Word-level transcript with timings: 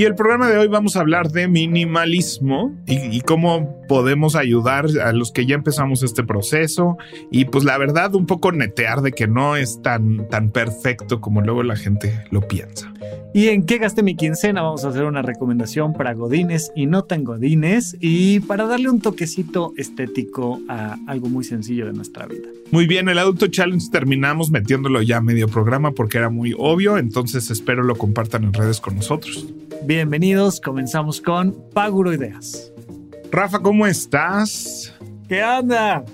Y 0.00 0.04
el 0.04 0.14
programa 0.14 0.48
de 0.48 0.56
hoy 0.56 0.66
vamos 0.66 0.96
a 0.96 1.00
hablar 1.00 1.30
de 1.30 1.46
minimalismo 1.46 2.74
y, 2.86 3.14
y, 3.14 3.20
cómo 3.20 3.84
podemos 3.86 4.34
ayudar 4.34 4.86
a 5.04 5.12
los 5.12 5.30
que 5.30 5.44
ya 5.44 5.56
empezamos 5.56 6.02
este 6.02 6.24
proceso. 6.24 6.96
Y 7.30 7.44
pues 7.44 7.64
la 7.64 7.76
verdad, 7.76 8.14
un 8.14 8.24
poco 8.24 8.50
netear 8.50 9.02
de 9.02 9.12
que 9.12 9.26
no 9.26 9.56
es 9.56 9.82
tan, 9.82 10.26
tan 10.30 10.52
perfecto 10.52 11.20
como 11.20 11.42
luego 11.42 11.62
la 11.62 11.76
gente 11.76 12.24
lo 12.30 12.40
piensa. 12.40 12.90
¿Y 13.32 13.48
en 13.48 13.64
qué 13.64 13.78
gasté 13.78 14.02
mi 14.02 14.16
quincena? 14.16 14.62
Vamos 14.62 14.84
a 14.84 14.88
hacer 14.88 15.04
una 15.04 15.22
recomendación 15.22 15.92
para 15.92 16.14
godines 16.14 16.72
y 16.74 16.86
no 16.86 17.04
tan 17.04 17.22
godines 17.22 17.96
y 18.00 18.40
para 18.40 18.64
darle 18.64 18.88
un 18.90 19.00
toquecito 19.00 19.72
estético 19.76 20.60
a 20.68 20.96
algo 21.06 21.28
muy 21.28 21.44
sencillo 21.44 21.86
de 21.86 21.92
nuestra 21.92 22.26
vida. 22.26 22.48
Muy 22.72 22.86
bien, 22.86 23.08
el 23.08 23.18
Adulto 23.18 23.46
Challenge 23.46 23.84
terminamos 23.92 24.50
metiéndolo 24.50 25.02
ya 25.02 25.18
a 25.18 25.20
medio 25.20 25.46
programa 25.46 25.92
porque 25.92 26.18
era 26.18 26.30
muy 26.30 26.54
obvio, 26.58 26.98
entonces 26.98 27.50
espero 27.50 27.84
lo 27.84 27.96
compartan 27.96 28.44
en 28.44 28.52
redes 28.52 28.80
con 28.80 28.96
nosotros. 28.96 29.46
Bienvenidos, 29.90 30.60
comenzamos 30.60 31.20
con 31.20 31.68
Paguro 31.74 32.12
Ideas. 32.12 32.72
Rafa, 33.32 33.58
¿cómo 33.58 33.88
estás? 33.88 34.94
¿Qué 35.28 35.42
onda? 35.42 36.04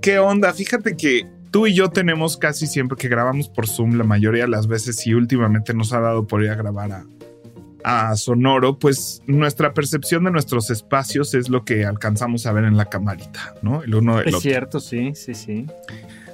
¿Qué 0.00 0.18
onda? 0.18 0.54
Fíjate 0.54 0.96
que 0.96 1.26
tú 1.50 1.66
y 1.66 1.74
yo 1.74 1.90
tenemos 1.90 2.38
casi 2.38 2.66
siempre 2.66 2.96
que 2.96 3.06
grabamos 3.06 3.50
por 3.50 3.68
Zoom 3.68 3.98
la 3.98 4.04
mayoría 4.04 4.44
de 4.44 4.48
las 4.48 4.66
veces 4.66 5.06
y 5.06 5.12
últimamente 5.12 5.74
nos 5.74 5.92
ha 5.92 6.00
dado 6.00 6.26
por 6.26 6.42
ir 6.42 6.48
a 6.48 6.54
grabar 6.54 7.04
a, 7.84 8.10
a 8.10 8.16
Sonoro, 8.16 8.78
pues 8.78 9.20
nuestra 9.26 9.74
percepción 9.74 10.24
de 10.24 10.30
nuestros 10.30 10.70
espacios 10.70 11.34
es 11.34 11.50
lo 11.50 11.66
que 11.66 11.84
alcanzamos 11.84 12.46
a 12.46 12.52
ver 12.52 12.64
en 12.64 12.78
la 12.78 12.86
camarita, 12.86 13.56
¿no? 13.60 13.82
El 13.82 13.94
uno 13.94 14.16
del 14.16 14.28
es 14.28 14.34
otro. 14.36 14.40
cierto, 14.40 14.80
sí, 14.80 15.12
sí, 15.14 15.34
sí. 15.34 15.66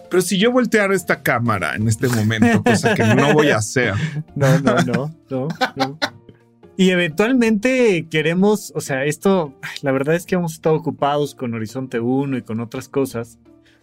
Pero 0.09 0.23
si 0.23 0.39
yo 0.39 0.53
volteara 0.53 0.95
esta 0.95 1.25
cámara 1.25 1.75
en 1.75 1.89
este 1.89 2.07
momento, 2.07 2.63
cosa 2.63 2.95
que 2.95 3.03
no 3.03 3.35
voy 3.35 3.51
a 3.51 3.57
hacer. 3.57 3.95
No, 4.37 4.61
no, 4.61 4.77
no, 4.85 5.13
no, 5.29 5.49
no. 5.75 5.99
Y 6.77 6.91
eventualmente 6.91 8.09
queremos, 8.11 8.73
o 8.75 8.81
sea, 8.81 9.05
esto, 9.05 9.55
la 9.83 9.93
verdad 9.93 10.17
es 10.17 10.27
que 10.27 10.35
hemos 10.35 10.55
estado 10.55 10.75
ocupados 10.75 11.37
con 11.37 11.55
Horizonte 11.55 12.01
1 12.01 12.39
y 12.39 12.43
con 12.43 12.59
otras 12.59 12.89
cosas, 12.89 13.39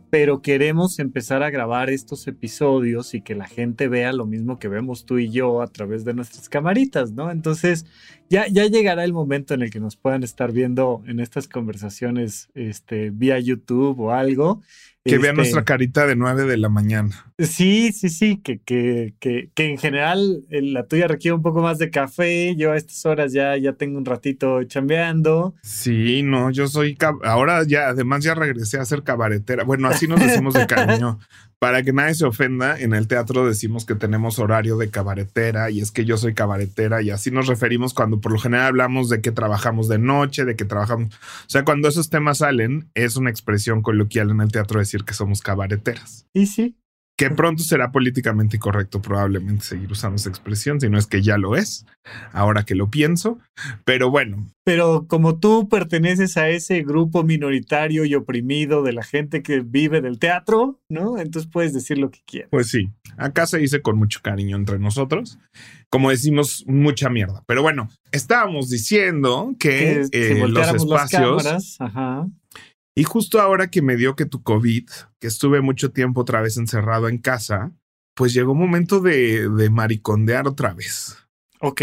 pero 0.09 0.42
queremos 0.42 1.00
empezar 1.00 1.42
a 1.42 1.50
grabar 1.50 1.89
estos 1.89 2.28
episodios 2.28 3.14
y 3.14 3.22
que 3.22 3.34
la 3.34 3.47
gente 3.47 3.88
vea 3.88 4.12
lo 4.12 4.25
mismo 4.25 4.59
que 4.59 4.67
vemos 4.67 5.06
tú 5.06 5.19
y 5.19 5.30
yo 5.30 5.62
a 5.62 5.67
través 5.67 6.03
de 6.03 6.14
nuestras 6.14 6.50
camaritas, 6.50 7.14
¿no? 7.14 7.31
Entonces, 7.31 7.86
ya, 8.30 8.47
ya 8.50 8.66
llegará 8.66 9.06
el 9.06 9.14
momento 9.14 9.53
en 9.53 9.62
el 9.62 9.72
que 9.72 9.80
nos 9.80 9.95
puedan 9.95 10.23
estar 10.23 10.52
viendo 10.52 11.02
en 11.08 11.22
estas 11.22 11.47
conversaciones 11.47 12.50
este, 12.56 13.09
vía 13.09 13.39
YouTube 13.39 14.02
o 14.02 14.12
algo 14.12 14.62
que 15.03 15.17
vean 15.17 15.35
nuestra 15.35 15.61
este, 15.61 15.67
carita 15.67 16.05
de 16.05 16.16
9 16.16 16.45
de 16.45 16.57
la 16.57 16.69
mañana. 16.69 17.25
Sí, 17.39 17.91
sí, 17.91 18.09
sí, 18.09 18.38
que, 18.38 18.59
que, 18.59 19.16
que, 19.19 19.49
que, 19.55 19.66
en 19.66 19.77
general 19.77 20.44
la 20.49 20.85
tuya 20.85 21.07
requiere 21.07 21.33
un 21.33 21.41
poco 21.41 21.61
más 21.61 21.80
de 21.80 21.89
café. 21.89 22.55
Yo 22.55 22.71
a 22.71 22.77
estas 22.77 23.05
horas 23.05 23.33
ya, 23.33 23.57
ya 23.57 23.73
tengo 23.73 23.97
un 23.97 24.05
ratito 24.05 24.63
chambeando. 24.63 25.56
Sí, 25.63 26.22
no, 26.23 26.51
yo 26.51 26.67
soy, 26.67 26.97
ahora 27.23 27.63
ya, 27.67 27.90
además 27.90 28.23
ya 28.23 28.35
regresé 28.35 28.78
a 28.78 28.85
ser 28.85 29.03
cabaretera. 29.03 29.63
Bueno, 29.63 29.88
así 29.88 30.07
nos 30.07 30.19
decimos 30.19 30.53
de 30.53 30.67
cariño. 30.67 31.19
Para 31.61 31.83
que 31.83 31.94
nadie 31.94 32.16
se 32.16 32.25
ofenda, 32.25 32.75
en 32.79 32.95
el 32.95 33.07
teatro 33.07 33.45
decimos 33.45 33.85
que 33.85 33.94
tenemos 33.94 34.39
horario 34.39 34.77
de 34.77 34.89
cabaretera 34.89 35.69
y 35.69 35.79
es 35.79 35.91
que 35.91 36.05
yo 36.05 36.17
soy 36.17 36.33
cabaretera 36.33 37.03
y 37.03 37.11
así 37.11 37.29
nos 37.29 37.45
referimos 37.45 37.94
cuando 37.94 38.19
por 38.19 38.31
lo 38.31 38.39
general 38.39 38.69
hablamos 38.69 39.09
de 39.09 39.22
que 39.22 39.31
trabajamos 39.31 39.88
de 39.88 39.99
noche, 39.99 40.44
de 40.44 40.55
que 40.55 40.66
trabajamos. 40.66 41.13
O 41.13 41.49
sea, 41.49 41.63
cuando 41.63 41.88
esos 41.88 42.09
temas 42.09 42.39
salen, 42.39 42.89
es 42.95 43.16
una 43.16 43.29
expresión 43.29 43.83
coloquial 43.83 44.31
en 44.31 44.41
el 44.41 44.51
teatro 44.51 44.79
decir 44.79 45.03
que 45.03 45.13
somos 45.13 45.41
cabareteras. 45.41 46.25
Y 46.33 46.47
sí, 46.47 46.81
que 47.22 47.30
pronto 47.30 47.62
será 47.62 47.92
políticamente 47.92 48.58
correcto 48.58 49.00
probablemente 49.00 49.64
seguir 49.64 49.92
usando 49.92 50.16
esa 50.16 50.30
expresión, 50.30 50.82
si 50.82 50.90
no 50.90 50.98
es 50.98 51.06
que 51.06 51.22
ya 51.22 51.38
lo 51.38 51.56
es, 51.56 51.86
ahora 52.32 52.64
que 52.64 52.74
lo 52.74 52.90
pienso, 52.90 53.38
pero 53.86 54.09
bueno. 54.09 54.48
Pero 54.64 55.06
como 55.08 55.38
tú 55.38 55.70
perteneces 55.70 56.36
a 56.38 56.50
ese 56.50 56.82
grupo 56.82 57.22
minoritario 57.22 58.06
y 58.06 58.16
oprimido 58.16 58.82
de 58.82 58.94
la 58.94 59.04
gente 59.04 59.44
que 59.44 59.59
vive 59.59 60.02
del 60.02 60.18
teatro, 60.18 60.80
¿no? 60.90 61.20
Entonces 61.20 61.48
puedes 61.52 61.74
decir 61.74 62.00
lo 62.00 62.09
que 62.09 62.22
quieras. 62.26 62.50
Pues 62.50 62.72
sí, 62.72 62.90
acá 63.18 63.46
se 63.46 63.59
dice 63.59 63.84
con 63.84 64.00
mucho 64.00 64.22
cariño 64.24 64.58
entre 64.58 64.80
nosotros, 64.80 65.38
como 65.92 66.09
decimos, 66.09 66.64
mucha 66.66 67.12
mierda. 67.12 67.44
Pero 67.46 67.62
bueno, 67.62 67.88
estábamos 68.12 68.72
diciendo 68.72 69.53
que, 69.59 70.08
eh, 70.12 70.48
los 70.48 70.74
espacios... 70.74 71.78
ajá 71.80 72.26
y 72.96 73.03
justo 73.03 73.40
ahora 73.40 73.69
que 73.69 73.81
me 73.81 73.96
dio 73.96 74.16
que 74.16 74.25
tu 74.25 74.44
COVID, 74.44 74.90
que 75.19 75.28
estuve 75.28 75.62
mucho 75.62 75.91
tiempo 75.91 76.22
otra 76.22 76.41
vez 76.41 76.57
encerrado 76.57 77.07
en 77.07 77.18
casa, 77.18 77.72
pues 78.16 78.34
llegó 78.34 78.52
un 78.52 78.59
momento 78.59 79.00
de, 79.00 79.50
de 79.50 79.69
maricondear 79.69 80.47
otra 80.47 80.74
vez. 80.74 81.18
Ok. 81.59 81.81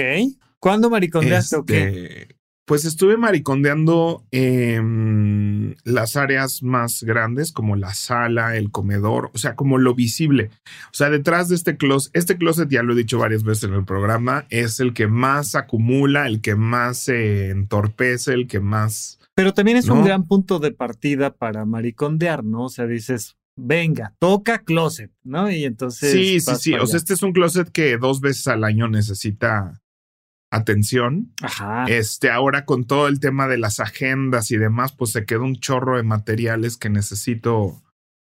¿Cuándo 0.61 0.91
maricondeaste 0.91 1.57
o 1.57 1.65
qué? 1.65 1.87
Este, 1.87 2.39
pues 2.69 2.85
estuve 2.85 3.17
maricondeando 3.17 4.27
en 4.31 5.75
las 5.85 6.17
áreas 6.17 6.63
más 6.63 7.03
grandes, 7.03 7.51
como 7.51 7.77
la 7.77 7.95
sala, 7.95 8.57
el 8.57 8.71
comedor, 8.71 9.31
o 9.33 9.39
sea, 9.39 9.57
como 9.57 9.79
lo 9.79 9.95
visible. 9.95 10.51
O 10.87 10.95
sea, 10.95 11.09
detrás 11.09 11.49
de 11.49 11.55
este 11.55 11.79
closet, 11.79 12.15
este 12.15 12.37
closet 12.37 12.69
ya 12.69 12.83
lo 12.83 12.93
he 12.93 12.97
dicho 12.97 13.19
varias 13.19 13.43
veces 13.43 13.65
en 13.65 13.73
el 13.73 13.87
programa, 13.87 14.45
es 14.51 14.81
el 14.81 14.93
que 14.93 15.07
más 15.07 15.55
acumula, 15.55 16.27
el 16.27 16.43
que 16.43 16.57
más 16.57 16.99
se 16.99 17.49
entorpece, 17.49 18.35
el 18.35 18.47
que 18.47 18.61
más 18.61 19.18
pero 19.39 19.55
también 19.55 19.77
es 19.77 19.89
un 19.89 20.03
gran 20.03 20.27
punto 20.27 20.59
de 20.59 20.73
partida 20.73 21.33
para 21.33 21.65
maricondear, 21.65 22.43
¿no? 22.43 22.65
O 22.65 22.69
sea, 22.69 22.89
dices, 22.89 23.37
venga, 23.55 24.17
toca 24.19 24.65
closet, 24.65 25.13
¿no? 25.23 25.49
Y 25.49 25.63
entonces. 25.63 26.11
Sí, 26.11 26.41
sí, 26.41 26.57
sí. 26.57 26.75
O 26.75 26.85
sea, 26.89 26.97
este 26.97 27.15
es 27.15 27.23
un 27.23 27.33
closet 27.33 27.71
que 27.71 27.99
dos 27.99 28.21
veces 28.21 28.49
al 28.49 28.65
año 28.65 28.89
necesita 28.89 29.81
atención. 30.51 31.35
Ajá. 31.41 31.85
Este, 31.85 32.33
ahora 32.33 32.65
con 32.65 32.85
todo 32.85 33.07
el 33.07 33.21
tema 33.21 33.47
de 33.47 33.59
las 33.59 33.79
agendas 33.79 34.51
y 34.51 34.57
demás, 34.57 34.91
pues 34.91 35.13
se 35.13 35.25
queda 35.25 35.43
un 35.43 35.55
chorro 35.55 35.99
de 35.99 36.03
materiales 36.03 36.77
que 36.77 36.91
necesito 36.91 37.81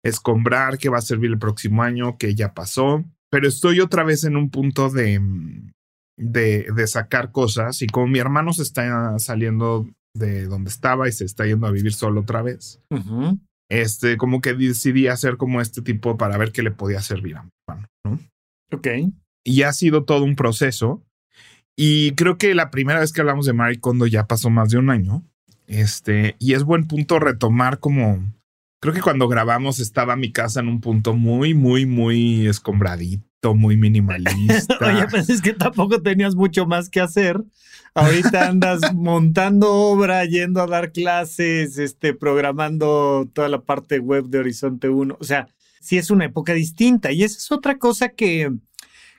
escombrar, 0.03 0.77
que 0.77 0.89
va 0.89 0.99
a 0.99 1.01
servir 1.01 1.31
el 1.31 1.39
próximo 1.39 1.81
año, 1.81 2.19
que 2.19 2.35
ya 2.35 2.53
pasó. 2.53 3.03
Pero 3.31 3.47
estoy 3.47 3.79
otra 3.79 4.03
vez 4.03 4.23
en 4.23 4.37
un 4.37 4.51
punto 4.51 4.91
de, 4.91 5.19
de, 6.15 6.67
de 6.75 6.85
sacar 6.85 7.31
cosas 7.31 7.81
y 7.81 7.87
como 7.87 8.05
mi 8.05 8.19
hermano 8.19 8.53
se 8.53 8.61
está 8.61 9.17
saliendo 9.17 9.87
de 10.13 10.45
donde 10.45 10.69
estaba 10.69 11.07
y 11.07 11.11
se 11.11 11.25
está 11.25 11.45
yendo 11.45 11.67
a 11.67 11.71
vivir 11.71 11.93
solo 11.93 12.21
otra 12.21 12.41
vez. 12.41 12.81
Este, 13.69 14.17
como 14.17 14.41
que 14.41 14.53
decidí 14.53 15.07
hacer 15.07 15.37
como 15.37 15.61
este 15.61 15.81
tipo 15.81 16.17
para 16.17 16.37
ver 16.37 16.51
qué 16.51 16.61
le 16.61 16.71
podía 16.71 17.01
servir 17.01 17.37
a 17.37 17.43
mi 17.43 17.49
hermano, 17.67 17.87
¿no? 18.03 18.19
Ok. 18.73 18.87
Y 19.45 19.61
ha 19.63 19.71
sido 19.73 20.03
todo 20.03 20.23
un 20.23 20.35
proceso. 20.35 21.01
Y 21.77 22.11
creo 22.15 22.37
que 22.37 22.53
la 22.53 22.69
primera 22.69 22.99
vez 22.99 23.13
que 23.13 23.21
hablamos 23.21 23.45
de 23.45 23.53
Marie 23.53 23.79
Kondo 23.79 24.07
ya 24.07 24.27
pasó 24.27 24.49
más 24.49 24.69
de 24.69 24.77
un 24.77 24.89
año. 24.89 25.23
Este, 25.67 26.35
y 26.37 26.53
es 26.53 26.63
buen 26.63 26.85
punto 26.85 27.17
retomar 27.19 27.79
como. 27.79 28.19
Creo 28.81 28.93
que 28.93 29.01
cuando 29.01 29.27
grabamos 29.27 29.79
estaba 29.79 30.15
mi 30.15 30.31
casa 30.31 30.59
en 30.59 30.67
un 30.67 30.81
punto 30.81 31.13
muy, 31.13 31.53
muy, 31.53 31.85
muy 31.85 32.47
escombradito, 32.47 33.23
muy 33.49 33.77
minimalista. 33.77 34.77
Oye, 34.81 35.07
pues 35.09 35.29
es 35.29 35.41
que 35.41 35.53
tampoco 35.53 36.01
tenías 36.01 36.35
mucho 36.35 36.65
más 36.65 36.89
que 36.89 37.01
hacer. 37.01 37.41
Ahorita 37.93 38.47
andas 38.47 38.81
montando 38.93 39.71
obra, 39.73 40.23
yendo 40.25 40.61
a 40.61 40.67
dar 40.67 40.91
clases, 40.91 41.77
este, 41.77 42.13
programando 42.13 43.29
toda 43.33 43.49
la 43.49 43.61
parte 43.61 43.99
web 43.99 44.25
de 44.25 44.39
Horizonte 44.39 44.89
1. 44.89 45.17
O 45.19 45.23
sea, 45.23 45.47
sí 45.81 45.97
es 45.97 46.11
una 46.11 46.25
época 46.25 46.53
distinta. 46.53 47.11
Y 47.11 47.23
esa 47.23 47.37
es 47.37 47.51
otra 47.51 47.77
cosa 47.77 48.09
que, 48.09 48.51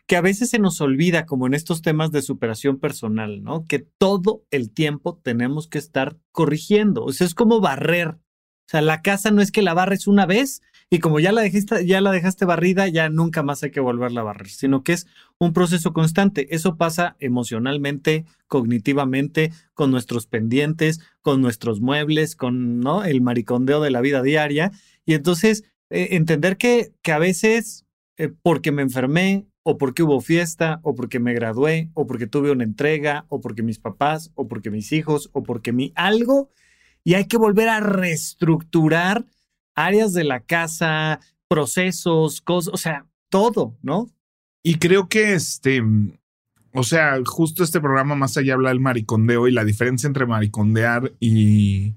que 0.06 0.16
a 0.16 0.22
veces 0.22 0.50
se 0.50 0.58
nos 0.58 0.80
olvida, 0.80 1.26
como 1.26 1.46
en 1.46 1.54
estos 1.54 1.82
temas 1.82 2.12
de 2.12 2.22
superación 2.22 2.78
personal, 2.78 3.42
¿no? 3.42 3.66
Que 3.66 3.80
todo 3.80 4.44
el 4.50 4.70
tiempo 4.70 5.20
tenemos 5.22 5.68
que 5.68 5.78
estar 5.78 6.16
corrigiendo. 6.30 7.04
O 7.04 7.12
sea, 7.12 7.26
es 7.26 7.34
como 7.34 7.60
barrer. 7.60 8.08
O 8.08 8.68
sea, 8.72 8.80
la 8.80 9.02
casa 9.02 9.30
no 9.32 9.42
es 9.42 9.50
que 9.50 9.60
la 9.60 9.74
barres 9.74 10.06
una 10.06 10.24
vez 10.24 10.62
y 10.92 10.98
como 10.98 11.20
ya 11.20 11.32
la, 11.32 11.40
dejaste, 11.40 11.86
ya 11.86 12.02
la 12.02 12.12
dejaste 12.12 12.44
barrida, 12.44 12.86
ya 12.86 13.08
nunca 13.08 13.42
más 13.42 13.62
hay 13.62 13.70
que 13.70 13.80
volverla 13.80 14.20
a 14.20 14.24
barrer, 14.24 14.50
sino 14.50 14.84
que 14.84 14.92
es 14.92 15.06
un 15.38 15.54
proceso 15.54 15.94
constante. 15.94 16.54
Eso 16.54 16.76
pasa 16.76 17.16
emocionalmente, 17.18 18.26
cognitivamente, 18.46 19.54
con 19.72 19.90
nuestros 19.90 20.26
pendientes, 20.26 21.00
con 21.22 21.40
nuestros 21.40 21.80
muebles, 21.80 22.36
con 22.36 22.80
¿no? 22.80 23.04
el 23.04 23.22
maricondeo 23.22 23.80
de 23.80 23.90
la 23.90 24.02
vida 24.02 24.20
diaria. 24.20 24.70
Y 25.06 25.14
entonces, 25.14 25.64
eh, 25.88 26.08
entender 26.10 26.58
que, 26.58 26.92
que 27.00 27.12
a 27.12 27.18
veces, 27.18 27.86
eh, 28.18 28.30
porque 28.42 28.70
me 28.70 28.82
enfermé, 28.82 29.46
o 29.62 29.78
porque 29.78 30.02
hubo 30.02 30.20
fiesta, 30.20 30.80
o 30.82 30.94
porque 30.94 31.20
me 31.20 31.32
gradué, 31.32 31.88
o 31.94 32.06
porque 32.06 32.26
tuve 32.26 32.50
una 32.50 32.64
entrega, 32.64 33.24
o 33.30 33.40
porque 33.40 33.62
mis 33.62 33.78
papás, 33.78 34.30
o 34.34 34.46
porque 34.46 34.70
mis 34.70 34.92
hijos, 34.92 35.30
o 35.32 35.42
porque 35.42 35.72
mi 35.72 35.94
algo, 35.94 36.50
y 37.02 37.14
hay 37.14 37.24
que 37.24 37.38
volver 37.38 37.70
a 37.70 37.80
reestructurar 37.80 39.24
áreas 39.74 40.12
de 40.12 40.24
la 40.24 40.40
casa, 40.40 41.20
procesos, 41.48 42.40
cosas, 42.40 42.74
o 42.74 42.76
sea, 42.76 43.06
todo, 43.30 43.76
¿no? 43.82 44.10
Y 44.64 44.76
creo 44.76 45.08
que 45.08 45.34
este, 45.34 45.82
o 46.72 46.82
sea, 46.82 47.18
justo 47.24 47.64
este 47.64 47.80
programa 47.80 48.14
más 48.14 48.36
allá 48.36 48.54
habla 48.54 48.70
del 48.70 48.80
maricondeo 48.80 49.48
y 49.48 49.52
la 49.52 49.64
diferencia 49.64 50.06
entre 50.06 50.26
maricondear 50.26 51.12
y, 51.20 51.96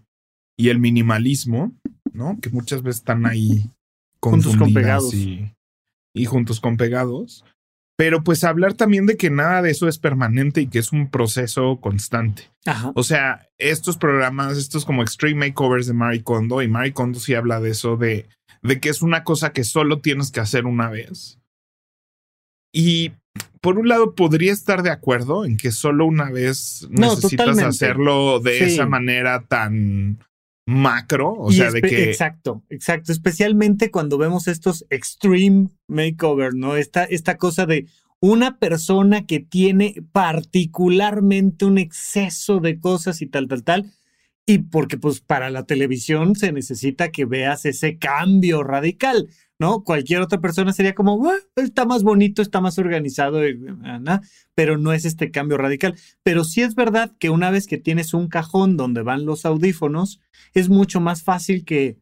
y 0.57 0.69
el 0.69 0.79
minimalismo, 0.79 1.73
¿no? 2.11 2.37
Que 2.41 2.49
muchas 2.49 2.81
veces 2.81 3.01
están 3.01 3.25
ahí 3.25 3.71
juntos 4.21 4.57
con 4.57 4.73
pegados. 4.73 5.13
Y, 5.13 5.53
y 6.13 6.25
juntos 6.25 6.59
con 6.59 6.77
pegados. 6.77 7.45
Pero 7.97 8.23
pues 8.23 8.43
hablar 8.43 8.73
también 8.73 9.05
de 9.05 9.15
que 9.15 9.29
nada 9.29 9.61
de 9.61 9.71
eso 9.71 9.87
es 9.87 9.97
permanente 9.99 10.61
y 10.61 10.67
que 10.67 10.79
es 10.79 10.91
un 10.91 11.09
proceso 11.09 11.79
constante. 11.79 12.51
Ajá. 12.65 12.91
O 12.95 13.03
sea, 13.03 13.47
estos 13.57 13.95
programas, 13.97 14.57
estos 14.57 14.83
como 14.83 15.01
Extreme 15.01 15.47
Makeovers 15.47 15.87
de 15.87 15.93
Marie 15.93 16.21
Kondo, 16.23 16.61
y 16.61 16.67
Marie 16.67 16.91
Kondo 16.93 17.19
sí 17.19 17.35
habla 17.35 17.61
de 17.61 17.69
eso, 17.71 17.95
de, 17.95 18.27
de 18.63 18.79
que 18.81 18.89
es 18.89 19.01
una 19.01 19.23
cosa 19.23 19.53
que 19.53 19.63
solo 19.63 20.01
tienes 20.01 20.31
que 20.31 20.41
hacer 20.41 20.65
una 20.65 20.89
vez. 20.89 21.39
Y 22.73 23.13
por 23.61 23.79
un 23.79 23.87
lado 23.87 24.13
podría 24.13 24.51
estar 24.51 24.83
de 24.83 24.91
acuerdo 24.91 25.45
en 25.45 25.55
que 25.55 25.71
solo 25.71 26.05
una 26.05 26.29
vez 26.29 26.85
No, 26.89 27.07
necesitas 27.15 27.29
totalmente. 27.45 27.63
hacerlo 27.69 28.39
de 28.41 28.57
Sí. 28.57 28.63
esa 28.65 28.85
manera 28.85 29.45
tan 29.47 30.19
macro, 30.65 31.33
o 31.33 31.51
Y 31.51 31.55
sea, 31.55 31.71
de 31.71 31.81
que 31.81 32.09
Exacto, 32.09 32.63
exacto. 32.69 33.11
Especialmente 33.11 33.91
cuando 33.91 34.17
vemos 34.17 34.47
estos 34.47 34.85
extreme 34.89 35.69
makeover, 35.87 36.55
¿no? 36.55 36.75
Esta, 36.75 37.03
esta 37.03 37.37
cosa 37.37 37.65
de 37.65 37.87
una 38.19 38.57
persona 38.57 39.25
que 39.25 39.39
tiene 39.39 39.95
particularmente 40.11 41.65
un 41.65 41.77
exceso 41.77 42.59
de 42.59 42.79
cosas 42.79 43.21
y 43.21 43.27
tal, 43.27 43.47
tal, 43.47 43.63
tal. 43.63 43.91
Y 44.47 44.59
porque 44.59 44.97
pues 44.97 45.21
para 45.21 45.49
la 45.49 45.63
televisión 45.65 46.35
se 46.35 46.51
necesita 46.51 47.09
que 47.11 47.25
veas 47.25 47.65
ese 47.65 47.97
cambio 47.97 48.61
radical, 48.63 49.27
¿no? 49.57 49.83
Cualquier 49.83 50.21
otra 50.21 50.39
persona 50.39 50.71
sería 50.71 50.93
como, 50.93 51.27
"Ah, 51.27 51.37
está 51.55 51.85
más 51.85 52.03
bonito, 52.03 52.43
está 52.43 52.61
más 52.61 52.77
organizado, 52.77 53.41
ah, 53.83 53.97
nah", 53.99 54.19
pero 54.53 54.77
no 54.77 54.93
es 54.93 55.03
este 55.05 55.31
cambio 55.31 55.57
radical. 55.57 55.95
Pero 56.21 56.43
sí 56.43 56.61
es 56.61 56.75
verdad 56.75 57.11
que 57.17 57.31
una 57.31 57.49
vez 57.49 57.65
que 57.65 57.79
tienes 57.79 58.13
un 58.13 58.27
cajón 58.27 58.77
donde 58.77 59.01
van 59.01 59.25
los 59.25 59.45
audífonos, 59.45 60.19
es 60.53 60.69
mucho 60.69 60.99
más 61.01 61.23
fácil 61.23 61.65
que, 61.65 61.97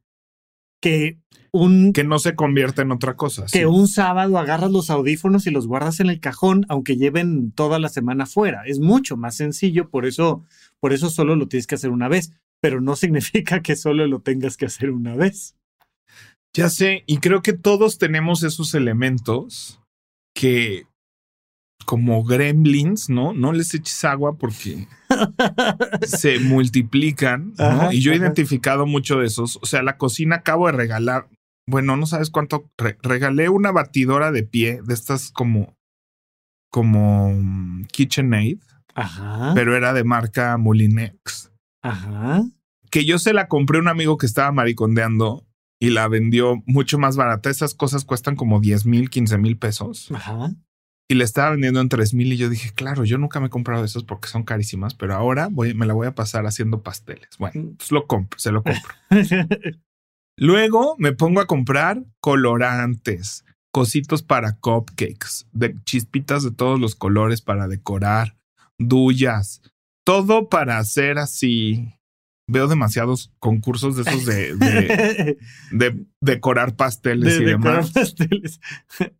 que 0.84 1.18
un 1.54 1.94
que 1.94 2.04
no 2.04 2.20
se 2.20 2.36
convierta 2.36 2.82
en 2.82 2.92
otra 2.92 3.16
cosa. 3.16 3.44
que 3.44 3.60
sí. 3.60 3.66
un 3.66 3.88
sábado 3.88 4.38
agarras 4.38 4.70
los 4.70 4.90
audífonos 4.90 5.48
y 5.48 5.52
los 5.52 5.66
guardas 5.66 6.02
en 6.02 6.10
el 6.10 6.20
cajón, 6.20 6.66
aunque 6.68 6.98
lleven 6.98 7.52
toda 7.52 7.80
la 7.80 7.88
semana 7.88 8.26
fuera. 8.26 8.64
Es 8.66 8.80
mucho 8.80 9.16
más 9.16 9.38
sencillo, 9.38 9.90
por 9.90 10.06
eso, 10.06 10.44
por 10.82 10.92
eso 10.92 11.10
solo 11.10 11.38
lo 11.38 11.48
tienes 11.48 11.66
que 11.66 11.76
hacer 11.76 11.90
una 11.90 12.10
vez, 12.10 12.34
pero 12.60 12.82
no 12.82 12.96
significa 12.98 13.62
que 13.62 13.78
solo 13.78 14.06
lo 14.08 14.20
tengas 14.20 14.58
que 14.58 14.66
hacer 14.66 14.92
una 14.92 15.16
vez. 15.16 15.56
Ya 16.54 16.70
sé, 16.70 17.04
y 17.08 17.18
creo 17.18 17.42
que 17.42 17.54
todos 17.54 17.98
tenemos 17.98 18.44
esos 18.44 18.76
elementos 18.76 19.80
que 20.36 20.84
como 21.84 22.24
gremlins, 22.24 23.10
¿no? 23.10 23.34
No 23.34 23.52
les 23.54 23.74
eches 23.74 24.04
agua 24.06 24.38
porque 24.38 24.88
se 26.06 26.40
multiplican, 26.40 27.54
¿no? 27.58 27.64
Ajá, 27.66 27.94
y 27.94 28.02
yo 28.02 28.12
he 28.12 28.16
ajá. 28.16 28.26
identificado 28.26 28.86
mucho 28.86 29.20
de 29.20 29.28
esos. 29.28 29.58
O 29.62 29.66
sea, 29.66 29.84
la 29.84 29.98
cocina 29.98 30.38
acabo 30.38 30.68
de 30.68 30.74
regalar, 30.74 31.28
bueno, 31.68 31.96
no 31.98 32.06
sabes 32.06 32.30
cuánto, 32.30 32.70
re- 32.78 32.98
regalé 33.02 33.50
una 33.50 33.72
batidora 33.72 34.32
de 34.32 34.44
pie 34.44 34.82
de 34.84 34.94
estas 34.94 35.32
como, 35.32 35.76
como 36.72 37.32
mm, 37.34 37.86
KitchenAid, 37.92 38.60
Ajá, 38.96 39.54
pero 39.56 39.76
era 39.76 39.94
de 39.94 40.04
marca 40.04 40.56
Molinex. 40.58 41.52
ajá. 41.82 42.44
que 42.92 43.06
yo 43.06 43.18
se 43.18 43.34
la 43.34 43.48
compré 43.48 43.78
a 43.80 43.82
un 43.82 43.88
amigo 43.88 44.18
que 44.18 44.26
estaba 44.28 44.52
maricondeando 44.52 45.46
y 45.80 45.90
la 45.90 46.08
vendió 46.08 46.62
mucho 46.66 46.98
más 47.00 47.16
barata. 47.18 47.50
Esas 47.50 47.74
cosas 47.74 48.06
cuestan 48.06 48.36
como 48.36 48.60
10 48.62 48.86
mil, 48.86 49.10
15 49.10 49.38
mil 49.40 49.58
pesos 49.58 50.10
Ajá. 50.14 50.52
Y 51.10 51.16
le 51.16 51.24
estaba 51.24 51.52
vendiendo 51.52 51.82
en 51.82 51.90
3 51.90 52.14
mil. 52.14 52.32
Y 52.34 52.38
yo 52.38 52.50
dije, 52.50 52.72
claro, 52.74 53.04
yo 53.06 53.18
nunca 53.18 53.40
me 53.40 53.48
he 53.48 53.50
comprado 53.50 53.82
de 53.82 53.88
esas 53.88 54.04
porque 54.04 54.28
son 54.30 54.44
carísimas, 54.44 54.94
pero 54.96 55.14
ahora 55.16 55.48
voy, 55.52 55.74
me 55.74 55.86
la 55.86 55.94
voy 55.94 56.08
a 56.08 56.16
pasar 56.16 56.46
haciendo 56.46 56.82
pasteles. 56.82 57.30
Bueno, 57.38 57.74
pues 57.78 57.92
lo 57.92 58.08
compro, 58.08 58.40
se 58.40 58.52
lo 58.52 58.64
compro. 58.64 58.94
Luego 60.38 60.96
me 60.98 61.14
pongo 61.14 61.42
a 61.42 61.48
comprar 61.48 62.04
colorantes, 62.20 63.46
cositos 63.72 64.24
para 64.24 64.58
cupcakes, 64.58 65.46
de 65.52 65.76
chispitas 65.84 66.44
de 66.44 66.52
todos 66.52 66.80
los 66.80 66.96
colores 66.96 67.42
para 67.42 67.68
decorar, 67.68 68.36
duyas, 68.80 69.62
todo 70.06 70.50
para 70.50 70.80
hacer 70.80 71.18
así. 71.20 71.94
Veo 72.50 72.68
demasiados 72.68 73.32
concursos 73.40 73.96
de 73.96 74.02
esos 74.02 74.26
de, 74.26 74.56
de, 74.56 75.38
de 75.72 76.06
decorar 76.20 76.76
pasteles 76.76 77.38
De 77.38 77.44
y 77.44 77.46
decorar 77.46 77.86
demás. 77.86 77.92
pasteles. 77.94 78.60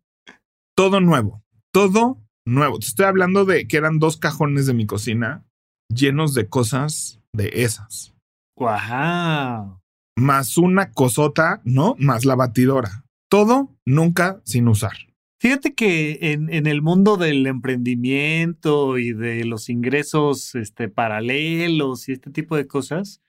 Todo 0.76 1.00
nuevo, 1.00 1.43
todo 1.74 2.22
nuevo. 2.46 2.78
Te 2.78 2.86
estoy 2.86 3.06
hablando 3.06 3.44
de 3.44 3.66
que 3.66 3.76
eran 3.76 3.98
dos 3.98 4.16
cajones 4.16 4.66
de 4.66 4.74
mi 4.74 4.86
cocina 4.86 5.44
llenos 5.92 6.32
de 6.32 6.48
cosas 6.48 7.20
de 7.32 7.50
esas. 7.52 8.14
Wow. 8.56 9.80
Más 10.16 10.56
una 10.56 10.92
cosota, 10.92 11.60
¿no? 11.64 11.96
Más 11.98 12.24
la 12.24 12.36
batidora. 12.36 13.04
Todo 13.28 13.76
nunca 13.84 14.40
sin 14.44 14.68
usar. 14.68 14.92
Fíjate 15.40 15.74
que 15.74 16.18
en, 16.20 16.48
en 16.54 16.68
el 16.68 16.80
mundo 16.80 17.16
del 17.16 17.44
emprendimiento 17.48 18.96
y 18.96 19.12
de 19.12 19.44
los 19.44 19.68
ingresos 19.68 20.54
este, 20.54 20.88
paralelos 20.88 22.08
y 22.08 22.12
este 22.12 22.30
tipo 22.30 22.56
de 22.56 22.68
cosas, 22.68 23.20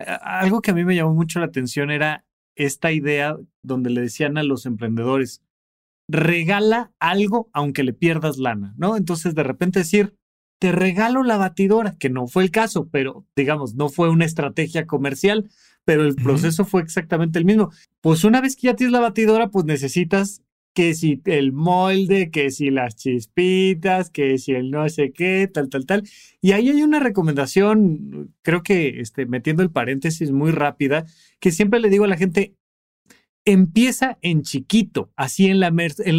algo 0.00 0.62
que 0.62 0.72
a 0.72 0.74
mí 0.74 0.84
me 0.84 0.96
llamó 0.96 1.14
mucho 1.14 1.38
la 1.38 1.46
atención 1.46 1.92
era 1.92 2.24
esta 2.56 2.90
idea 2.90 3.36
donde 3.62 3.90
le 3.90 4.00
decían 4.00 4.36
a 4.36 4.42
los 4.42 4.66
emprendedores, 4.66 5.43
regala 6.08 6.92
algo 6.98 7.48
aunque 7.52 7.82
le 7.82 7.92
pierdas 7.92 8.38
lana, 8.38 8.74
¿no? 8.76 8.96
Entonces 8.96 9.34
de 9.34 9.42
repente 9.42 9.80
decir, 9.80 10.16
te 10.58 10.72
regalo 10.72 11.22
la 11.22 11.36
batidora, 11.36 11.96
que 11.98 12.10
no 12.10 12.26
fue 12.26 12.44
el 12.44 12.50
caso, 12.50 12.88
pero 12.90 13.26
digamos, 13.36 13.74
no 13.74 13.88
fue 13.88 14.08
una 14.10 14.24
estrategia 14.24 14.86
comercial, 14.86 15.50
pero 15.84 16.04
el 16.04 16.14
proceso 16.14 16.64
fue 16.64 16.82
exactamente 16.82 17.38
el 17.38 17.44
mismo. 17.44 17.70
Pues 18.00 18.24
una 18.24 18.40
vez 18.40 18.56
que 18.56 18.68
ya 18.68 18.76
tienes 18.76 18.92
la 18.92 19.00
batidora, 19.00 19.50
pues 19.50 19.64
necesitas 19.66 20.42
que 20.74 20.94
si 20.94 21.22
el 21.26 21.52
molde, 21.52 22.30
que 22.30 22.50
si 22.50 22.70
las 22.70 22.96
chispitas, 22.96 24.10
que 24.10 24.38
si 24.38 24.52
el 24.52 24.70
no 24.70 24.88
sé 24.88 25.12
qué, 25.12 25.48
tal, 25.52 25.68
tal, 25.68 25.86
tal. 25.86 26.02
Y 26.40 26.52
ahí 26.52 26.68
hay 26.68 26.82
una 26.82 26.98
recomendación, 26.98 28.34
creo 28.42 28.62
que 28.62 29.00
este, 29.00 29.24
metiendo 29.26 29.62
el 29.62 29.70
paréntesis 29.70 30.32
muy 30.32 30.50
rápida, 30.50 31.06
que 31.38 31.52
siempre 31.52 31.78
le 31.78 31.90
digo 31.90 32.04
a 32.04 32.08
la 32.08 32.16
gente, 32.16 32.54
empieza 33.44 34.18
en 34.22 34.42
chiquito, 34.42 35.10
así 35.16 35.46
en 35.46 35.60
la, 35.60 35.70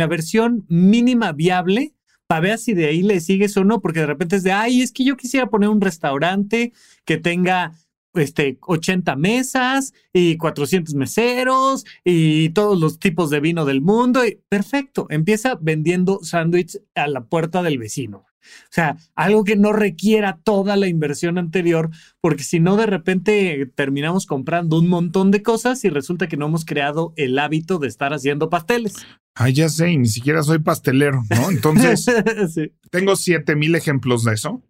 versión 0.08 0.66
mínima 0.70 1.32
viable, 1.32 1.94
para 2.28 2.42
ver 2.42 2.58
si 2.58 2.74
de 2.74 2.86
ahí 2.86 3.04
le 3.04 3.20
sigues 3.20 3.56
o 3.58 3.64
no, 3.64 3.82
porque 3.82 4.02
de 4.02 4.08
repente 4.08 4.36
es 4.36 4.44
de, 4.44 4.52
ay, 4.52 4.82
es 4.82 4.92
que 4.92 5.04
yo 5.04 5.18
quisiera 5.18 5.50
poner 5.50 5.70
un 5.70 5.82
restaurante 5.82 6.74
que 7.06 7.18
tenga 7.18 7.74
este, 8.14 8.58
80 8.62 9.16
mesas 9.16 9.94
y 10.14 10.38
400 10.38 10.96
meseros 10.96 11.86
y 12.04 12.50
todos 12.50 12.80
los 12.80 13.00
tipos 13.00 13.30
de 13.30 13.40
vino 13.40 13.66
del 13.66 13.82
mundo. 13.82 14.26
Y, 14.26 14.40
perfecto, 14.50 15.08
empieza 15.10 15.56
vendiendo 15.62 16.20
sándwich 16.24 16.80
a 16.96 17.08
la 17.08 17.26
puerta 17.26 17.62
del 17.62 17.78
vecino. 17.78 18.26
O 18.64 18.72
sea, 18.72 18.98
algo 19.16 19.44
que 19.44 19.56
no 19.56 19.74
requiera 19.74 20.38
toda 20.44 20.76
la 20.76 20.88
inversión 20.88 21.38
anterior, 21.38 21.90
porque 22.22 22.44
si 22.44 22.60
no, 22.60 22.76
de 22.78 22.86
repente 22.86 23.72
terminamos 23.76 24.26
comprando 24.26 24.78
un 24.80 24.88
montón 24.88 25.32
de 25.32 25.42
cosas 25.44 25.84
y 25.86 25.90
resulta 25.90 26.28
que 26.28 26.38
no 26.38 26.46
hemos 26.48 26.66
creado 26.66 27.14
el 27.16 27.38
hábito 27.40 27.80
de 27.80 27.88
estar 27.88 28.14
haciendo 28.14 28.50
pasteles. 28.50 28.96
Ay, 29.36 29.54
ya 29.54 29.68
sé, 29.70 29.92
y 29.92 29.98
ni 29.98 30.08
siquiera 30.08 30.44
soy 30.44 30.60
pastelero, 30.60 31.24
¿no? 31.30 31.52
Entonces, 31.52 32.06
Sí. 32.54 32.72
tengo 32.90 33.16
siete 33.16 33.56
mil 33.56 33.76
ejemplos 33.76 34.24
de 34.24 34.34
eso, 34.34 34.62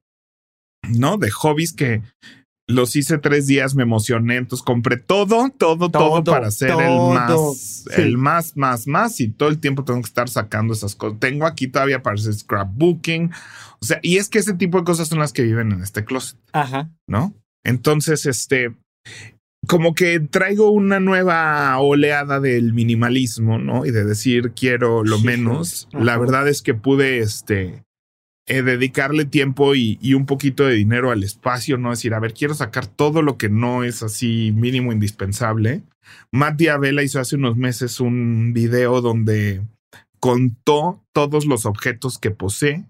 ¿no? 0.90 1.18
De 1.18 1.30
hobbies 1.32 1.74
que 1.74 2.02
los 2.68 2.96
hice 2.96 3.18
tres 3.20 3.46
días, 3.48 3.76
me 3.76 3.84
emocioné, 3.84 4.38
entonces 4.38 4.66
compré 4.66 4.98
todo, 4.98 5.50
todo, 5.58 5.90
todo, 5.90 5.90
Todo, 5.92 6.24
para 6.24 6.48
hacer 6.48 6.72
todo. 6.72 6.82
el 6.82 7.14
más, 7.16 7.84
Sí. 7.96 8.02
el 8.02 8.18
más, 8.18 8.58
más, 8.58 8.88
más, 8.88 9.22
y 9.22 9.28
todo 9.28 9.50
el 9.50 9.60
tiempo 9.60 9.84
tengo 9.84 10.02
que 10.02 10.08
estar 10.08 10.28
sacando 10.30 10.74
esas 10.74 10.96
cosas. 10.96 11.20
Tengo 11.20 11.46
aquí 11.46 11.68
todavía 11.68 12.02
para 12.02 12.16
hacer 12.16 12.34
scrapbooking, 12.34 13.32
o 13.82 13.86
sea, 13.86 14.00
y 14.02 14.18
es 14.18 14.30
que 14.30 14.40
ese 14.40 14.54
tipo 14.56 14.80
de 14.80 14.84
cosas 14.84 15.08
son 15.08 15.20
las 15.20 15.32
que 15.34 15.44
viven 15.44 15.72
en 15.72 15.82
este 15.84 16.04
closet. 16.06 16.40
Ajá. 16.54 16.90
¿no? 17.08 17.36
Entonces, 17.64 18.26
este, 18.26 18.76
como 19.68 19.94
que 19.94 20.20
traigo 20.20 20.70
una 20.72 21.00
nueva 21.00 21.78
oleada 21.80 22.40
del 22.40 22.74
minimalismo, 22.74 23.58
¿no? 23.60 23.86
Y 23.86 23.92
de 23.92 24.06
decir 24.06 24.54
quiero 24.56 25.04
lo 25.04 25.20
menos. 25.20 25.88
Ajá. 25.94 26.04
La 26.04 26.18
verdad 26.18 26.48
es 26.48 26.62
que 26.62 26.74
pude, 26.74 27.20
este, 27.20 27.84
eh, 28.48 28.62
dedicarle 28.62 29.26
tiempo 29.26 29.74
y, 29.76 29.98
y 30.02 30.14
un 30.14 30.26
poquito 30.26 30.66
de 30.66 30.74
dinero 30.76 31.12
al 31.12 31.24
espacio, 31.24 31.78
¿no? 31.78 31.90
Decir, 31.92 32.14
a 32.14 32.20
ver, 32.20 32.34
quiero 32.34 32.54
sacar 32.54 32.86
todo 32.88 33.22
lo 33.22 33.38
que 33.38 33.50
no 33.50 33.84
es 33.84 34.04
así 34.04 34.52
mínimo 34.56 34.92
indispensable. 34.92 35.82
Matt 36.32 36.58
Diabela 36.58 37.02
hizo 37.04 37.20
hace 37.20 37.36
unos 37.36 37.58
meses 37.58 38.00
un 38.00 38.54
video 38.54 39.02
donde 39.02 39.64
contó 40.20 41.04
todos 41.14 41.46
los 41.46 41.66
objetos 41.66 42.18
que 42.20 42.32
posee. 42.32 42.86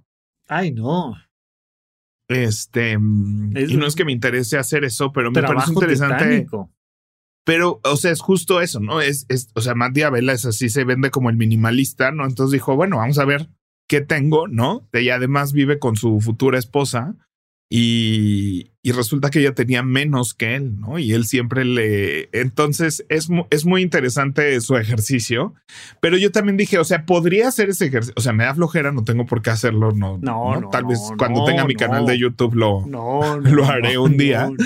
Ay, 0.48 0.72
no. 0.72 1.16
Este, 2.28 2.98
mm, 2.98 3.56
Es- 3.56 3.72
y 3.72 3.78
no 3.78 3.86
es 3.86 3.96
que 3.96 4.06
me 4.06 4.12
interese 4.12 4.58
hacer 4.58 4.84
eso, 4.84 5.12
pero 5.14 5.32
me 5.32 5.42
parece 5.42 5.72
interesante. 5.74 6.24
titánico. 6.26 6.72
Pero, 7.46 7.80
o 7.84 7.96
sea, 7.96 8.12
es 8.12 8.22
justo 8.22 8.60
eso, 8.62 8.80
¿no? 8.80 9.02
Es, 9.02 9.26
es, 9.30 9.50
o 9.54 9.62
sea, 9.62 9.76
Matt 9.76 9.94
Diabela 9.94 10.34
es 10.34 10.46
así, 10.46 10.68
se 10.70 10.84
vende 10.84 11.12
como 11.12 11.30
el 11.30 11.36
minimalista, 11.38 12.12
¿no? 12.12 12.26
Entonces 12.26 12.54
dijo, 12.54 12.76
bueno, 12.76 12.98
vamos 12.98 13.20
a 13.20 13.26
ver 13.26 13.48
qué 13.88 14.02
tengo, 14.02 14.48
¿no? 14.48 14.88
Y 14.94 15.10
además 15.10 15.54
vive 15.54 15.80
con 15.80 15.96
su 15.96 16.20
futura 16.22 16.60
esposa 16.60 17.16
y, 17.70 18.72
y 18.84 18.92
resulta 18.92 19.32
que 19.32 19.40
ella 19.40 19.56
tenía 19.56 19.82
menos 19.82 20.34
que 20.36 20.56
él, 20.56 20.80
¿no? 20.80 21.00
Y 21.00 21.14
él 21.14 21.26
siempre 21.26 21.66
le... 21.66 22.30
Entonces 22.32 23.04
es, 23.10 23.28
es 23.50 23.66
muy 23.66 23.82
interesante 23.82 24.60
su 24.62 24.78
ejercicio, 24.78 25.56
pero 26.00 26.18
yo 26.18 26.32
también 26.32 26.58
dije, 26.58 26.78
o 26.78 26.84
sea, 26.84 27.06
podría 27.06 27.48
hacer 27.48 27.70
ese 27.70 27.88
ejercicio, 27.88 28.14
o 28.18 28.22
sea, 28.22 28.34
me 28.34 28.44
da 28.44 28.54
flojera, 28.54 28.92
no 28.92 29.04
tengo 29.04 29.26
por 29.26 29.42
qué 29.42 29.50
hacerlo, 29.50 29.92
no. 29.92 30.20
No, 30.22 30.60
no, 30.60 30.70
Tal 30.70 30.86
vez 30.86 31.00
no, 31.10 31.18
cuando 31.18 31.40
no, 31.40 31.46
tenga 31.46 31.66
mi 31.66 31.74
no. 31.74 31.80
canal 31.80 32.06
de 32.06 32.20
YouTube 32.20 32.54
lo... 32.54 32.86
No, 32.86 33.38
Lo 33.40 33.64
no, 33.64 33.70
haré 33.70 33.96
no, 33.96 34.04
un 34.04 34.18
día. 34.18 34.46
no, 34.46 34.52
no. 34.52 34.66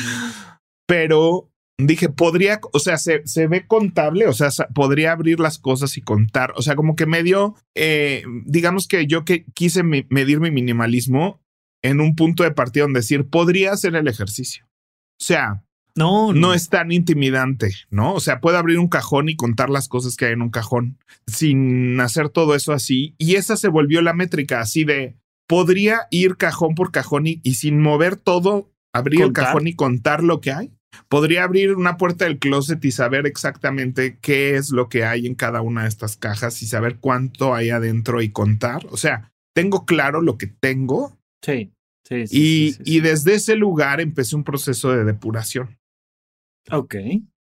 pero 0.85 1.49
dije, 1.87 2.09
podría, 2.09 2.59
o 2.73 2.79
sea, 2.79 2.97
se, 2.97 3.21
se 3.25 3.47
ve 3.47 3.65
contable, 3.67 4.27
o 4.27 4.33
sea, 4.33 4.49
podría 4.73 5.11
abrir 5.13 5.39
las 5.39 5.57
cosas 5.57 5.97
y 5.97 6.01
contar, 6.01 6.53
o 6.55 6.61
sea, 6.61 6.75
como 6.75 6.95
que 6.95 7.05
me 7.05 7.23
dio, 7.23 7.55
eh, 7.75 8.23
digamos 8.45 8.87
que 8.87 9.07
yo 9.07 9.23
que 9.25 9.45
quise 9.53 9.83
mi- 9.83 10.05
medir 10.09 10.39
mi 10.39 10.51
minimalismo 10.51 11.41
en 11.81 12.01
un 12.01 12.15
punto 12.15 12.43
de 12.43 12.51
partida 12.51 12.83
donde 12.83 12.99
decir, 12.99 13.29
podría 13.29 13.71
hacer 13.71 13.95
el 13.95 14.07
ejercicio. 14.07 14.65
O 15.21 15.23
sea, 15.23 15.63
No, 15.95 16.31
no 16.33 16.53
es 16.53 16.69
tan 16.69 16.91
intimidante, 16.91 17.73
¿no? 17.89 18.13
O 18.13 18.19
sea, 18.19 18.39
puedo 18.41 18.57
abrir 18.57 18.77
un 18.79 18.87
cajón 18.89 19.27
y 19.27 19.35
contar 19.35 19.69
las 19.69 19.87
cosas 19.89 20.15
que 20.15 20.25
hay 20.25 20.33
en 20.33 20.41
un 20.41 20.49
cajón 20.51 20.97
sin 21.27 21.99
hacer 21.99 22.29
todo 22.29 22.55
eso 22.55 22.73
así. 22.73 23.15
Y 23.17 23.35
esa 23.35 23.57
se 23.57 23.67
volvió 23.69 24.01
la 24.01 24.13
métrica, 24.13 24.59
así 24.61 24.83
de, 24.85 25.17
podría 25.47 26.01
ir 26.11 26.37
cajón 26.37 26.75
por 26.75 26.91
cajón 26.91 27.27
y, 27.27 27.41
y 27.43 27.55
sin 27.55 27.81
mover 27.81 28.15
todo, 28.17 28.71
abrir 28.93 29.21
Contar. 29.21 29.43
el 29.43 29.47
cajón 29.47 29.67
y 29.67 29.73
contar 29.75 30.23
lo 30.23 30.39
que 30.41 30.51
hay. 30.51 30.71
Podría 31.07 31.43
abrir 31.43 31.75
una 31.75 31.97
puerta 31.97 32.25
del 32.25 32.39
closet 32.39 32.83
y 32.83 32.91
saber 32.91 33.25
exactamente 33.27 34.17
qué 34.21 34.55
es 34.55 34.71
lo 34.71 34.89
que 34.89 35.05
hay 35.05 35.27
en 35.27 35.35
cada 35.35 35.61
una 35.61 35.83
de 35.83 35.89
estas 35.89 36.17
cajas 36.17 36.61
y 36.61 36.67
saber 36.67 36.97
cuánto 36.99 37.53
hay 37.53 37.69
adentro 37.69 38.21
y 38.21 38.29
contar. 38.29 38.85
O 38.89 38.97
sea, 38.97 39.31
tengo 39.53 39.85
claro 39.85 40.21
lo 40.21 40.37
que 40.37 40.47
tengo 40.47 41.17
Sí, 41.41 41.71
sí, 42.05 42.27
sí. 42.27 42.37
y, 42.37 42.71
sí, 42.71 42.73
sí, 42.73 42.81
y 42.85 42.93
sí. 42.93 42.99
desde 43.01 43.35
ese 43.35 43.55
lugar 43.55 44.01
empecé 44.01 44.35
un 44.35 44.43
proceso 44.43 44.91
de 44.91 45.03
depuración. 45.03 45.77
Ok. 46.71 46.95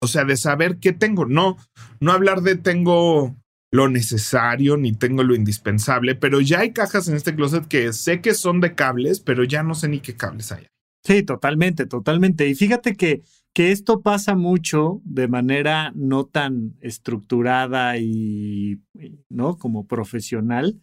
O 0.02 0.08
sea, 0.08 0.24
de 0.26 0.38
saber 0.38 0.78
qué 0.80 0.94
tengo. 0.94 1.26
No, 1.26 1.58
no 2.00 2.12
hablar 2.12 2.42
de 2.42 2.56
tengo 2.56 3.36
lo 3.72 3.88
necesario 3.88 4.78
ni 4.78 4.94
tengo 4.94 5.24
lo 5.24 5.36
indispensable, 5.36 6.16
pero 6.16 6.42
ya 6.42 6.60
hay 6.60 6.72
cajas 6.72 7.08
en 7.08 7.16
este 7.16 7.36
closet 7.36 7.68
que 7.68 7.94
sé 7.94 8.22
que 8.22 8.34
son 8.34 8.62
de 8.62 8.74
cables, 8.74 9.20
pero 9.20 9.44
ya 9.44 9.62
no 9.64 9.76
sé 9.76 9.88
ni 9.90 10.00
qué 10.00 10.16
cables 10.16 10.52
hay. 10.52 10.68
Sí, 11.04 11.24
totalmente, 11.24 11.86
totalmente. 11.86 12.48
Y 12.48 12.56
fíjate 12.56 12.96
que, 12.96 13.22
que 13.54 13.72
esto 13.72 14.02
pasa 14.02 14.36
mucho 14.36 15.02
de 15.06 15.28
manera 15.28 15.92
no 15.96 16.26
tan 16.26 16.76
estructurada 16.82 17.98
y, 17.98 18.82
¿no? 19.30 19.58
Como 19.58 19.88
profesional 19.88 20.82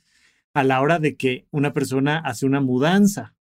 a 0.54 0.64
la 0.64 0.80
hora 0.80 0.98
de 0.98 1.16
que 1.16 1.46
una 1.50 1.72
persona 1.72 2.18
hace 2.18 2.46
una 2.46 2.60
mudanza. 2.60 3.34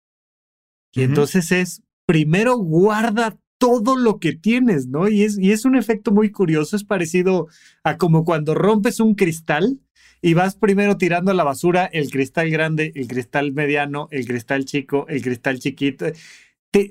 Y 0.92 1.02
entonces 1.02 1.52
es, 1.52 1.82
primero 2.06 2.56
guarda 2.56 3.38
todo 3.58 3.96
lo 3.96 4.18
que 4.18 4.32
tienes, 4.32 4.88
¿no? 4.88 5.08
Y 5.08 5.22
es, 5.22 5.38
y 5.38 5.52
es 5.52 5.64
un 5.64 5.76
efecto 5.76 6.12
muy 6.12 6.30
curioso, 6.30 6.76
es 6.76 6.84
parecido 6.84 7.46
a 7.82 7.96
como 7.98 8.24
cuando 8.24 8.54
rompes 8.54 9.00
un 9.00 9.14
cristal 9.14 9.80
y 10.20 10.34
vas 10.34 10.56
primero 10.56 10.96
tirando 10.96 11.30
a 11.30 11.34
la 11.34 11.44
basura 11.44 11.84
el 11.84 12.10
cristal 12.10 12.50
grande, 12.50 12.92
el 12.94 13.06
cristal 13.08 13.52
mediano, 13.52 14.08
el 14.10 14.26
cristal 14.26 14.64
chico, 14.64 15.06
el 15.08 15.22
cristal 15.22 15.58
chiquito. 15.58 16.06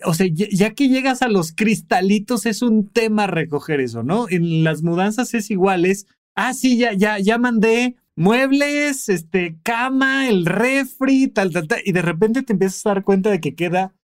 O 0.05 0.13
sea, 0.13 0.27
ya, 0.31 0.47
ya 0.51 0.73
que 0.73 0.87
llegas 0.87 1.21
a 1.21 1.27
los 1.27 1.51
cristalitos 1.51 2.45
es 2.45 2.61
un 2.61 2.89
tema 2.89 3.27
recoger 3.27 3.79
eso, 3.79 4.03
¿no? 4.03 4.27
En 4.29 4.63
las 4.63 4.83
mudanzas 4.83 5.33
es 5.33 5.51
igual, 5.51 5.85
es, 5.85 6.07
ah, 6.35 6.53
sí, 6.53 6.77
ya, 6.77 6.93
ya, 6.93 7.19
ya 7.19 7.37
mandé 7.37 7.95
muebles, 8.15 9.09
este, 9.09 9.57
cama, 9.63 10.29
el 10.29 10.45
refri, 10.45 11.27
tal, 11.27 11.51
tal, 11.51 11.67
tal, 11.67 11.81
y 11.83 11.91
de 11.91 12.01
repente 12.01 12.43
te 12.43 12.53
empiezas 12.53 12.85
a 12.85 12.89
dar 12.89 13.03
cuenta 13.03 13.29
de 13.29 13.39
que 13.39 13.55
queda 13.55 13.95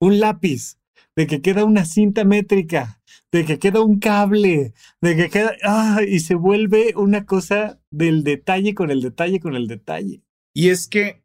un 0.00 0.20
lápiz, 0.20 0.78
de 1.16 1.26
que 1.26 1.42
queda 1.42 1.64
una 1.64 1.84
cinta 1.84 2.24
métrica, 2.24 3.00
de 3.32 3.44
que 3.44 3.58
queda 3.58 3.82
un 3.82 3.98
cable, 3.98 4.72
de 5.00 5.16
que 5.16 5.28
queda, 5.28 5.52
ah, 5.62 6.00
y 6.06 6.20
se 6.20 6.34
vuelve 6.34 6.94
una 6.96 7.26
cosa 7.26 7.80
del 7.90 8.24
detalle 8.24 8.74
con 8.74 8.90
el 8.90 9.02
detalle 9.02 9.40
con 9.40 9.54
el 9.54 9.68
detalle. 9.68 10.22
Y 10.54 10.70
es 10.70 10.88
que, 10.88 11.22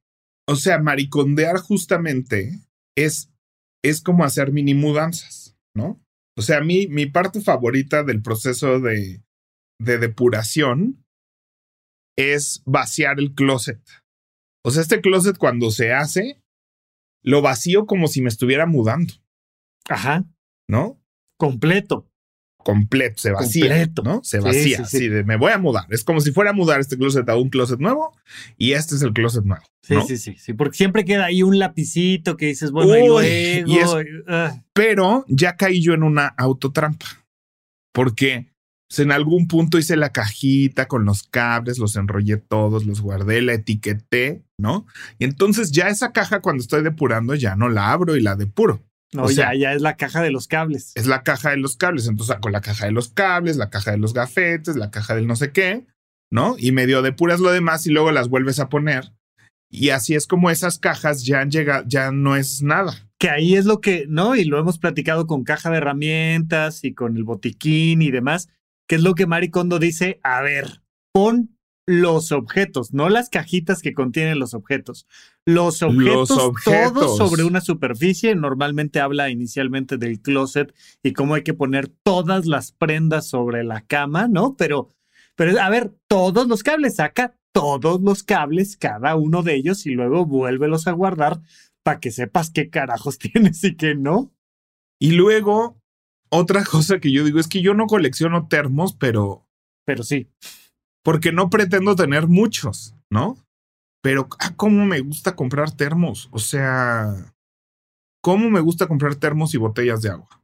o 0.47 0.55
sea, 0.55 0.79
maricondear 0.79 1.57
justamente 1.57 2.59
es, 2.95 3.31
es 3.89 4.01
como 4.01 4.23
hacer 4.23 4.51
mini 4.51 4.73
mudanzas, 4.73 5.57
¿no? 5.75 6.01
O 6.37 6.41
sea, 6.41 6.57
a 6.57 6.61
mí, 6.63 6.87
mi 6.87 7.05
parte 7.05 7.39
favorita 7.41 8.03
del 8.03 8.21
proceso 8.21 8.79
de, 8.79 9.23
de 9.79 9.97
depuración 9.97 11.05
es 12.17 12.61
vaciar 12.65 13.19
el 13.19 13.33
closet. 13.33 13.81
O 14.63 14.71
sea, 14.71 14.81
este 14.81 15.01
closet 15.01 15.37
cuando 15.37 15.71
se 15.71 15.93
hace, 15.93 16.41
lo 17.23 17.41
vacío 17.41 17.85
como 17.85 18.07
si 18.07 18.21
me 18.21 18.29
estuviera 18.29 18.65
mudando, 18.65 19.13
Ajá, 19.87 20.25
¿no? 20.67 20.99
completo. 21.37 22.09
Completo, 22.65 23.19
se 23.21 23.31
vacía, 23.31 23.67
Completo. 23.67 24.01
¿no? 24.01 24.21
Se 24.23 24.39
vacía, 24.39 24.85
sí, 24.85 25.07
de 25.07 25.23
me 25.23 25.37
voy 25.37 25.51
a 25.51 25.59
mudar. 25.59 25.85
Es 25.91 26.03
como 26.03 26.19
si 26.19 26.31
fuera 26.31 26.49
a 26.49 26.53
mudar 26.53 26.79
este 26.79 26.97
closet 26.97 27.29
a 27.29 27.35
un 27.37 27.49
closet 27.49 27.79
nuevo 27.79 28.17
y 28.57 28.71
este 28.71 28.95
es 28.95 29.03
el 29.03 29.13
closet 29.13 29.45
nuevo. 29.45 29.63
Sí, 29.83 29.93
¿no? 29.93 30.05
sí, 30.07 30.17
sí, 30.17 30.35
sí, 30.39 30.53
porque 30.53 30.75
siempre 30.75 31.05
queda 31.05 31.25
ahí 31.25 31.43
un 31.43 31.59
lapicito 31.59 32.37
que 32.37 32.47
dices, 32.47 32.71
bueno, 32.71 32.89
luego, 32.89 33.21
y 33.21 33.27
es- 33.77 33.95
ah, 34.27 34.63
Pero 34.73 35.25
ya 35.27 35.55
caí 35.55 35.79
yo 35.79 35.93
en 35.93 36.01
una 36.01 36.25
autotrampa 36.27 37.05
porque 37.93 38.47
pues, 38.89 38.99
en 38.99 39.11
algún 39.11 39.47
punto 39.47 39.77
hice 39.77 39.95
la 39.95 40.11
cajita 40.11 40.87
con 40.87 41.05
los 41.05 41.23
cables, 41.23 41.77
los 41.77 41.95
enrollé 41.95 42.37
todos, 42.37 42.85
los 42.85 43.01
guardé, 43.01 43.41
la 43.41 43.53
etiqueté, 43.53 44.43
¿no? 44.57 44.85
Y 45.19 45.25
entonces 45.25 45.71
ya 45.71 45.89
esa 45.89 46.11
caja 46.11 46.41
cuando 46.41 46.61
estoy 46.61 46.83
depurando 46.83 47.35
ya 47.35 47.55
no 47.55 47.69
la 47.69 47.91
abro 47.91 48.15
y 48.15 48.21
la 48.21 48.35
depuro. 48.35 48.81
No, 49.13 49.23
o 49.23 49.29
sea- 49.29 49.53
ya, 49.53 49.59
ya 49.59 49.73
es 49.73 49.81
la 49.81 49.95
caja 49.97 50.21
de 50.21 50.31
los 50.31 50.47
cables. 50.47 50.91
es 50.95 51.07
la 51.07 51.23
caja 51.23 51.51
de 51.51 51.57
los 51.57 51.77
cables. 51.77 52.07
Entonces 52.07 52.35
saco 52.35 52.49
la 52.49 52.61
caja 52.61 52.85
de 52.85 52.91
los 52.91 53.09
cables, 53.09 53.57
la 53.57 53.69
caja 53.69 53.91
de 53.91 53.97
los 53.97 54.13
gafetes, 54.13 54.75
la 54.75 54.91
caja 54.91 55.15
del 55.15 55.27
no 55.27 55.35
sé 55.35 55.51
qué, 55.51 55.85
¿no? 56.31 56.55
Y 56.57 56.71
medio 56.71 57.01
depuras 57.01 57.39
lo 57.39 57.51
demás 57.51 57.85
y 57.87 57.91
luego 57.91 58.11
las 58.11 58.29
vuelves 58.29 58.59
a 58.59 58.69
poner. 58.69 59.11
Y 59.69 59.89
así 59.89 60.15
es 60.15 60.27
como 60.27 60.49
esas 60.51 60.79
cajas 60.79 61.25
ya 61.25 61.41
han 61.41 61.51
llegado, 61.51 61.83
ya 61.87 62.11
no 62.11 62.35
es 62.35 62.61
nada. 62.61 62.93
Que 63.19 63.29
ahí 63.29 63.55
es 63.55 63.65
lo 63.65 63.81
que, 63.81 64.05
¿no? 64.07 64.35
Y 64.35 64.45
lo 64.45 64.59
hemos 64.59 64.77
platicado 64.77 65.25
con 65.27 65.43
caja 65.43 65.69
de 65.71 65.77
herramientas 65.77 66.83
y 66.83 66.93
con 66.93 67.15
el 67.17 67.23
botiquín 67.23 68.01
y 68.01 68.11
demás, 68.11 68.49
que 68.87 68.95
es 68.95 69.01
lo 69.01 69.15
que 69.15 69.25
Mari 69.25 69.49
Kondo 69.49 69.79
dice, 69.79 70.19
a 70.23 70.41
ver, 70.41 70.81
pon 71.13 71.54
los 71.87 72.31
objetos, 72.31 72.93
no 72.93 73.09
las 73.09 73.29
cajitas 73.29 73.81
que 73.81 73.93
contienen 73.93 74.39
los 74.39 74.53
objetos. 74.53 75.07
Los 75.45 75.83
objetos, 75.83 76.31
objetos. 76.31 76.93
todos 76.93 77.17
sobre 77.17 77.43
una 77.43 77.61
superficie. 77.61 78.35
Normalmente 78.35 78.99
habla 78.99 79.29
inicialmente 79.29 79.97
del 79.97 80.19
closet 80.19 80.73
y 81.03 81.13
cómo 81.13 81.35
hay 81.35 81.43
que 81.43 81.53
poner 81.53 81.87
todas 81.87 82.47
las 82.47 82.71
prendas 82.71 83.27
sobre 83.27 83.63
la 83.63 83.81
cama, 83.81 84.27
¿no? 84.27 84.55
Pero, 84.57 84.95
pero 85.35 85.59
a 85.61 85.69
ver, 85.69 85.93
todos 86.07 86.47
los 86.47 86.63
cables, 86.63 86.95
saca 86.95 87.37
todos 87.51 88.01
los 88.01 88.23
cables, 88.23 88.77
cada 88.77 89.15
uno 89.15 89.43
de 89.43 89.55
ellos, 89.55 89.85
y 89.85 89.91
luego 89.91 90.25
vuélvelos 90.25 90.87
a 90.87 90.91
guardar 90.91 91.39
para 91.83 91.99
que 91.99 92.11
sepas 92.11 92.49
qué 92.49 92.69
carajos 92.69 93.17
tienes 93.19 93.63
y 93.63 93.75
qué 93.75 93.95
no. 93.95 94.33
Y 94.99 95.11
luego, 95.11 95.79
otra 96.29 96.63
cosa 96.63 96.99
que 96.99 97.11
yo 97.11 97.23
digo 97.23 97.39
es 97.39 97.47
que 97.47 97.61
yo 97.61 97.75
no 97.75 97.85
colecciono 97.85 98.47
termos, 98.47 98.95
pero 98.95 99.47
Pero 99.85 100.03
sí, 100.03 100.27
porque 101.05 101.31
no 101.31 101.51
pretendo 101.51 101.95
tener 101.95 102.27
muchos, 102.27 102.95
¿no? 103.11 103.37
Pero, 104.01 104.27
ah, 104.39 104.53
cómo 104.55 104.85
me 104.85 105.01
gusta 105.01 105.35
comprar 105.35 105.69
termos. 105.69 106.29
O 106.31 106.39
sea, 106.39 107.31
cómo 108.23 108.49
me 108.49 108.59
gusta 108.59 108.87
comprar 108.87 109.13
termos 109.13 109.53
y 109.53 109.59
botellas 109.59 110.01
de 110.01 110.09
agua. 110.09 110.41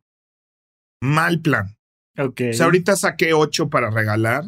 Mal 1.01 1.41
plan. 1.41 1.75
ok. 2.15 2.41
O 2.51 2.53
sea, 2.53 2.65
ahorita 2.65 2.96
saqué 2.96 3.34
ocho 3.34 3.72
para 3.72 3.89
regalar 3.89 4.44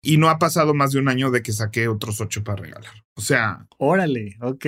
y 0.00 0.16
no 0.16 0.30
ha 0.30 0.38
pasado 0.38 0.74
más 0.74 0.92
de 0.92 1.00
un 1.00 1.08
año 1.08 1.32
de 1.32 1.42
que 1.42 1.52
saqué 1.52 1.88
otros 1.88 2.20
ocho 2.20 2.44
para 2.44 2.62
regalar. 2.62 2.94
O 3.16 3.20
sea, 3.20 3.66
Órale, 3.78 4.36
ok. 4.40 4.66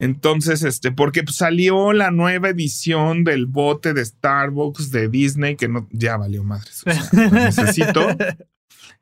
entonces, 0.00 0.62
este, 0.62 0.90
porque 0.90 1.22
salió 1.30 1.92
la 1.92 2.10
nueva 2.10 2.48
edición 2.48 3.24
del 3.24 3.44
bote 3.44 3.92
de 3.92 4.06
Starbucks 4.06 4.90
de 4.90 5.10
Disney 5.10 5.56
que 5.56 5.68
no, 5.68 5.86
ya 5.92 6.16
valió 6.16 6.44
madres. 6.44 6.82
O 6.86 6.90
sea, 6.90 7.08
lo 7.12 7.30
necesito. 7.30 8.00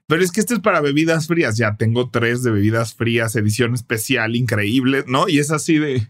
Pero 0.08 0.22
es 0.22 0.32
que 0.32 0.40
este 0.40 0.54
es 0.54 0.60
para 0.60 0.80
bebidas 0.80 1.26
frías. 1.26 1.56
Ya 1.56 1.76
tengo 1.76 2.10
tres 2.10 2.42
de 2.42 2.50
bebidas 2.50 2.94
frías, 2.94 3.36
edición 3.36 3.74
especial, 3.74 4.34
increíble, 4.34 5.04
¿no? 5.06 5.28
Y 5.28 5.38
es 5.38 5.50
así 5.50 5.78
de. 5.78 6.08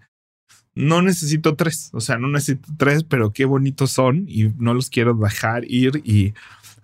No 0.75 1.03
necesito 1.03 1.57
tres. 1.57 1.91
O 1.93 2.01
sea, 2.01 2.17
no 2.19 2.29
necesito 2.29 2.69
tres, 2.79 3.03
pero 3.03 3.33
qué 3.33 3.45
bonitos 3.45 3.91
son 3.91 4.25
y 4.29 4.51
no 4.57 4.73
los 4.73 4.89
quiero 4.89 5.15
dejar 5.15 5.65
ir. 5.69 6.01
Y 6.05 6.35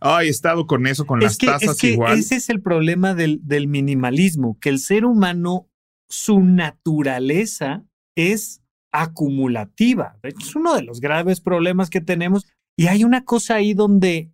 Ay, 0.07 0.27
he 0.27 0.31
estado 0.31 0.67
con 0.67 0.87
eso, 0.87 1.07
con 1.07 1.21
las 1.21 1.39
que, 1.39 1.47
tazas 1.47 1.71
es 1.71 1.79
que 1.79 1.91
igual. 1.93 2.19
Ese 2.19 2.37
es 2.37 2.51
el 2.51 2.61
problema 2.61 3.15
del, 3.15 3.41
del 3.43 3.69
minimalismo, 3.69 4.59
que 4.61 4.69
el 4.69 4.79
ser 4.79 5.07
humano, 5.07 5.71
su 6.11 6.41
naturaleza 6.41 7.85
es 8.15 8.61
acumulativa. 8.93 10.19
Es 10.23 10.55
uno 10.55 10.75
de 10.75 10.83
los 10.83 11.01
graves 11.01 11.41
problemas 11.41 11.89
que 11.89 12.03
tenemos. 12.03 12.45
Y 12.77 12.89
hay 12.89 13.03
una 13.03 13.25
cosa 13.25 13.55
ahí 13.55 13.73
donde 13.73 14.34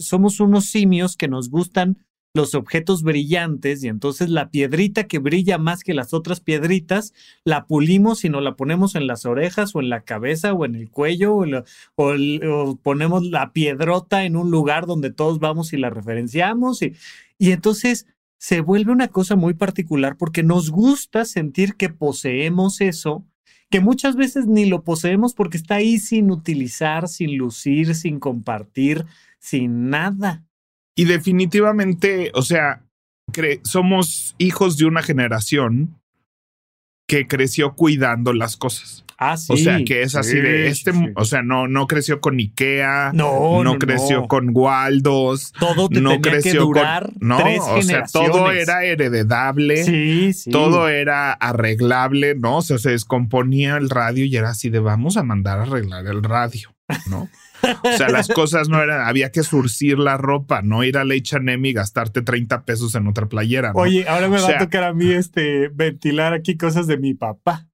somos 0.00 0.40
unos 0.40 0.66
simios 0.66 1.16
que 1.16 1.28
nos 1.28 1.50
gustan 1.50 1.98
los 2.36 2.54
objetos 2.54 3.02
brillantes 3.02 3.82
y 3.82 3.88
entonces 3.88 4.28
la 4.28 4.50
piedrita 4.50 5.04
que 5.04 5.18
brilla 5.18 5.58
más 5.58 5.82
que 5.82 5.94
las 5.94 6.12
otras 6.12 6.40
piedritas 6.40 7.14
la 7.44 7.66
pulimos 7.66 8.24
y 8.24 8.28
nos 8.28 8.42
la 8.42 8.56
ponemos 8.56 8.94
en 8.94 9.06
las 9.06 9.24
orejas 9.24 9.74
o 9.74 9.80
en 9.80 9.88
la 9.88 10.02
cabeza 10.02 10.52
o 10.52 10.64
en 10.64 10.74
el 10.74 10.90
cuello 10.90 11.42
o, 11.96 12.76
ponemos 12.82 13.24
la 13.24 13.52
piedrota 13.52 14.24
en 14.24 14.36
un 14.36 14.50
lugar 14.50 14.86
donde 14.86 15.10
todos 15.10 15.38
vamos 15.40 15.72
y 15.72 15.78
la 15.78 15.90
referenciamos 15.90 16.82
y 16.82 17.50
entonces 17.50 18.06
se 18.38 18.60
vuelve 18.60 18.92
una 18.92 19.08
cosa 19.08 19.34
muy 19.34 19.54
particular 19.54 20.16
porque 20.18 20.42
nos 20.42 20.70
gusta 20.70 21.24
sentir 21.24 21.74
que 21.76 21.88
poseemos 21.88 22.82
eso 22.82 23.24
que 23.70 23.80
muchas 23.80 24.14
veces 24.16 24.46
ni 24.46 24.66
lo 24.66 24.84
poseemos 24.84 25.34
porque 25.34 25.56
está 25.56 25.76
ahí 25.76 25.98
sin 25.98 26.30
utilizar, 26.30 27.08
sin 27.08 27.36
lucir, 27.36 27.94
sin 27.94 28.20
compartir, 28.20 29.06
sin 29.40 29.90
nada. 29.90 30.44
Y 30.96 31.04
definitivamente, 31.04 32.30
o 32.34 32.42
sea, 32.42 32.82
cre- 33.32 33.60
somos 33.64 34.34
hijos 34.38 34.76
de 34.76 34.86
una 34.86 35.02
generación 35.02 36.00
que 37.08 37.26
creció 37.28 37.74
cuidando 37.74 38.32
las 38.32 38.56
cosas. 38.56 39.04
Ah, 39.18 39.36
sí. 39.38 39.50
o 39.52 39.56
sea, 39.56 39.82
que 39.84 40.02
es 40.02 40.14
así 40.14 40.32
Sí, 40.32 40.40
de 40.40 40.66
este, 40.68 40.92
sí. 40.92 40.98
o 41.14 41.24
sea, 41.24 41.40
no, 41.42 41.68
no 41.68 41.86
creció 41.86 42.20
con 42.20 42.36
Ikea, 42.38 43.12
No, 43.14 43.64
no, 43.64 43.78
creció 43.78 44.22
no. 44.22 44.28
con 44.28 44.50
Waldos, 44.52 45.52
todo 45.58 45.88
te 45.88 46.02
no 46.02 46.10
tenía 46.10 46.20
que 46.22 46.30
creció 46.30 46.60
durar 46.62 47.04
con, 47.04 47.28
no, 47.28 47.36
tres 47.38 47.60
o 47.62 47.80
sea, 47.80 48.04
todo 48.12 48.50
era 48.52 48.84
heredable. 48.84 49.84
Sí, 49.84 50.32
sí. 50.34 50.50
Todo 50.50 50.88
era 50.90 51.32
arreglable, 51.32 52.34
¿no? 52.34 52.58
O 52.58 52.62
sea, 52.62 52.76
se 52.76 52.90
descomponía 52.90 53.76
el 53.78 53.88
radio 53.88 54.26
y 54.26 54.36
era 54.36 54.50
así 54.50 54.68
de 54.68 54.80
vamos 54.80 55.16
a 55.16 55.22
mandar 55.22 55.60
a 55.60 55.62
arreglar 55.62 56.06
el 56.06 56.22
radio, 56.22 56.74
¿no? 57.08 57.28
O 57.62 57.96
sea, 57.96 58.08
las 58.08 58.28
cosas 58.28 58.68
no 58.68 58.82
eran, 58.82 59.06
había 59.06 59.30
que 59.30 59.42
surcir 59.42 59.98
la 59.98 60.16
ropa, 60.16 60.62
no 60.62 60.84
ir 60.84 60.98
al 60.98 61.10
H&M 61.10 61.68
y 61.68 61.72
gastarte 61.72 62.22
30 62.22 62.64
pesos 62.64 62.94
en 62.94 63.06
otra 63.06 63.26
playera. 63.26 63.72
¿no? 63.72 63.80
Oye, 63.80 64.06
ahora 64.08 64.28
me 64.28 64.38
O 64.38 64.42
va 64.42 64.56
a 64.56 64.58
tocar 64.58 64.84
a 64.84 64.92
mí 64.92 65.10
este 65.10 65.68
ventilar 65.68 66.32
aquí 66.32 66.56
cosas 66.56 66.86
de 66.86 66.98
mi 66.98 67.14
papá. 67.14 67.66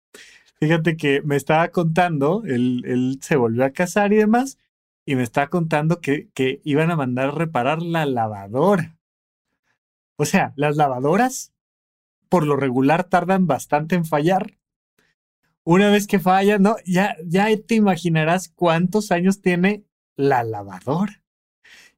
Fíjate 0.60 0.96
que 0.96 1.22
me 1.22 1.36
estaba 1.36 1.68
contando, 1.68 2.42
él, 2.46 2.84
él 2.86 3.18
se 3.20 3.36
volvió 3.36 3.64
a 3.64 3.70
casar 3.70 4.12
y 4.12 4.16
demás, 4.16 4.58
y 5.04 5.16
me 5.16 5.24
estaba 5.24 5.48
contando 5.48 6.00
que, 6.00 6.28
que 6.34 6.60
iban 6.64 6.90
a 6.90 6.96
mandar 6.96 7.28
a 7.28 7.32
reparar 7.32 7.82
la 7.82 8.06
lavadora. 8.06 8.96
O 10.16 10.24
sea, 10.24 10.52
las 10.56 10.76
lavadoras 10.76 11.52
por 12.28 12.46
lo 12.46 12.56
regular 12.56 13.04
tardan 13.04 13.46
bastante 13.46 13.94
en 13.94 14.06
fallar. 14.06 14.52
Una 15.64 15.90
vez 15.90 16.06
que 16.06 16.18
fallan, 16.18 16.62
¿no? 16.62 16.76
Ya, 16.84 17.16
ya 17.24 17.46
te 17.56 17.74
imaginarás 17.76 18.48
cuántos 18.48 19.12
años 19.12 19.40
tiene 19.40 19.84
la 20.16 20.42
lavadora. 20.42 21.22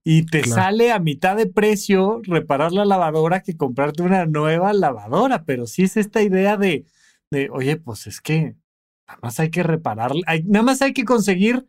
Y 0.06 0.26
te 0.26 0.42
Claro. 0.42 0.62
sale 0.62 0.92
a 0.92 0.98
mitad 0.98 1.34
de 1.36 1.46
precio 1.46 2.20
reparar 2.24 2.72
la 2.72 2.84
lavadora 2.84 3.40
que 3.42 3.56
comprarte 3.56 4.02
una 4.02 4.26
nueva 4.26 4.72
lavadora. 4.74 5.44
Pero 5.44 5.66
sí 5.66 5.84
es 5.84 5.96
esta 5.96 6.20
idea 6.22 6.58
de, 6.58 6.84
de 7.30 7.48
oye, 7.50 7.76
pues 7.78 8.06
es 8.06 8.20
que 8.20 8.56
nada 9.08 9.18
más 9.22 9.40
hay 9.40 9.50
que 9.50 9.62
repararla. 9.62 10.20
hay- 10.26 10.42
nada 10.44 10.62
más 10.64 10.82
hay 10.82 10.92
que 10.92 11.04
conseguir 11.04 11.66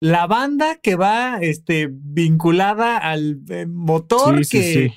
la 0.00 0.26
banda 0.28 0.76
que 0.76 0.94
va 0.94 1.38
este, 1.40 1.88
vinculada 1.90 2.98
al 2.98 3.40
eh, 3.48 3.66
motor 3.66 4.38
Sí, 4.38 4.44
sí, 4.44 4.50
que. 4.58 4.62
sí. 4.88 4.94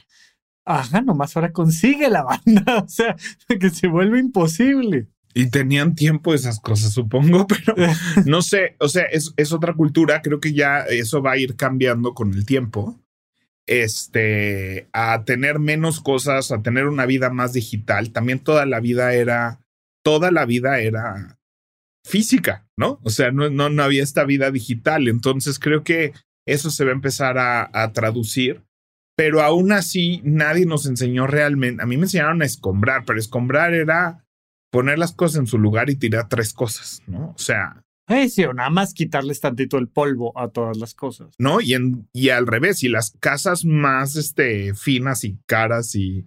Ajá, 0.67 1.01
nomás 1.01 1.35
ahora 1.35 1.51
consigue 1.51 2.09
la 2.09 2.23
banda. 2.23 2.35
O 2.85 2.87
sea, 2.87 3.15
que 3.59 3.69
se 3.71 3.87
vuelve 3.87 4.19
imposible. 4.19 5.07
Y 5.37 5.49
tenían 5.49 5.95
tiempo 5.95 6.33
esas 6.33 6.61
cosas, 6.61 6.93
supongo, 6.93 7.45
pero 7.47 7.75
no 8.25 8.41
sé, 8.41 8.77
o 8.79 8.87
sea, 8.87 9.03
es, 9.03 9.33
es 9.35 9.51
otra 9.51 9.73
cultura, 9.73 10.21
creo 10.21 10.39
que 10.39 10.53
ya 10.53 10.79
eso 10.83 11.21
va 11.21 11.33
a 11.33 11.37
ir 11.37 11.57
cambiando 11.57 12.13
con 12.13 12.33
el 12.33 12.45
tiempo. 12.45 12.99
Este, 13.67 14.87
a 14.93 15.25
tener 15.25 15.59
menos 15.59 15.99
cosas, 15.99 16.51
a 16.51 16.61
tener 16.61 16.85
una 16.85 17.05
vida 17.05 17.31
más 17.31 17.51
digital. 17.51 18.11
También 18.11 18.39
toda 18.39 18.65
la 18.65 18.79
vida 18.79 19.13
era, 19.13 19.59
toda 20.03 20.31
la 20.31 20.45
vida 20.45 20.79
era 20.79 21.39
física, 22.05 22.67
¿no? 22.77 22.99
O 23.03 23.09
sea, 23.09 23.31
no, 23.31 23.49
no, 23.49 23.69
no 23.69 23.83
había 23.83 24.03
esta 24.03 24.23
vida 24.23 24.51
digital. 24.51 25.07
Entonces 25.07 25.59
creo 25.59 25.83
que 25.83 26.13
eso 26.45 26.69
se 26.69 26.85
va 26.85 26.91
a 26.91 26.93
empezar 26.93 27.39
a, 27.39 27.69
a 27.73 27.91
traducir. 27.91 28.63
Pero 29.17 29.41
aún 29.41 29.71
así, 29.71 30.21
nadie 30.23 30.65
nos 30.65 30.85
enseñó 30.85 31.25
realmente. 31.25 31.81
A 31.81 31.87
mí 31.87 31.97
me 31.97 32.03
enseñaron 32.03 32.43
a 32.43 32.45
escombrar, 32.45 33.03
pero 33.05 33.19
escombrar 33.19 33.73
era 33.73 34.24
poner 34.75 34.99
las 34.99 35.13
cosas 35.13 35.39
en 35.39 35.47
su 35.47 35.57
lugar 35.57 35.89
y 35.89 35.95
tirar 35.95 36.27
tres 36.27 36.51
cosas, 36.51 37.01
¿no? 37.07 37.29
O 37.29 37.37
sea, 37.37 37.81
Eh, 38.09 38.27
sí, 38.27 38.43
o 38.43 38.53
nada 38.53 38.69
más 38.69 38.93
quitarles 38.93 39.39
tantito 39.39 39.77
el 39.77 39.87
polvo 39.87 40.37
a 40.37 40.49
todas 40.49 40.75
las 40.77 40.93
cosas. 40.93 41.33
¿no? 41.39 41.61
Y, 41.61 41.73
en, 41.75 42.09
y 42.11 42.29
al 42.29 42.45
revés, 42.45 42.83
y 42.83 42.89
las 42.89 43.11
casas 43.21 43.63
más 43.63 44.17
este, 44.17 44.75
finas 44.75 45.23
y 45.23 45.39
caras 45.45 45.95
y, 45.95 46.25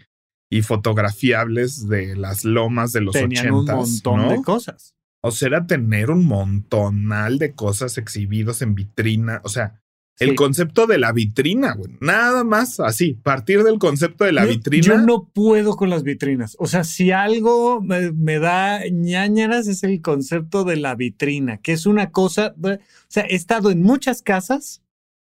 y 0.50 0.62
fotografiables 0.62 1.88
de 1.88 2.16
las 2.16 2.44
lomas 2.44 2.92
de 2.92 3.02
los 3.02 3.12
Tenían 3.12 3.52
un 3.52 3.66
montón 3.66 4.22
¿no? 4.22 4.30
de 4.30 4.42
cosas. 4.42 4.94
O 5.22 5.30
sea, 5.30 5.48
era 5.48 5.66
tener 5.66 6.11
un 6.11 6.24
montonal 6.24 7.38
de 7.38 7.52
cosas 7.52 7.98
exhibidos 7.98 8.62
en 8.62 8.74
vitrina. 8.74 9.42
O 9.44 9.50
sea, 9.50 9.82
el 10.18 10.31
Sí. 10.31 10.35
concepto 10.35 10.87
de 10.87 10.98
la 10.98 11.12
vitrina, 11.12 11.74
güey. 11.74 11.96
Nada 12.00 12.42
más 12.44 12.81
así. 12.81 13.14
Partir 13.22 13.62
del 13.62 13.78
concepto 13.78 14.24
de 14.24 14.33
la 14.33 14.44
Yo- 14.44 14.50
vitrina. 14.50 14.85
Yo 14.87 14.98
no 14.98 15.28
puedo 15.33 15.76
con 15.76 15.90
las 15.90 16.02
vitrinas. 16.02 16.57
O 16.59 16.66
sea, 16.66 16.85
si 16.85 17.11
algo 17.12 17.81
me, 17.81 18.11
me 18.12 18.38
da 18.38 18.81
ñañaras 18.90 19.68
es 19.68 19.85
el 19.85 20.00
concepto 20.02 20.64
de 20.64 20.76
la 20.76 20.94
vitrina, 20.94 21.59
que 21.59 21.72
es 21.72 21.87
una 21.87 22.11
cosa. 22.11 22.54
O 22.62 22.76
sea, 23.09 23.24
he 23.28 23.35
estado 23.37 23.70
en 23.70 23.83
muchas 23.83 24.22
casas 24.22 24.83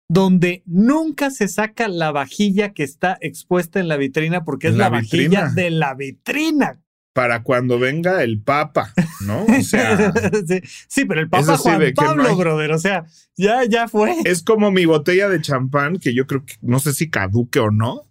donde 0.08 0.62
nunca 0.66 1.30
se 1.32 1.48
saca 1.48 1.88
la 1.88 2.12
vajilla 2.12 2.72
que 2.72 2.84
está 2.84 3.18
expuesta 3.20 3.80
en 3.80 3.88
la 3.88 3.96
vitrina 3.96 4.44
porque 4.44 4.68
es 4.68 4.76
La 4.76 4.88
la, 4.88 5.00
vitrina. 5.00 5.40
vajilla 5.40 5.54
de 5.54 5.70
la 5.70 5.94
vitrina. 5.94 6.80
Para 7.16 7.42
cuando 7.42 7.78
venga 7.78 8.22
el 8.22 8.42
Papa, 8.42 8.92
¿no? 9.24 9.46
O 9.46 9.62
sea. 9.62 10.12
sí, 10.46 10.60
sí, 10.86 11.06
pero 11.06 11.22
el 11.22 11.30
Papa 11.30 11.56
Juan 11.56 11.80
no 11.80 11.94
Pablo, 11.94 12.28
hay- 12.28 12.36
brother. 12.36 12.72
O 12.72 12.78
sea, 12.78 13.06
ya, 13.38 13.64
ya 13.64 13.88
fue. 13.88 14.14
Es 14.26 14.42
como 14.42 14.70
mi 14.70 14.84
botella 14.84 15.30
de 15.30 15.40
champán, 15.40 15.96
que 15.96 16.12
yo 16.14 16.26
creo 16.26 16.44
que 16.44 16.56
no 16.60 16.78
sé 16.78 16.92
si 16.92 17.08
caduque 17.08 17.58
o 17.58 17.70
no, 17.70 18.02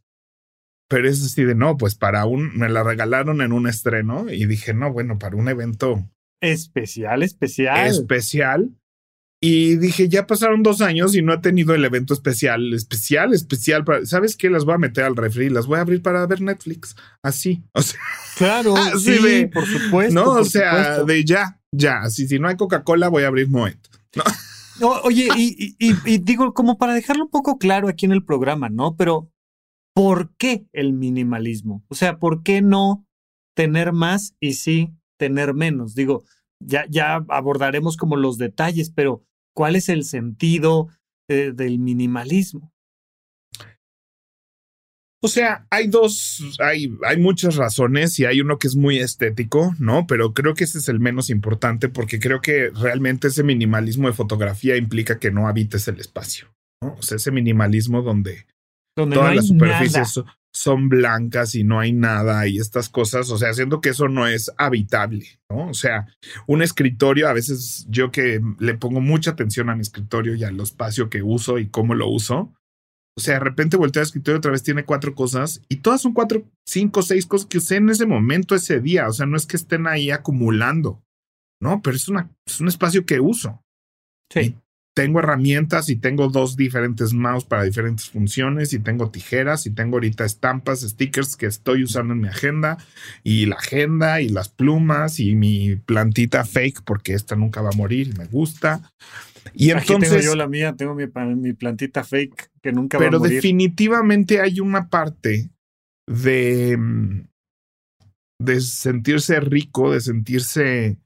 pero 0.89 1.07
es 1.07 1.23
así 1.23 1.43
de 1.43 1.53
no, 1.53 1.77
pues 1.77 1.93
para 1.93 2.25
un, 2.25 2.57
me 2.57 2.67
la 2.67 2.81
regalaron 2.81 3.41
en 3.43 3.51
un 3.51 3.67
estreno 3.67 4.25
y 4.27 4.47
dije, 4.47 4.73
no, 4.73 4.91
bueno, 4.91 5.19
para 5.19 5.35
un 5.35 5.49
evento 5.49 6.09
Especial, 6.41 7.21
especial. 7.21 7.85
especial. 7.87 8.71
Y 9.47 9.75
dije, 9.77 10.09
ya 10.09 10.25
pasaron 10.25 10.63
dos 10.63 10.81
años 10.81 11.15
y 11.15 11.21
no 11.21 11.33
he 11.33 11.37
tenido 11.39 11.75
el 11.75 11.85
evento 11.85 12.13
especial, 12.13 12.73
especial, 12.73 13.33
especial. 13.33 13.83
Para, 13.83 14.05
¿Sabes 14.05 14.35
qué? 14.37 14.49
Las 14.49 14.65
voy 14.65 14.75
a 14.75 14.77
meter 14.79 15.03
al 15.03 15.15
refri, 15.15 15.49
las 15.49 15.67
voy 15.67 15.77
a 15.77 15.81
abrir 15.81 16.01
para 16.01 16.25
ver 16.25 16.41
Netflix. 16.41 16.95
Así. 17.21 17.63
O 17.73 17.81
sea, 17.81 17.99
claro, 18.37 18.75
Así 18.95 19.17
sí, 19.17 19.23
de- 19.23 19.47
por 19.47 19.65
supuesto. 19.65 20.13
no, 20.15 20.23
por 20.25 20.41
o 20.41 20.45
sea, 20.45 20.71
supuesto. 20.71 21.05
de 21.05 21.25
ya, 21.25 21.59
ya. 21.71 21.99
Así, 22.01 22.27
si 22.27 22.39
no 22.39 22.47
hay 22.47 22.55
Coca-Cola, 22.57 23.07
voy 23.09 23.23
a 23.23 23.27
abrir 23.27 23.49
Moet. 23.49 23.77
O- 24.81 25.01
Oye, 25.03 25.27
y, 25.37 25.75
y- 25.79 25.89
y- 25.91 25.95
y 26.15 26.17
digo, 26.17 26.53
como 26.53 26.77
para 26.77 26.93
dejarlo 26.93 27.25
un 27.25 27.29
poco 27.29 27.57
claro 27.57 27.87
aquí 27.87 28.05
en 28.05 28.11
el 28.11 28.23
programa, 28.25 28.69
¿no? 28.69 28.95
Pero, 28.95 29.29
¿por 29.93 30.35
qué 30.37 30.65
el 30.73 30.93
minimalismo? 30.93 31.83
O 31.87 31.95
sea, 31.95 32.17
¿por 32.17 32.43
qué 32.43 32.61
no 32.61 33.05
tener 33.55 33.93
más 33.93 34.35
y 34.39 34.53
sí 34.53 34.91
tener 35.17 35.53
menos? 35.53 35.95
Digo, 35.95 36.23
ya, 36.59 36.85
ya 36.89 37.23
abordaremos 37.29 37.95
como 37.95 38.15
los 38.15 38.37
detalles, 38.37 38.89
pero 38.89 39.23
¿cuál 39.55 39.75
es 39.75 39.89
el 39.89 40.03
sentido 40.03 40.89
eh, 41.27 41.51
del 41.55 41.79
minimalismo? 41.79 42.71
O 45.23 45.27
sea, 45.27 45.65
hay 45.71 45.87
dos, 45.87 46.43
hay, 46.59 46.95
hay 47.03 47.17
muchas 47.17 47.55
razones 47.55 48.19
y 48.19 48.25
hay 48.25 48.41
uno 48.41 48.59
que 48.59 48.67
es 48.67 48.75
muy 48.75 48.99
estético, 48.99 49.73
¿no? 49.79 50.05
Pero 50.05 50.35
creo 50.35 50.53
que 50.53 50.65
ese 50.65 50.77
es 50.77 50.87
el 50.87 50.99
menos 50.99 51.31
importante 51.31 51.89
porque 51.89 52.19
creo 52.19 52.41
que 52.41 52.69
realmente 52.69 53.29
ese 53.29 53.41
minimalismo 53.41 54.07
de 54.07 54.13
fotografía 54.13 54.77
implica 54.77 55.17
que 55.17 55.31
no 55.31 55.47
habites 55.47 55.87
el 55.87 55.99
espacio, 55.99 56.53
¿no? 56.79 56.93
O 56.99 57.01
sea, 57.01 57.15
ese 57.15 57.31
minimalismo 57.31 58.03
donde 58.03 58.45
Donde 58.95 59.15
todas 59.15 59.29
no 59.31 59.35
las 59.35 59.47
superficies 59.47 59.93
nada. 59.93 60.05
so- 60.05 60.25
son 60.53 60.87
blancas 60.87 61.53
y 61.55 61.65
no 61.65 61.81
hay 61.81 61.91
nada 61.91 62.47
y 62.47 62.59
estas 62.59 62.87
cosas, 62.87 63.29
o 63.29 63.37
sea, 63.37 63.53
siento 63.53 63.81
que 63.81 63.89
eso 63.89 64.07
no 64.07 64.25
es 64.25 64.49
habitable, 64.57 65.25
¿no? 65.51 65.67
O 65.67 65.73
sea, 65.73 66.07
un 66.47 66.61
escritorio, 66.61 67.27
a 67.27 67.33
veces 67.33 67.85
yo 67.89 68.09
que 68.09 68.39
le 68.59 68.75
pongo 68.75 69.01
mucha 69.01 69.31
atención 69.31 69.69
a 69.69 69.75
mi 69.75 69.81
escritorio 69.81 70.33
y 70.33 70.45
al 70.45 70.57
espacio 70.61 71.09
que 71.09 71.21
uso 71.21 71.59
y 71.59 71.67
cómo 71.67 71.93
lo 71.93 72.07
uso, 72.07 72.53
o 73.17 73.21
sea, 73.21 73.33
de 73.33 73.39
repente 73.41 73.75
volteo 73.75 73.99
al 74.01 74.05
escritorio 74.05 74.37
otra 74.37 74.51
vez, 74.51 74.63
tiene 74.63 74.85
cuatro 74.85 75.13
cosas 75.13 75.61
y 75.67 75.77
todas 75.77 76.01
son 76.01 76.13
cuatro, 76.13 76.43
cinco, 76.65 77.01
seis 77.01 77.25
cosas 77.25 77.47
que 77.47 77.57
usé 77.57 77.75
en 77.75 77.89
ese 77.89 78.05
momento, 78.05 78.55
ese 78.55 78.79
día, 78.79 79.09
o 79.09 79.11
sea, 79.11 79.25
no 79.25 79.35
es 79.35 79.45
que 79.45 79.57
estén 79.57 79.87
ahí 79.87 80.09
acumulando, 80.09 81.03
¿no? 81.61 81.81
Pero 81.81 81.97
es, 81.97 82.07
una, 82.07 82.29
es 82.47 82.61
un 82.61 82.69
espacio 82.69 83.05
que 83.05 83.19
uso. 83.19 83.61
Sí. 84.31 84.55
Tengo 84.95 85.19
herramientas 85.19 85.89
y 85.89 85.97
tengo 85.97 86.29
dos 86.29 86.55
diferentes 86.55 87.13
mouse 87.13 87.43
para 87.43 87.63
diferentes 87.63 88.09
funciones 88.09 88.71
y 88.71 88.79
tengo 88.79 89.11
tijeras 89.11 89.67
y 89.67 89.71
tengo 89.71 89.97
ahorita 89.97 90.23
estampas, 90.23 90.81
stickers 90.81 91.35
que 91.35 91.47
estoy 91.47 91.83
usando 91.83 92.13
en 92.13 92.21
mi 92.21 92.29
agenda 92.29 92.77
y 93.21 93.45
la 93.45 93.57
agenda 93.57 94.21
y 94.21 94.29
las 94.29 94.47
plumas 94.47 95.19
y 95.19 95.35
mi 95.35 95.75
plantita 95.75 96.45
fake 96.45 96.83
porque 96.85 97.13
esta 97.13 97.35
nunca 97.35 97.61
va 97.61 97.69
a 97.73 97.77
morir 97.77 98.17
me 98.17 98.25
gusta. 98.25 98.93
Y 99.53 99.71
Aquí 99.71 99.93
entonces, 99.93 100.11
tengo 100.11 100.23
yo 100.23 100.35
la 100.35 100.47
mía, 100.47 100.75
tengo 100.77 100.95
mi, 100.95 101.53
plantita 101.53 102.05
fake 102.05 102.51
que 102.63 102.71
nunca 102.71 102.97
va 102.97 103.03
pero 103.03 103.17
a 103.17 103.19
morir. 103.19 103.35
definitivamente 103.35 104.39
hay 104.39 104.61
una 104.61 104.89
parte 104.89 105.49
de, 106.07 106.77
mm, 106.77 107.27
de 108.39 108.61
sentirse 108.61 109.41
rico, 109.41 109.91
de 109.91 109.99
sentirse 109.99 110.97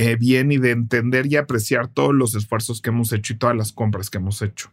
eh, 0.00 0.14
bien 0.14 0.52
y 0.52 0.58
de 0.58 0.70
entender 0.70 1.26
y 1.26 1.34
apreciar 1.34 1.88
todos 1.88 2.14
los 2.14 2.36
esfuerzos 2.36 2.80
que 2.80 2.90
hemos 2.90 3.12
hecho 3.12 3.32
y 3.32 3.36
todas 3.36 3.56
las 3.56 3.72
compras 3.72 4.10
que 4.10 4.18
hemos 4.18 4.42
hecho. 4.42 4.72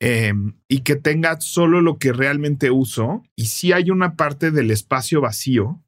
Eh, 0.00 0.32
y 0.68 0.82
que 0.82 0.94
tenga 0.94 1.40
solo 1.40 1.80
lo 1.80 1.98
que 1.98 2.12
realmente 2.12 2.70
uso. 2.70 3.24
Y 3.34 3.46
si 3.46 3.72
hay 3.72 3.90
una 3.90 4.14
parte 4.14 4.52
del 4.52 4.70
espacio 4.70 5.20
vacío, 5.20 5.82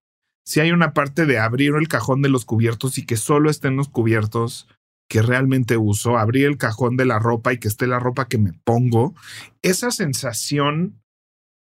si 0.44 0.58
hay 0.58 0.72
una 0.72 0.92
parte 0.92 1.24
de 1.24 1.38
abrir 1.38 1.74
el 1.78 1.86
cajón 1.86 2.20
de 2.20 2.28
los 2.28 2.44
cubiertos 2.44 2.98
y 2.98 3.06
que 3.06 3.16
solo 3.16 3.48
estén 3.48 3.76
los 3.76 3.88
cubiertos 3.88 4.66
que 5.08 5.22
realmente 5.22 5.76
uso, 5.76 6.18
abrir 6.18 6.46
el 6.46 6.58
cajón 6.58 6.96
de 6.96 7.04
la 7.04 7.20
ropa 7.20 7.52
y 7.52 7.58
que 7.58 7.68
esté 7.68 7.86
la 7.86 8.00
ropa 8.00 8.26
que 8.26 8.38
me 8.38 8.54
pongo, 8.64 9.14
esa 9.62 9.92
sensación 9.92 11.00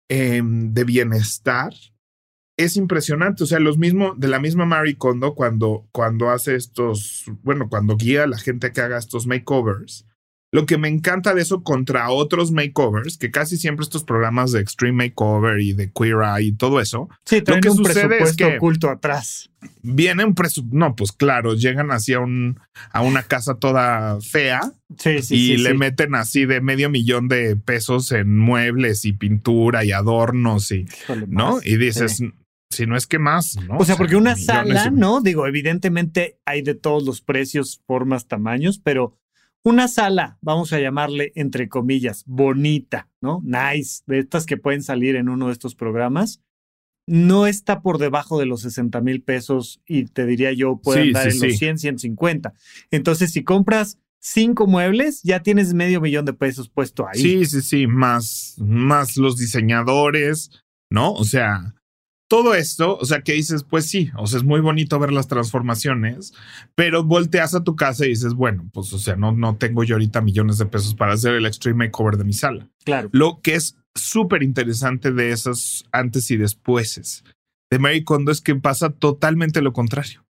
eh, 0.10 0.42
de 0.42 0.84
bienestar 0.86 1.74
es 2.64 2.78
impresionante. 2.78 3.44
O 3.44 3.48
sea, 3.48 3.60
los 3.60 3.78
mismos, 3.78 4.20
de 4.20 4.28
la 4.28 4.40
misma 4.40 4.66
Marie 4.66 4.98
Kondo, 4.98 5.36
cuando, 5.36 5.88
cuando 5.92 6.30
hace 6.30 6.56
estos, 6.56 7.26
bueno, 7.44 7.70
cuando 7.70 7.98
guía 7.98 8.24
a 8.24 8.28
la 8.28 8.38
gente 8.38 8.72
que 8.72 8.82
haga 8.82 8.98
estos 8.98 9.28
makeovers, 9.28 10.06
lo 10.54 10.66
que 10.66 10.78
me 10.78 10.90
encanta 10.90 11.34
de 11.34 11.44
eso 11.44 11.64
contra 11.64 12.10
otros 12.10 12.52
makeovers, 12.52 13.18
que 13.18 13.32
casi 13.32 13.56
siempre 13.56 13.84
estos 13.86 14.04
programas 14.04 14.52
de 14.52 14.60
Extreme 14.60 15.06
Makeover 15.06 15.62
y 15.62 15.72
de 15.72 15.90
Queer 15.94 16.18
Eye 16.38 16.48
y 16.48 16.52
todo 16.52 16.82
eso, 16.82 17.08
Sí, 17.26 17.42
traen 17.42 17.62
que 17.62 17.70
un 17.70 17.78
sucede 17.78 18.02
es 18.02 18.08
presupuesto 18.08 18.48
que- 18.50 18.58
oculto 18.58 18.90
atrás. 18.90 19.50
vienen 19.82 20.34
presu 20.36 20.68
no, 20.70 20.94
pues 20.98 21.14
claro, 21.14 21.54
llegan 21.56 21.92
así 21.92 22.12
a, 22.12 22.20
un, 22.20 22.60
a 22.92 23.02
una 23.02 23.24
casa 23.24 23.56
toda 23.56 24.20
fea 24.20 24.74
Sí, 24.98 25.22
sí, 25.22 25.36
y 25.36 25.48
sí. 25.56 25.58
le 25.64 25.72
sí. 25.72 25.78
meten 25.78 26.16
así 26.16 26.46
de 26.46 26.60
medio 26.60 26.90
millón 26.90 27.30
de 27.30 27.56
pesos 27.56 28.12
en 28.12 28.38
muebles 28.38 29.06
y 29.06 29.14
pintura 29.14 29.86
y 29.86 29.94
adornos 29.94 30.70
y, 30.74 30.86
Híjole, 31.04 31.28
¿no? 31.30 31.56
más. 31.56 31.66
Y 31.66 31.78
dices. 31.78 32.22
Si 32.72 32.86
no 32.88 32.96
es 32.98 33.06
que 33.08 33.20
más, 33.20 33.56
¿no? 33.68 33.78
O 33.78 33.86
sea, 33.86 33.96
porque 33.96 34.16
una 34.16 34.36
sala, 34.36 34.88
y- 34.88 34.92
¿no? 34.98 35.22
Digo, 35.22 35.46
evidentemente 35.48 36.40
hay 36.46 36.62
de 36.62 36.74
todos 36.76 37.04
los 37.06 37.22
precios, 37.22 37.82
formas, 37.86 38.28
tamaños, 38.28 38.80
pero 38.80 39.18
una 39.64 39.88
sala, 39.88 40.40
vamos 40.42 40.74
a 40.74 40.80
llamarle 40.80 41.32
entre 41.36 41.70
comillas, 41.70 42.24
bonita, 42.26 43.10
¿no? 43.22 43.42
Nice, 43.44 44.02
de 44.08 44.20
estas 44.20 44.46
que 44.46 44.58
pueden 44.58 44.82
salir 44.82 45.16
en 45.16 45.30
uno 45.30 45.48
de 45.48 45.54
estos 45.54 45.76
programas, 45.76 46.42
no 47.08 47.46
está 47.48 47.82
por 47.82 47.98
debajo 47.98 48.40
de 48.40 48.46
los 48.46 48.62
60 48.62 49.02
mil 49.02 49.22
pesos 49.22 49.82
y 49.86 50.06
te 50.06 50.26
diría 50.26 50.52
yo 50.54 50.78
puede 50.82 51.04
Sí, 51.04 51.10
en 51.10 51.14
los 51.26 51.52
sí. 51.52 51.58
100, 51.58 51.78
150. 51.80 52.54
Entonces, 52.90 53.32
si 53.32 53.44
compras 53.44 54.00
cinco 54.20 54.68
muebles, 54.68 55.22
ya 55.24 55.42
tienes 55.42 55.74
medio 55.74 56.00
millón 56.00 56.26
de 56.26 56.34
pesos 56.34 56.70
puesto 56.70 57.08
ahí. 57.08 57.20
Sí, 57.22 57.46
sí, 57.46 57.62
sí, 57.62 57.88
más, 57.88 58.56
más 58.60 59.18
los 59.18 59.36
diseñadores, 59.38 60.52
¿no? 60.92 61.12
O 61.14 61.24
sea, 61.24 61.74
todo 62.32 62.56
esto, 62.56 62.98
o 62.98 63.04
sea, 63.04 63.24
que 63.24 63.34
dices, 63.34 63.66
pues 63.66 63.88
sí, 63.88 64.10
o 64.16 64.26
sea, 64.26 64.38
es 64.38 64.46
muy 64.46 64.62
bonito 64.62 64.98
ver 65.00 65.12
las 65.12 65.28
transformaciones, 65.28 66.34
pero 66.76 67.04
volteas 67.04 67.54
a 67.56 67.66
tu 67.66 67.76
casa 67.76 68.06
y 68.06 68.10
dices, 68.12 68.36
bueno, 68.36 68.70
pues, 68.72 68.94
o 68.94 69.00
sea, 69.00 69.18
no, 69.18 69.34
no 69.34 69.58
tengo 69.58 69.84
yo 69.84 69.96
ahorita 69.96 70.22
millones 70.22 70.58
de 70.58 70.66
pesos 70.66 70.96
para 70.96 71.12
hacer 71.12 71.36
el 71.36 71.46
extreme 71.46 71.88
makeover 71.88 72.16
de 72.16 72.24
mi 72.24 72.32
sala. 72.32 72.70
Claro. 72.86 73.10
Lo 73.12 73.42
que 73.42 73.56
es 73.56 73.76
súper 73.96 74.44
interesante 74.44 75.12
de 75.12 75.34
esos 75.34 75.84
antes 75.92 76.32
y 76.32 76.38
despuéses 76.38 77.26
de 77.70 77.80
Mary 77.80 78.06
Kondo 78.06 78.32
es 78.32 78.40
que 78.40 78.56
pasa 78.56 78.92
totalmente 78.92 79.62
lo 79.62 79.74
contrario. 79.74 80.24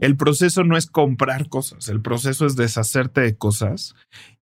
El 0.00 0.16
proceso 0.16 0.64
no 0.64 0.78
es 0.78 0.86
comprar 0.86 1.50
cosas, 1.50 1.88
el 1.88 2.00
proceso 2.00 2.46
es 2.46 2.56
deshacerte 2.56 3.20
de 3.20 3.36
cosas 3.36 3.94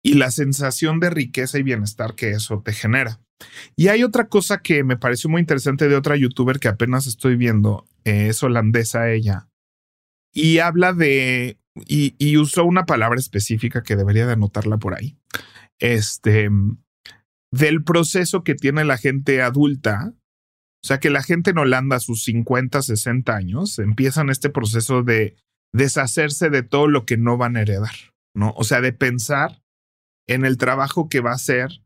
y 0.04 0.14
la 0.14 0.30
sensación 0.30 1.00
de 1.00 1.10
riqueza 1.10 1.58
y 1.58 1.64
bienestar 1.64 2.14
que 2.14 2.32
eso 2.32 2.62
te 2.64 2.74
genera. 2.74 3.20
Y 3.76 3.88
hay 3.88 4.04
otra 4.04 4.28
cosa 4.28 4.60
que 4.60 4.84
me 4.84 4.98
pareció 4.98 5.30
muy 5.30 5.40
interesante 5.40 5.88
de 5.88 5.96
otra 5.96 6.16
youtuber 6.16 6.60
que 6.60 6.68
apenas 6.68 7.08
estoy 7.08 7.36
viendo, 7.36 7.86
eh, 8.04 8.28
es 8.30 8.44
holandesa 8.44 9.12
ella, 9.12 9.50
y 10.34 10.60
habla 10.60 10.94
de, 10.94 11.58
y, 11.88 12.16
y 12.18 12.38
usó 12.38 12.66
una 12.66 12.86
palabra 12.86 13.20
específica 13.20 13.82
que 13.84 13.96
debería 13.96 14.26
de 14.26 14.34
anotarla 14.34 14.78
por 14.78 14.96
ahí, 14.96 15.18
este, 15.80 16.50
del 17.52 17.84
proceso 17.84 18.44
que 18.44 18.56
tiene 18.56 18.84
la 18.84 18.98
gente 18.98 19.42
adulta 19.42 20.14
o 20.84 20.88
sea 20.88 21.00
que 21.00 21.10
la 21.10 21.22
gente 21.22 21.52
en 21.52 21.58
Holanda 21.58 21.98
a 21.98 22.00
sus 22.00 22.24
50, 22.24 22.82
60 22.82 23.36
años 23.36 23.80
empiezan 23.80 24.30
este 24.30 24.50
proceso 24.50 25.04
de 25.04 25.36
deshacerse 25.74 26.50
de 26.50 26.64
todo 26.64 26.88
lo 26.88 27.06
que 27.06 27.18
no 27.18 27.38
van 27.38 27.58
a 27.58 27.62
heredar, 27.62 27.94
¿no? 28.34 28.54
O 28.56 28.64
sea, 28.64 28.80
de 28.80 28.94
pensar 28.94 29.62
en 30.28 30.46
el 30.46 30.58
trabajo 30.58 31.10
que 31.10 31.20
va 31.20 31.32
a 31.34 31.38
ser 31.38 31.84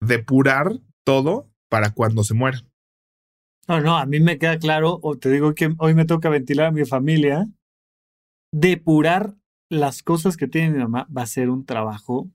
depurar 0.00 0.80
todo 1.04 1.50
para 1.68 1.90
cuando 1.90 2.24
se 2.24 2.34
mueran. 2.34 2.62
No, 3.68 3.80
no, 3.80 3.96
a 3.96 4.06
mí 4.06 4.18
me 4.20 4.38
queda 4.38 4.58
claro, 4.58 4.98
o 5.02 5.16
te 5.16 5.30
digo 5.30 5.54
que 5.54 5.72
hoy 5.78 5.94
me 5.94 6.04
toca 6.04 6.28
ventilar 6.28 6.66
a 6.66 6.70
mi 6.72 6.84
familia, 6.84 7.46
depurar 8.52 9.36
las 9.68 10.02
cosas 10.02 10.36
que 10.36 10.48
tiene 10.48 10.70
mi 10.70 10.78
mamá 10.78 11.06
va 11.16 11.22
a 11.22 11.26
ser 11.26 11.50
un 11.50 11.64
trabajo 11.64 12.28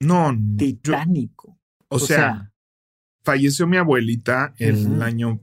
No, 0.00 0.32
yo- 0.32 0.56
titánico. 0.56 1.58
o, 1.88 1.98
sea, 1.98 2.52
falleció 3.22 3.66
mi 3.66 3.76
abuelita 3.76 4.54
en 4.58 4.94
el 4.94 5.02
año, 5.02 5.40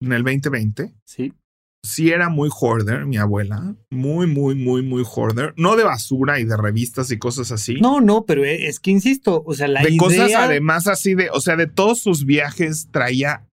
en 0.00 0.12
el 0.12 0.22
2020. 0.22 0.94
sí, 1.04 1.34
Sí 1.84 2.08
era 2.10 2.30
muy 2.30 2.48
hoarder, 2.50 3.04
mi 3.04 3.18
abuela, 3.18 3.76
muy, 3.90 4.26
muy, 4.26 4.54
muy, 4.54 4.82
muy 4.82 5.04
hoarder. 5.04 5.52
No 5.58 5.76
de 5.76 5.84
basura 5.84 6.40
y 6.40 6.44
de 6.44 6.56
revistas 6.56 7.10
y 7.10 7.18
cosas 7.18 7.52
así. 7.52 7.74
no, 7.74 8.00
no, 8.00 8.24
pero 8.24 8.42
e- 8.42 8.68
es 8.68 8.80
que 8.80 8.90
insisto, 8.90 9.42
o 9.46 9.52
sea, 9.52 9.68
la 9.68 9.82
de 9.82 9.90
idea, 9.90 9.98
cosas 9.98 10.32
además 10.34 10.86
así 10.88 11.14
de, 11.14 11.28
o 11.30 11.40
sea, 11.42 11.56
de 11.56 11.66
todos 11.66 12.00
sus 12.00 12.24
viajes 12.24 12.88
traía 12.90 13.46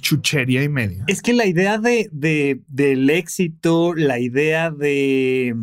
chuchería 0.00 0.64
y 0.64 0.68
media. 0.68 1.04
es 1.06 1.22
que 1.22 1.32
la 1.32 1.46
idea 1.46 1.78
de, 1.78 2.08
de, 2.10 2.60
del 2.66 3.08
éxito, 3.08 3.94
la 3.94 4.18
idea 4.18 4.70
de, 4.72 5.54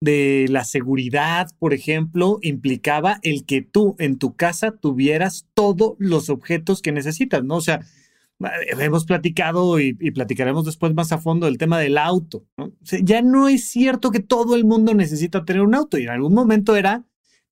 de 0.00 0.46
la 0.50 0.64
seguridad, 0.64 1.48
por 1.58 1.72
ejemplo, 1.72 2.38
implicaba 2.42 3.20
el 3.22 3.46
que 3.46 3.62
tú 3.62 3.96
en 3.98 4.18
tu 4.18 4.34
casa 4.36 4.72
tuvieras 4.72 5.46
todos 5.54 5.94
los 5.98 6.28
objetos 6.28 6.82
que 6.82 6.92
necesitas, 6.92 7.42
¿no? 7.42 7.56
O 7.56 7.60
sea, 7.60 7.80
hemos 8.78 9.04
platicado 9.04 9.80
y, 9.80 9.94
platicaremos 10.12 10.64
después 10.64 10.94
más 10.94 11.12
a 11.12 11.18
fondo 11.18 11.46
del 11.46 11.58
tema 11.58 11.78
del 11.78 11.98
auto, 11.98 12.46
¿no? 12.56 12.72
Ya 13.02 13.22
no 13.22 13.48
es 13.48 13.68
cierto 13.68 14.10
que 14.10 14.20
todo 14.20 14.54
el 14.54 14.64
mundo 14.64 14.94
necesita 14.94 15.44
tener 15.44 15.62
un 15.62 15.74
auto 15.74 15.98
y 15.98 16.04
en 16.04 16.10
algún 16.10 16.34
momento 16.34 16.76
era 16.76 17.04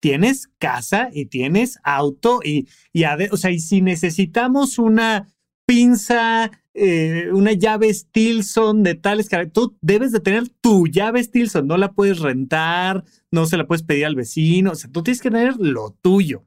tienes 0.00 0.48
casa 0.58 1.10
y 1.12 1.26
tienes 1.26 1.78
auto 1.84 2.40
y, 2.42 2.68
y 2.92 3.04
o 3.04 3.36
sea, 3.36 3.50
y 3.50 3.60
si 3.60 3.82
necesitamos 3.82 4.78
una 4.78 5.28
pinza, 5.66 6.50
eh, 6.74 7.28
una 7.32 7.52
llave 7.52 7.92
Stilson 7.92 8.82
de 8.82 8.94
tales 8.94 9.28
características, 9.28 9.70
tú 9.70 9.78
debes 9.82 10.12
de 10.12 10.20
tener 10.20 10.48
tu 10.48 10.86
llave 10.86 11.22
Stilson, 11.22 11.66
no 11.66 11.76
la 11.76 11.92
puedes 11.92 12.18
rentar, 12.18 13.04
no 13.30 13.46
se 13.46 13.56
la 13.56 13.66
puedes 13.66 13.82
pedir 13.82 14.06
al 14.06 14.16
vecino, 14.16 14.72
o 14.72 14.74
sea, 14.74 14.90
tú 14.90 15.02
tienes 15.02 15.20
que 15.20 15.30
tener 15.30 15.56
lo 15.58 15.96
tuyo. 16.00 16.44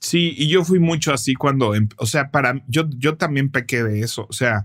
Sí, 0.00 0.34
y 0.36 0.48
yo 0.48 0.64
fui 0.64 0.78
mucho 0.78 1.12
así 1.12 1.34
cuando, 1.34 1.74
em- 1.74 1.88
o 1.98 2.06
sea, 2.06 2.30
para 2.30 2.62
yo, 2.68 2.88
yo 2.96 3.16
también 3.16 3.50
pequé 3.50 3.82
de 3.82 4.00
eso. 4.00 4.26
O 4.28 4.32
sea, 4.32 4.64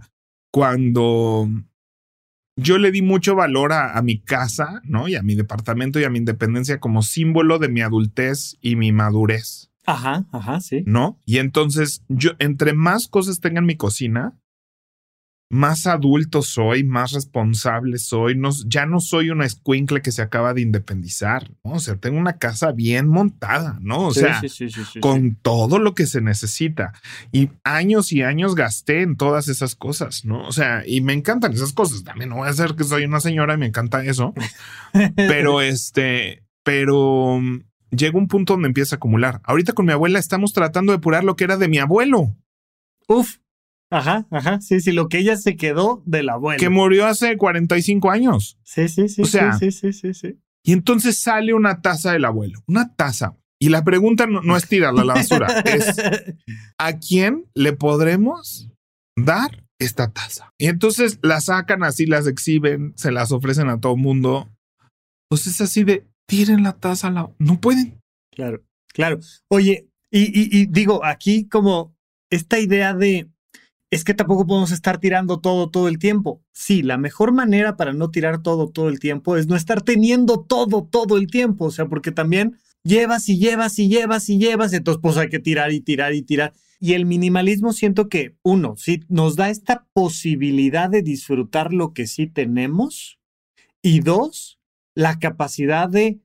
cuando 0.52 1.50
yo 2.56 2.78
le 2.78 2.92
di 2.92 3.02
mucho 3.02 3.36
valor 3.36 3.74
a, 3.74 3.98
a 3.98 4.02
mi 4.02 4.20
casa, 4.20 4.82
¿no? 4.84 5.08
Y 5.08 5.16
a 5.16 5.24
mi 5.24 5.36
departamento 5.36 6.00
y 6.00 6.04
a 6.04 6.10
mi 6.10 6.20
independencia 6.20 6.80
como 6.80 7.02
símbolo 7.02 7.58
de 7.60 7.70
mi 7.70 7.82
adultez 7.82 8.58
y 8.62 8.76
mi 8.76 8.92
madurez, 8.92 9.72
Ajá, 9.86 10.26
ajá, 10.32 10.62
sí. 10.62 10.84
¿no? 10.86 11.20
Y 11.26 11.40
entonces 11.40 12.04
yo, 12.08 12.32
entre 12.40 12.74
más 12.74 13.08
cosas 13.08 13.40
tenga 13.40 13.60
en 13.60 13.66
mi 13.66 13.76
cocina, 13.76 14.40
más 15.54 15.88
adulto 15.88 16.42
soy, 16.42 16.84
más 16.84 17.12
responsable 17.12 17.98
soy. 18.00 18.36
No, 18.36 18.50
ya 18.66 18.86
no 18.86 19.00
soy 19.00 19.30
una 19.30 19.46
escuincle 19.46 20.02
que 20.02 20.12
se 20.12 20.22
acaba 20.22 20.54
de 20.54 20.62
independizar, 20.62 21.52
¿no? 21.64 21.74
O 21.74 21.80
sea, 21.80 21.96
tengo 21.96 22.18
una 22.18 22.38
casa 22.38 22.72
bien 22.72 23.08
montada, 23.08 23.78
¿no? 23.82 24.08
O 24.08 24.14
Sí, 24.14 24.22
sea, 24.22 24.42
sí, 24.42 24.50
sí, 24.50 25.00
con 25.00 25.36
todo 25.36 25.80
lo 25.80 25.94
que 25.94 26.08
se 26.08 26.22
necesita. 26.22 26.94
Y 27.32 27.50
años 27.64 28.12
y 28.12 28.24
años 28.24 28.56
gasté 28.56 29.02
en 29.04 29.16
todas 29.16 29.48
esas 29.48 29.76
cosas, 29.76 30.26
¿no? 30.26 30.48
O 30.48 30.52
sea, 30.52 30.84
y 30.86 31.02
me 31.02 31.14
encantan 31.14 31.54
esas 31.54 31.72
cosas. 31.72 32.04
También 32.04 32.32
no 32.32 32.38
voy 32.38 32.48
a 32.48 32.52
hacer 32.52 32.76
que 32.76 32.84
soy 32.84 33.06
una 33.06 33.20
señora 33.20 33.54
y 33.54 33.58
me 33.58 33.68
encanta 33.68 34.04
eso. 34.04 34.34
Pero 35.16 35.62
este, 35.62 36.44
pero 36.64 37.40
mm, 37.40 37.62
llega 37.92 38.18
un 38.18 38.28
punto 38.28 38.54
donde 38.54 38.68
empieza 38.68 38.96
a 38.96 38.98
acumular. 38.98 39.42
Ahorita 39.44 39.74
con 39.74 39.86
mi 39.86 39.92
abuela 39.92 40.20
estamos 40.20 40.54
tratando 40.54 40.92
de 40.92 40.98
depurar 40.98 41.24
lo 41.24 41.36
que 41.36 41.44
era 41.44 41.58
de 41.58 41.68
mi 41.68 41.78
abuelo, 41.78 42.36
Uf. 43.08 43.38
Ajá, 43.94 44.26
ajá. 44.32 44.60
Sí, 44.60 44.80
sí, 44.80 44.92
lo 44.92 45.08
que 45.08 45.20
ella 45.20 45.38
se 45.38 45.56
quedó 45.56 46.02
de 46.08 46.24
la 46.24 46.34
abuela. 46.34 46.58
que 46.58 46.70
murió 46.70 47.06
hace 47.06 47.38
45 47.38 48.10
años. 48.10 48.58
Sí, 48.64 48.88
sí, 48.90 49.08
sí. 49.08 49.22
O 49.22 49.26
sea, 49.26 49.54
sí, 49.54 49.72
sí, 49.72 49.94
sí, 49.94 50.16
sí. 50.16 50.40
Y 50.66 50.74
entonces 50.74 51.20
sale 51.20 51.54
una 51.54 51.82
taza 51.82 52.14
del 52.14 52.26
abuelo, 52.26 52.64
una 52.68 52.96
taza. 52.96 53.38
Y 53.60 53.70
la 53.70 53.84
pregunta 53.84 54.26
no, 54.26 54.58
es 54.58 54.68
tirarla 54.68 55.04
a 55.04 55.06
la 55.06 55.14
basura, 55.14 55.48
es 55.66 55.96
¿a 56.78 56.98
quién 56.98 57.46
le 57.54 57.74
podremos 57.74 58.70
dar 59.16 59.64
esta 59.80 60.12
taza? 60.12 60.52
Y 60.58 60.68
entonces 60.68 61.20
la 61.22 61.40
sacan 61.40 61.84
así, 61.84 62.06
las 62.08 62.28
exhiben, 62.28 62.94
se 62.98 63.12
las 63.12 63.32
ofrecen 63.32 63.70
a 63.70 63.80
todo 63.80 63.96
mundo. 63.96 64.50
Pues 65.30 65.48
es 65.48 65.62
así 65.62 65.84
de, 65.84 66.08
tiren 66.28 66.64
la 66.64 66.74
taza, 66.74 67.12
la... 67.12 67.32
no 67.38 67.62
pueden. 67.62 68.02
Claro, 68.32 68.64
claro. 68.92 69.20
Oye, 69.50 69.88
y, 70.12 70.66
digo, 70.68 71.06
aquí 71.06 71.48
como 71.48 71.96
esta 72.30 72.60
idea 72.60 72.94
de, 72.94 73.30
es 73.94 74.04
que 74.04 74.16
tampoco 74.16 74.48
podemos 74.48 74.72
estar 74.72 75.00
tirando 75.00 75.40
todo 75.40 75.70
todo 75.70 75.88
el 75.88 76.00
tiempo. 76.00 76.42
Sí, 76.52 76.82
la 76.82 76.98
mejor 76.98 77.32
manera 77.32 77.78
para 77.78 77.94
no 77.94 78.10
tirar 78.10 78.42
todo 78.42 78.70
todo 78.70 78.90
el 78.90 79.00
tiempo 79.00 79.38
es 79.38 79.46
no 79.46 79.56
estar 79.56 79.84
teniendo 79.84 80.42
todo 80.42 80.84
todo 80.84 81.18
el 81.18 81.28
tiempo. 81.28 81.66
O 81.66 81.72
sea, 81.72 81.86
porque 81.86 82.12
también 82.12 82.58
llevas 82.84 83.30
y 83.30 83.38
llevas 83.38 83.78
y 83.78 83.90
llevas 83.90 84.30
y 84.30 84.40
llevas, 84.40 84.74
entonces 84.74 85.00
pues 85.00 85.18
hay 85.18 85.30
que 85.30 85.38
tirar 85.38 85.72
y 85.72 85.80
tirar 85.80 86.14
y 86.14 86.24
tirar. 86.24 86.54
Y 86.80 86.94
el 86.94 87.06
minimalismo 87.06 87.72
siento 87.72 88.10
que, 88.10 88.36
uno, 88.42 88.76
sí, 88.78 89.04
nos 89.10 89.36
da 89.36 89.52
esta 89.52 89.86
posibilidad 89.94 90.90
de 90.90 91.04
disfrutar 91.04 91.72
lo 91.72 91.94
que 91.94 92.08
sí 92.08 92.26
tenemos. 92.26 93.20
Y 93.84 94.00
dos, 94.00 94.60
la 94.96 95.20
capacidad 95.20 95.88
de 95.88 96.20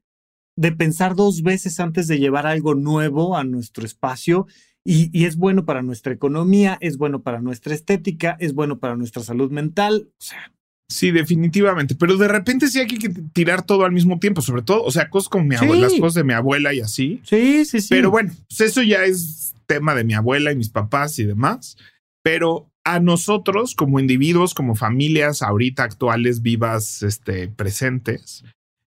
de 0.58 0.72
pensar 0.72 1.14
dos 1.14 1.42
veces 1.42 1.78
antes 1.78 2.08
de 2.08 2.18
llevar 2.18 2.44
algo 2.44 2.74
nuevo 2.74 3.36
a 3.36 3.44
nuestro 3.44 3.86
espacio 3.86 4.48
y, 4.90 5.26
es 5.26 5.36
bueno 5.36 5.66
para 5.66 5.82
nuestra 5.82 6.14
economía, 6.14 6.78
es 6.80 6.96
bueno 6.96 7.20
para 7.20 7.42
nuestra 7.42 7.74
estética, 7.74 8.38
es 8.40 8.54
bueno 8.54 8.78
para 8.78 8.96
nuestra 8.96 9.22
salud 9.22 9.50
mental. 9.50 10.08
O 10.08 10.22
sea. 10.22 10.50
Sí, 10.90 11.10
definitivamente. 11.10 11.94
Pero 11.94 12.16
de 12.16 12.26
repente 12.26 12.68
sí 12.68 12.80
hay 12.80 12.86
que 12.86 13.10
tirar 13.10 13.62
todo 13.66 13.84
al 13.84 13.92
mismo 13.92 14.18
tiempo, 14.18 14.40
sobre 14.40 14.62
todo, 14.62 14.82
o 14.82 14.90
sea, 14.90 15.10
cosas 15.10 15.28
como 15.28 15.44
mi 15.44 15.56
abuela, 15.56 15.88
las 15.88 16.00
cosas 16.00 16.14
de 16.14 16.24
mi 16.24 16.32
abuela 16.32 16.72
y 16.72 16.80
así. 16.80 17.20
Sí, 17.24 17.66
sí, 17.66 17.82
sí. 17.82 17.88
Pero 17.90 18.10
bueno, 18.10 18.32
pues 18.48 18.62
eso 18.62 18.82
ya 18.82 19.04
es 19.04 19.54
tema 19.66 19.94
de 19.94 20.04
mi 20.04 20.14
abuela 20.14 20.52
y 20.52 20.56
mis 20.56 20.70
papás 20.70 21.18
y 21.18 21.24
demás. 21.24 21.76
Pero 22.22 22.70
a 22.82 22.98
nosotros 22.98 23.74
como 23.74 24.00
individuos, 24.00 24.54
como 24.54 24.74
familias 24.74 25.42
ahorita 25.42 25.82
actuales, 25.82 26.40
vivas, 26.40 27.02
este, 27.02 27.48
presentes, 27.48 28.42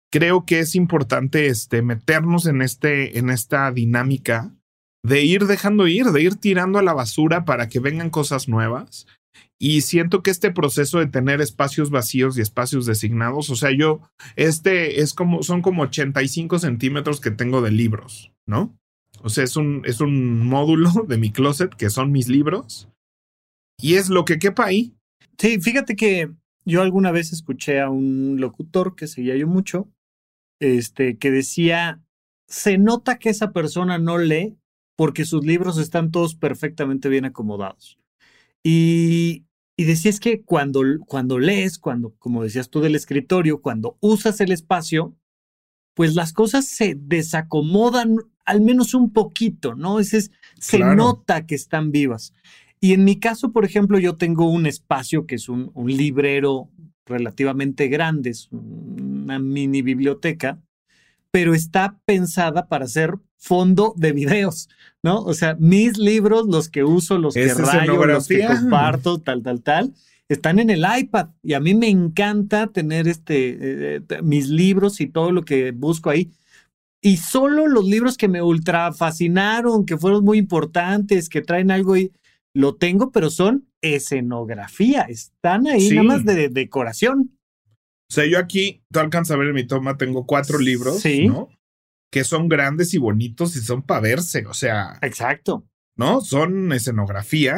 creo 0.10 0.46
que 0.46 0.60
es 0.60 0.76
importante 0.76 1.48
este, 1.48 1.82
meternos 1.82 2.46
en, 2.46 2.62
este, 2.62 3.20
en 3.20 3.30
esta 3.30 3.70
dinámica 3.74 4.54
de 5.04 5.24
ir 5.24 5.46
dejando 5.46 5.88
ir, 5.88 6.06
de 6.08 6.22
ir 6.22 6.36
tirando 6.36 6.80
a 6.80 6.84
la 6.84 6.94
basura 6.94 7.46
para 7.46 7.70
que 7.70 7.80
vengan 7.80 8.10
cosas 8.10 8.48
nuevas. 8.48 9.08
Y 9.58 9.82
siento 9.82 10.24
que 10.24 10.32
este 10.32 10.52
proceso 10.52 11.00
de 11.00 11.08
tener 11.08 11.42
espacios 11.42 11.90
vacíos 11.90 12.38
y 12.38 12.42
espacios 12.42 12.86
designados, 12.86 13.50
o 13.50 13.56
sea, 13.56 13.72
yo, 13.72 14.02
este 14.36 15.02
es 15.02 15.14
como, 15.14 15.44
son 15.44 15.62
como 15.62 15.84
85 15.84 16.60
centímetros 16.60 17.20
que 17.20 17.32
tengo 17.32 17.62
de 17.62 17.72
libros, 17.72 18.32
¿no? 18.48 18.78
O 19.22 19.30
sea, 19.30 19.44
es 19.44 19.58
un, 19.58 19.82
es 19.86 20.00
un 20.00 20.48
módulo 20.48 20.92
de 21.08 21.18
mi 21.18 21.32
closet 21.32 21.76
que 21.76 21.90
son 21.90 22.12
mis 22.12 22.30
libros 22.30 22.90
y 23.82 23.96
es 23.96 24.10
lo 24.10 24.24
que 24.24 24.40
quepa 24.40 24.66
ahí. 24.66 24.94
Sí, 25.38 25.60
fíjate 25.60 25.96
que 25.96 26.32
yo 26.66 26.82
alguna 26.82 27.12
vez 27.12 27.34
escuché 27.34 27.82
a 27.82 27.90
un 27.90 28.40
locutor 28.40 28.96
que 28.96 29.08
seguía 29.08 29.36
yo 29.36 29.48
mucho 29.48 29.90
este, 30.60 31.18
que 31.18 31.32
decía, 31.32 32.02
se 32.48 32.78
nota 32.78 33.18
que 33.18 33.30
esa 33.30 33.52
persona 33.52 33.98
no 33.98 34.18
lee 34.18 34.58
porque 35.00 35.24
sus 35.24 35.46
libros 35.46 35.78
están 35.78 36.12
todos 36.12 36.36
perfectamente 36.36 37.08
bien 37.08 37.24
acomodados. 37.24 37.98
Y, 38.66 39.46
y 39.78 39.86
decía 39.86 40.12
es 40.12 40.20
que 40.20 40.42
cuando, 40.42 40.82
cuando 41.08 41.40
lees, 41.40 41.80
cuando, 41.80 42.14
como 42.20 42.44
decías 42.44 42.70
tú 42.70 42.82
del 42.82 42.96
escritorio, 42.96 43.62
cuando 43.62 43.96
usas 44.02 44.42
el 44.42 44.52
espacio, 44.52 45.16
pues 45.94 46.16
las 46.16 46.34
cosas 46.34 46.66
se 46.66 46.98
desacomodan 47.00 48.18
al 48.44 48.60
menos 48.60 48.94
un 48.94 49.14
poquito, 49.14 49.74
¿no? 49.74 50.02
Es, 50.02 50.32
se 50.60 50.80
nota 50.80 51.46
que 51.46 51.56
están 51.56 51.94
vivas. 51.94 52.34
Y 52.82 52.92
en 52.92 53.06
mi 53.06 53.22
caso, 53.22 53.54
por 53.54 53.64
ejemplo, 53.64 54.00
yo 54.00 54.18
tengo 54.18 54.52
un 54.52 54.66
espacio 54.66 55.26
que 55.26 55.36
es 55.36 55.48
un, 55.48 55.72
un 55.76 55.96
librero 55.96 56.68
relativamente 57.06 57.88
grandes, 57.88 58.50
una 58.52 59.40
mini 59.40 59.82
biblioteca, 59.82 60.62
pero 61.32 61.54
está 61.54 61.98
pensada 62.06 62.68
para 62.68 62.88
ser 62.88 63.16
fondo 63.38 63.94
de 63.96 64.12
videos, 64.12 64.70
¿no? 65.04 65.22
O 65.22 65.34
sea, 65.34 65.56
mis 65.60 65.98
libros, 65.98 66.48
los 66.48 66.70
que 66.70 66.84
uso, 66.84 67.18
los 67.18 67.34
que 67.34 67.54
rayo, 67.54 68.06
los 68.06 68.28
que 68.28 68.46
comparto, 68.46 69.20
tal, 69.20 69.44
tal, 69.44 69.62
tal, 69.62 69.94
están 70.28 70.60
en 70.60 70.70
el 70.70 70.86
iPad 70.98 71.30
y 71.42 71.54
a 71.54 71.60
mí 71.60 71.74
me 71.74 71.90
encanta 71.90 72.68
tener 72.68 73.08
este, 73.08 73.50
eh, 73.50 74.02
eh, 74.08 74.22
mis 74.22 74.48
libros 74.48 75.02
y 75.02 75.08
todo 75.08 75.32
lo 75.32 75.44
que 75.44 75.72
busco 75.72 76.10
ahí. 76.10 76.32
Y 77.02 77.18
solo 77.18 77.68
los 77.68 77.86
libros 77.86 78.18
que 78.18 78.28
me 78.28 78.42
ultra 78.42 78.92
fascinaron, 78.92 79.86
que 79.86 79.98
fueron 79.98 80.26
muy 80.26 80.38
importantes, 80.38 81.30
que 81.30 81.42
traen 81.42 81.72
algo 81.72 81.96
y 81.96 82.12
lo 82.54 82.76
tengo, 82.76 83.12
pero 83.12 83.30
son 83.30 83.68
escenografía, 83.82 85.04
están 85.04 85.68
ahí 85.68 85.90
nada 85.92 86.04
más 86.04 86.26
de, 86.26 86.50
decoración. 86.50 87.32
O 88.10 88.14
sea, 88.14 88.26
yo 88.26 88.40
aquí, 88.40 88.82
tú 88.92 89.00
alcanzas 89.00 89.36
a 89.36 89.38
ver 89.38 89.50
en 89.50 89.56
mi 89.56 89.68
toma, 89.68 89.98
tengo 89.98 90.26
cuatro 90.26 90.58
libros, 90.60 91.04
¿no? 91.28 91.50
Que 92.12 92.24
son 92.24 92.50
grandes 92.50 92.94
y 92.94 92.98
bonitos 92.98 93.56
y 93.56 93.60
son 93.60 93.84
para 93.84 94.02
verse, 94.02 94.46
o 94.48 94.54
sea. 94.54 94.98
Exacto. 95.02 95.64
¿No? 95.96 96.22
Son 96.22 96.72
escenografía. 96.72 97.56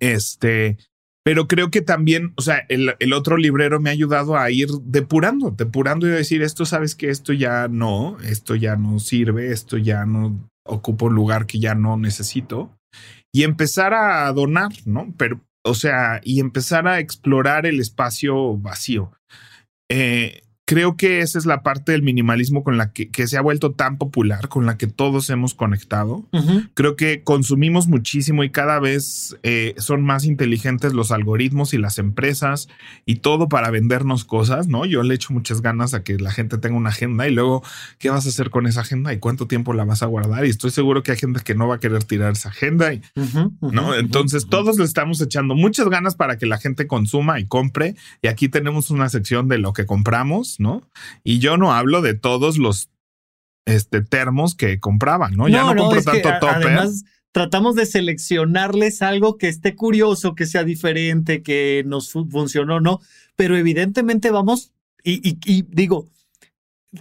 Este, 0.00 0.78
pero 1.22 1.48
creo 1.48 1.70
que 1.70 1.82
también, 1.82 2.32
o 2.36 2.42
sea, 2.42 2.64
el, 2.68 2.94
el, 2.98 3.12
otro 3.12 3.36
librero 3.36 3.80
me 3.80 3.90
ha 3.90 3.92
ayudado 3.92 4.36
a 4.36 4.50
ir 4.50 4.68
depurando, 4.84 5.50
depurando 5.50 6.06
y 6.06 6.10
decir, 6.10 6.42
esto 6.42 6.64
sabes 6.64 6.94
que 6.94 7.10
esto 7.10 7.32
ya 7.32 7.68
no, 7.68 8.16
esto 8.20 8.54
ya 8.54 8.76
no 8.76 9.00
sirve, 9.00 9.52
esto 9.52 9.76
ya 9.76 10.06
no 10.06 10.48
ocupa 10.64 11.06
un 11.06 11.14
lugar 11.14 11.46
que 11.46 11.58
ya 11.58 11.74
no 11.74 11.96
necesito 11.96 12.76
y 13.36 13.42
empezar 13.42 13.92
a 13.92 14.32
donar, 14.32 14.70
¿no? 14.86 15.12
Pero, 15.18 15.40
o 15.66 15.74
sea, 15.74 16.20
y 16.24 16.40
empezar 16.40 16.86
a 16.88 17.00
explorar 17.00 17.66
el 17.66 17.80
espacio 17.80 18.56
vacío. 18.56 19.12
Eh, 19.88 20.42
creo 20.66 20.96
que 20.96 21.20
esa 21.20 21.38
es 21.38 21.46
la 21.46 21.62
parte 21.62 21.92
del 21.92 22.02
minimalismo 22.02 22.64
con 22.64 22.76
la 22.76 22.92
que, 22.92 23.08
se 23.28 23.38
ha 23.38 23.40
vuelto 23.40 23.70
tan 23.70 23.98
popular, 23.98 24.48
con 24.48 24.66
la 24.66 24.76
que 24.76 24.88
todos 24.88 25.30
hemos 25.30 25.54
conectado. 25.54 26.26
Creo 26.74 26.96
que 26.96 27.22
consumimos 27.22 27.86
muchísimo 27.86 28.42
y 28.42 28.50
cada 28.50 28.80
vez 28.80 29.36
eh, 29.44 29.74
son 29.78 30.02
más 30.02 30.24
inteligentes 30.24 30.92
los 30.92 31.12
algoritmos 31.12 31.72
y 31.72 31.78
las 31.78 31.98
empresas 31.98 32.68
y 33.04 33.16
todo 33.16 33.48
para 33.48 33.70
vendernos 33.70 34.24
cosas, 34.24 34.66
¿no? 34.66 34.84
Yo 34.84 35.04
le 35.04 35.14
echo 35.14 35.32
muchas 35.32 35.62
ganas 35.62 35.94
a 35.94 36.02
que 36.02 36.18
la 36.18 36.32
gente 36.32 36.58
tenga 36.58 36.76
una 36.76 36.90
agenda 36.90 37.28
y 37.28 37.30
luego, 37.30 37.62
¿qué 37.98 38.10
vas 38.10 38.26
a 38.26 38.30
hacer 38.30 38.50
con 38.50 38.66
esa 38.66 38.80
agenda 38.80 39.12
y 39.14 39.18
cuánto 39.20 39.46
tiempo 39.46 39.72
la 39.72 39.84
vas 39.84 40.02
a 40.02 40.06
guardar? 40.06 40.44
Y 40.46 40.50
estoy 40.50 40.72
seguro 40.72 41.04
que 41.04 41.12
hay 41.12 41.16
gente 41.16 41.40
que 41.44 41.54
no 41.54 41.68
va 41.68 41.76
a 41.76 41.80
querer 41.80 42.02
tirar 42.02 42.32
esa 42.32 42.48
agenda, 42.48 42.92
y, 42.92 43.02
¿no? 43.60 43.94
Entonces 43.94 44.48
todos 44.48 44.78
le 44.78 44.84
estamos 44.84 45.20
echando 45.20 45.54
muchas 45.54 45.88
ganas 45.88 46.16
para 46.16 46.38
que 46.38 46.46
la 46.46 46.58
gente 46.58 46.88
consuma 46.88 47.38
y 47.38 47.46
compre. 47.46 47.94
Y 48.20 48.26
aquí 48.26 48.48
tenemos 48.48 48.90
una 48.90 49.08
sección 49.08 49.46
de 49.46 49.58
lo 49.58 49.72
que 49.72 49.86
compramos 49.86 50.55
¿no? 50.60 50.82
Y 51.24 51.38
yo 51.38 51.56
no 51.56 51.72
hablo 51.72 52.02
de 52.02 52.14
todos 52.14 52.58
los 52.58 52.90
este, 53.66 54.02
termos 54.02 54.54
que 54.54 54.78
compraban, 54.80 55.34
¿no? 55.36 55.48
ya 55.48 55.62
no, 55.62 55.74
compro 55.74 56.02
tanto 56.02 56.28
topper. 56.40 56.66
Además, 56.68 57.04
tratamos 57.32 57.74
de 57.74 57.86
seleccionarles 57.86 59.02
algo 59.02 59.36
que 59.36 59.48
esté 59.48 59.74
curioso, 59.74 60.34
que 60.34 60.46
sea 60.46 60.64
diferente, 60.64 61.42
que 61.42 61.82
nos 61.86 62.12
funcionó, 62.12 62.80
¿no? 62.80 63.00
Pero 63.34 63.56
evidentemente 63.56 64.30
vamos, 64.30 64.72
y, 65.02 65.38
y 65.44 65.62
digo, 65.68 66.08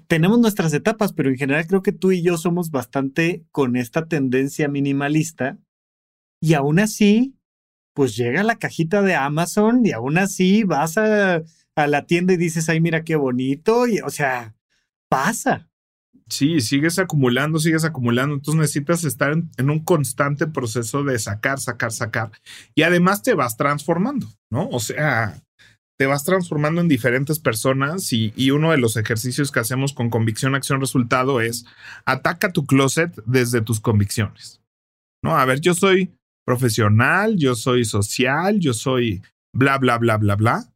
tenemos 0.08 0.40
nuestras 0.40 0.74
etapas, 0.74 1.14
pero 1.14 1.30
en 1.30 1.38
general 1.38 1.68
creo 1.68 1.82
que 1.82 1.92
tú 1.92 2.12
y 2.12 2.22
yo 2.22 2.38
somos 2.38 2.72
bastante 2.72 3.46
con 3.52 3.76
esta 3.76 4.08
tendencia 4.08 4.68
minimalista. 4.68 5.58
Y 6.42 6.54
aún 6.54 6.80
así, 6.80 7.36
pues 7.94 8.16
llega 8.16 8.44
la 8.44 8.58
cajita 8.58 9.02
de 9.02 9.16
Amazon 9.16 9.86
y 9.86 9.92
aún 9.92 10.18
así 10.18 10.64
vas 10.64 10.98
a 10.98 11.44
a 11.76 11.88
la 11.88 12.06
tienda 12.06 12.34
y 12.34 12.38
dices, 12.38 12.70
ay, 12.70 12.80
mira 12.80 13.04
qué 13.04 13.16
bonito, 13.16 13.88
y 13.88 14.00
o 14.00 14.10
sea, 14.10 14.56
pasa. 15.10 15.70
Sí, 16.28 16.60
sigues 16.62 16.98
acumulando, 16.98 17.60
sigues 17.60 17.86
acumulando, 17.86 18.34
entonces 18.34 18.60
necesitas 18.60 19.04
estar 19.04 19.32
en, 19.32 19.70
un 19.70 19.84
constante 19.84 20.48
proceso 20.48 21.04
de 21.04 21.20
sacar, 21.20 21.60
sacar, 21.60 21.92
sacar. 21.92 22.32
Y 22.74 22.82
además 22.82 23.22
te 23.22 23.36
vas 23.36 23.58
transformando, 23.58 24.28
¿no? 24.50 24.68
O 24.70 24.80
sea, 24.80 25.40
te 26.00 26.08
vas 26.08 26.24
transformando 26.24 26.82
en 26.82 26.88
diferentes 26.88 27.40
personas 27.40 28.12
y, 28.12 28.34
y, 28.36 28.50
uno 28.50 28.72
de 28.72 28.78
los 28.78 28.98
ejercicios 28.98 29.52
que 29.52 29.60
hacemos 29.60 29.94
con 29.94 30.10
convicción, 30.10 30.56
acción, 30.56 30.82
resultado 30.82 31.42
es 31.42 31.66
ataca 32.06 32.52
tu 32.52 32.66
closet 32.66 33.14
desde 33.26 33.62
tus 33.62 33.80
convicciones. 33.80 34.62
No, 35.24 35.38
a 35.38 35.46
ver, 35.46 35.62
yo 35.62 35.76
soy 35.76 36.12
profesional, 36.44 37.38
yo 37.38 37.56
soy 37.56 37.86
social, 37.86 38.60
yo 38.60 38.74
soy 38.74 39.22
bla, 39.54 39.78
bla, 39.78 39.98
bla, 40.00 40.18
bla, 40.18 40.36
bla 40.36 40.75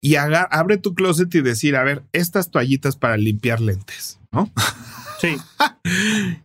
y 0.00 0.14
abre 0.16 0.78
tu 0.78 0.94
closet 0.94 1.34
y 1.34 1.40
decir, 1.40 1.76
a 1.76 1.82
ver, 1.82 2.04
estas 2.12 2.50
toallitas 2.50 2.96
para 2.96 3.16
limpiar 3.16 3.60
lentes, 3.60 4.20
¿no? 4.32 4.50
Sí. 5.20 5.36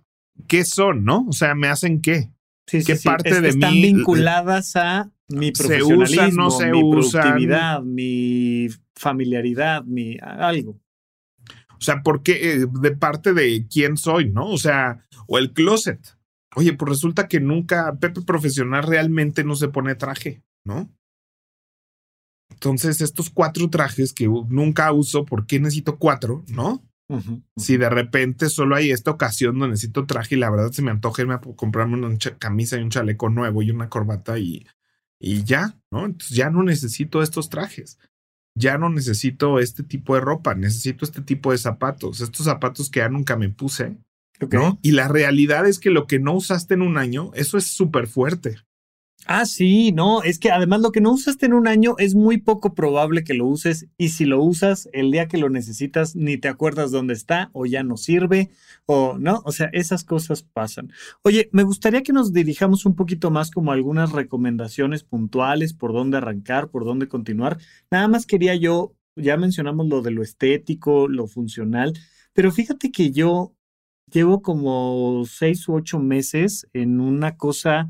¿Qué 0.48 0.66
son, 0.66 1.06
no? 1.06 1.26
O 1.28 1.34
sea, 1.34 1.56
¿me 1.56 1.68
hacen 1.68 2.02
qué? 2.02 2.32
Sí, 2.68 2.84
¿Qué 2.84 2.96
parte 2.96 3.42
de 3.42 3.50
están 3.50 3.74
mí? 3.74 3.84
Están 3.84 3.98
vinculadas 3.98 4.76
a 4.76 5.12
mi 5.30 5.52
profesionalismo, 5.52 6.08
se 6.08 6.16
usa, 6.16 6.30
no 6.32 6.52
se 6.52 6.72
mi 6.72 6.82
productividad, 6.82 7.82
mi 7.82 8.68
familiaridad, 8.96 9.84
mi 9.84 10.18
algo. 10.22 10.80
O 11.72 11.82
sea, 11.86 12.02
¿por 12.02 12.24
qué? 12.24 12.54
Eh, 12.54 12.66
de 12.72 12.92
parte 12.92 13.34
de 13.34 13.68
quién 13.68 13.98
soy, 13.98 14.30
¿no? 14.30 14.50
O 14.50 14.58
sea, 14.58 15.06
o 15.28 15.38
el 15.38 15.52
closet. 15.54 16.00
Oye, 16.56 16.74
pues 16.74 16.89
resulta 16.89 17.28
que 17.28 17.39
nunca 17.39 17.98
Pepe 18.00 18.22
Profesional 18.22 18.84
realmente 18.84 19.44
no 19.44 19.56
se 19.56 19.68
pone 19.68 19.96
traje, 19.96 20.42
¿no? 20.63 20.89
Entonces, 22.63 23.02
estos 23.02 23.30
cuatro 23.30 23.69
trajes 23.69 24.13
que 24.13 24.26
nunca 24.26 24.89
uso, 24.93 25.26
¿por 25.26 25.45
qué 25.45 25.60
necesito 25.60 25.97
cuatro, 25.97 26.45
no? 26.47 26.82
Si 27.58 27.76
de 27.76 27.89
repente 27.89 28.49
solo 28.49 28.78
hay 28.78 28.91
esta 28.91 29.12
ocasión 29.12 29.60
donde 29.60 29.73
necesito 29.73 30.06
traje 30.06 30.36
y 30.36 30.39
la 30.39 30.49
verdad 30.49 30.71
se 30.71 30.82
me 30.82 30.89
antoja 30.89 31.21
irme 31.23 31.34
a 31.34 31.41
comprarme 31.41 31.97
una 31.97 32.17
camisa 32.39 32.78
y 32.78 32.82
un 32.82 32.89
chaleco 32.89 33.30
nuevo 33.30 33.62
y 33.62 33.69
una 33.69 33.89
corbata 33.89 34.39
y, 34.39 34.65
y 35.19 35.43
ya, 35.43 35.78
¿no? 35.91 36.06
Entonces 36.06 36.38
ya 36.38 36.49
no 36.49 36.63
necesito 36.63 37.21
estos 37.21 37.49
trajes. 37.49 37.99
Ya 38.56 38.78
no 38.78 38.89
necesito 38.89 39.60
este 39.60 39.84
tipo 39.84 40.15
de 40.15 40.21
ropa, 40.21 40.56
necesito 40.56 41.04
este 41.04 41.21
tipo 41.21 41.52
de 41.52 41.58
zapatos, 41.58 42.21
estos 42.21 42.45
zapatos 42.45 42.89
que 42.89 43.02
ya 43.02 43.10
nunca 43.10 43.36
me 43.36 43.49
puse, 43.49 43.97
¿no? 44.52 44.80
Y 44.82 44.91
la 44.91 45.10
realidad 45.10 45.67
es 45.67 45.80
que 45.80 45.89
lo 45.89 46.08
que 46.08 46.19
no 46.19 46.34
usaste 46.34 46.76
en 46.76 46.82
un 46.82 46.97
año, 46.97 47.32
eso 47.34 47.58
es 47.58 47.65
súper 47.65 48.08
fuerte. 48.08 48.56
Ah, 49.26 49.46
sí, 49.46 49.94
no, 49.94 50.22
es 50.22 50.38
que 50.38 50.52
además 50.52 50.82
lo 50.82 50.92
que 50.92 51.00
no 51.00 51.14
usaste 51.14 51.46
en 51.46 51.54
un 51.54 51.66
año 51.68 51.96
es 51.98 52.14
muy 52.14 52.40
poco 52.40 52.74
probable 52.74 53.24
que 53.24 53.34
lo 53.34 53.46
uses 53.46 53.88
y 53.98 54.10
si 54.10 54.26
lo 54.26 54.42
usas 54.44 54.90
el 54.92 55.12
día 55.12 55.30
que 55.30 55.38
lo 55.38 55.50
necesitas 55.50 56.14
ni 56.16 56.38
te 56.38 56.50
acuerdas 56.50 56.92
dónde 56.92 57.14
está 57.14 57.50
o 57.54 57.66
ya 57.66 57.84
no 57.84 57.96
sirve 57.96 58.50
o 58.86 59.18
no, 59.18 59.42
o 59.46 59.54
sea, 59.54 59.70
esas 59.72 60.04
cosas 60.04 60.44
pasan. 60.44 60.92
Oye, 61.22 61.50
me 61.54 61.64
gustaría 61.64 62.04
que 62.04 62.12
nos 62.12 62.34
dirijamos 62.34 62.86
un 62.86 62.96
poquito 62.96 63.32
más 63.32 63.50
como 63.50 63.72
algunas 63.72 64.12
recomendaciones 64.12 65.04
puntuales 65.04 65.74
por 65.74 65.94
dónde 65.94 66.18
arrancar, 66.18 66.70
por 66.70 66.84
dónde 66.84 67.08
continuar. 67.08 67.60
Nada 67.92 68.10
más 68.10 68.26
quería 68.26 68.56
yo, 68.56 68.94
ya 69.16 69.38
mencionamos 69.38 69.88
lo 69.88 70.02
de 70.02 70.12
lo 70.12 70.22
estético, 70.22 71.08
lo 71.08 71.28
funcional, 71.28 71.94
pero 72.34 72.52
fíjate 72.52 72.92
que 72.92 73.12
yo 73.12 73.56
llevo 74.12 74.42
como 74.42 75.24
seis 75.26 75.66
u 75.70 75.76
ocho 75.76 76.00
meses 76.00 76.68
en 76.74 77.00
una 77.00 77.38
cosa 77.38 77.90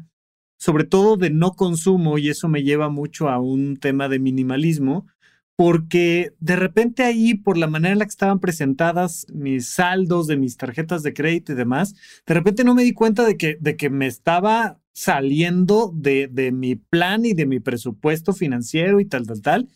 sobre 0.63 0.85
todo 0.85 1.17
de 1.17 1.29
no 1.29 1.51
consumo, 1.51 2.17
y 2.17 2.29
eso 2.29 2.47
me 2.47 2.63
lleva 2.63 2.87
mucho 2.87 3.27
a 3.27 3.37
un 3.37 3.75
tema 3.75 4.07
de 4.07 4.19
minimalismo, 4.19 5.05
porque 5.57 6.31
de 6.39 6.55
repente 6.55 7.03
ahí, 7.03 7.33
por 7.33 7.57
la 7.57 7.67
manera 7.67 7.91
en 7.91 7.99
la 7.99 8.05
que 8.05 8.11
estaban 8.11 8.39
presentadas 8.39 9.27
mis 9.33 9.67
saldos 9.67 10.25
de 10.25 10.37
mis 10.37 10.55
tarjetas 10.55 11.03
de 11.03 11.13
crédito 11.13 11.51
y 11.51 11.55
demás, 11.55 11.95
de 12.25 12.33
repente 12.33 12.63
no 12.63 12.75
me 12.75 12.83
di 12.83 12.93
cuenta 12.93 13.25
de 13.25 13.35
que, 13.35 13.57
de 13.59 13.75
que 13.75 13.89
me 13.89 14.07
estaba 14.07 14.79
saliendo 14.93 15.91
de, 15.93 16.29
de 16.31 16.53
mi 16.53 16.77
plan 16.77 17.25
y 17.25 17.33
de 17.33 17.45
mi 17.45 17.59
presupuesto 17.59 18.31
financiero 18.31 19.01
y 19.01 19.05
tal, 19.05 19.27
tal, 19.27 19.41
tal. 19.41 19.69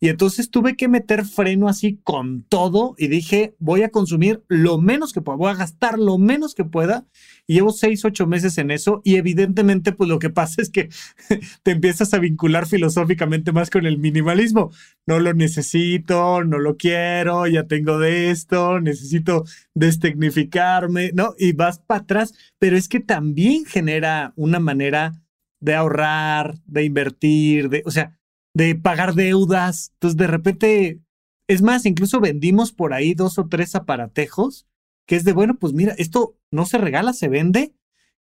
Y 0.00 0.08
entonces 0.08 0.50
tuve 0.50 0.76
que 0.76 0.88
meter 0.88 1.24
freno 1.24 1.68
así 1.68 2.00
con 2.02 2.44
todo 2.44 2.94
y 2.98 3.08
dije, 3.08 3.54
voy 3.58 3.82
a 3.82 3.90
consumir 3.90 4.44
lo 4.48 4.78
menos 4.78 5.12
que 5.12 5.20
pueda, 5.20 5.36
voy 5.36 5.50
a 5.50 5.56
gastar 5.56 5.98
lo 5.98 6.18
menos 6.18 6.54
que 6.54 6.64
pueda. 6.64 7.06
Y 7.46 7.54
llevo 7.54 7.72
seis, 7.72 8.04
ocho 8.04 8.26
meses 8.26 8.58
en 8.58 8.70
eso 8.70 9.00
y 9.04 9.16
evidentemente 9.16 9.92
pues 9.92 10.08
lo 10.08 10.18
que 10.18 10.30
pasa 10.30 10.62
es 10.62 10.70
que 10.70 10.88
te 11.62 11.70
empiezas 11.70 12.12
a 12.14 12.18
vincular 12.18 12.66
filosóficamente 12.66 13.52
más 13.52 13.70
con 13.70 13.86
el 13.86 13.98
minimalismo. 13.98 14.70
No 15.06 15.20
lo 15.20 15.32
necesito, 15.34 16.44
no 16.44 16.58
lo 16.58 16.76
quiero, 16.76 17.46
ya 17.46 17.66
tengo 17.66 17.98
de 17.98 18.30
esto, 18.30 18.80
necesito 18.80 19.44
destecnificarme, 19.74 21.12
¿no? 21.14 21.34
Y 21.38 21.52
vas 21.52 21.78
para 21.78 22.00
atrás, 22.00 22.34
pero 22.58 22.76
es 22.76 22.88
que 22.88 23.00
también 23.00 23.64
genera 23.64 24.32
una 24.36 24.60
manera 24.60 25.20
de 25.60 25.74
ahorrar, 25.74 26.56
de 26.66 26.84
invertir, 26.84 27.70
de, 27.70 27.82
o 27.86 27.90
sea, 27.90 28.18
de 28.54 28.74
pagar 28.74 29.14
deudas. 29.14 29.90
Entonces, 29.94 30.16
de 30.16 30.26
repente, 30.26 31.00
es 31.48 31.62
más, 31.62 31.84
incluso 31.84 32.20
vendimos 32.20 32.72
por 32.72 32.94
ahí 32.94 33.14
dos 33.14 33.38
o 33.38 33.48
tres 33.48 33.74
aparatejos 33.74 34.66
que 35.06 35.16
es 35.16 35.24
de, 35.24 35.32
bueno, 35.32 35.58
pues 35.58 35.72
mira, 35.72 35.94
esto 35.98 36.38
no 36.50 36.66
se 36.66 36.78
regala, 36.78 37.12
se 37.12 37.28
vende 37.28 37.74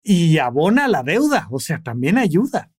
y 0.02 0.38
abona 0.38 0.88
la 0.88 1.02
deuda, 1.02 1.48
o 1.50 1.58
sea, 1.58 1.82
también 1.82 2.18
ayuda. 2.18 2.70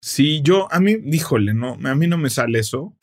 Sí, 0.00 0.40
yo, 0.42 0.72
a 0.72 0.80
mí, 0.80 0.96
híjole, 1.12 1.54
no, 1.54 1.78
a 1.84 1.94
mí 1.94 2.08
no 2.08 2.18
me 2.18 2.28
sale 2.28 2.58
eso. 2.58 2.96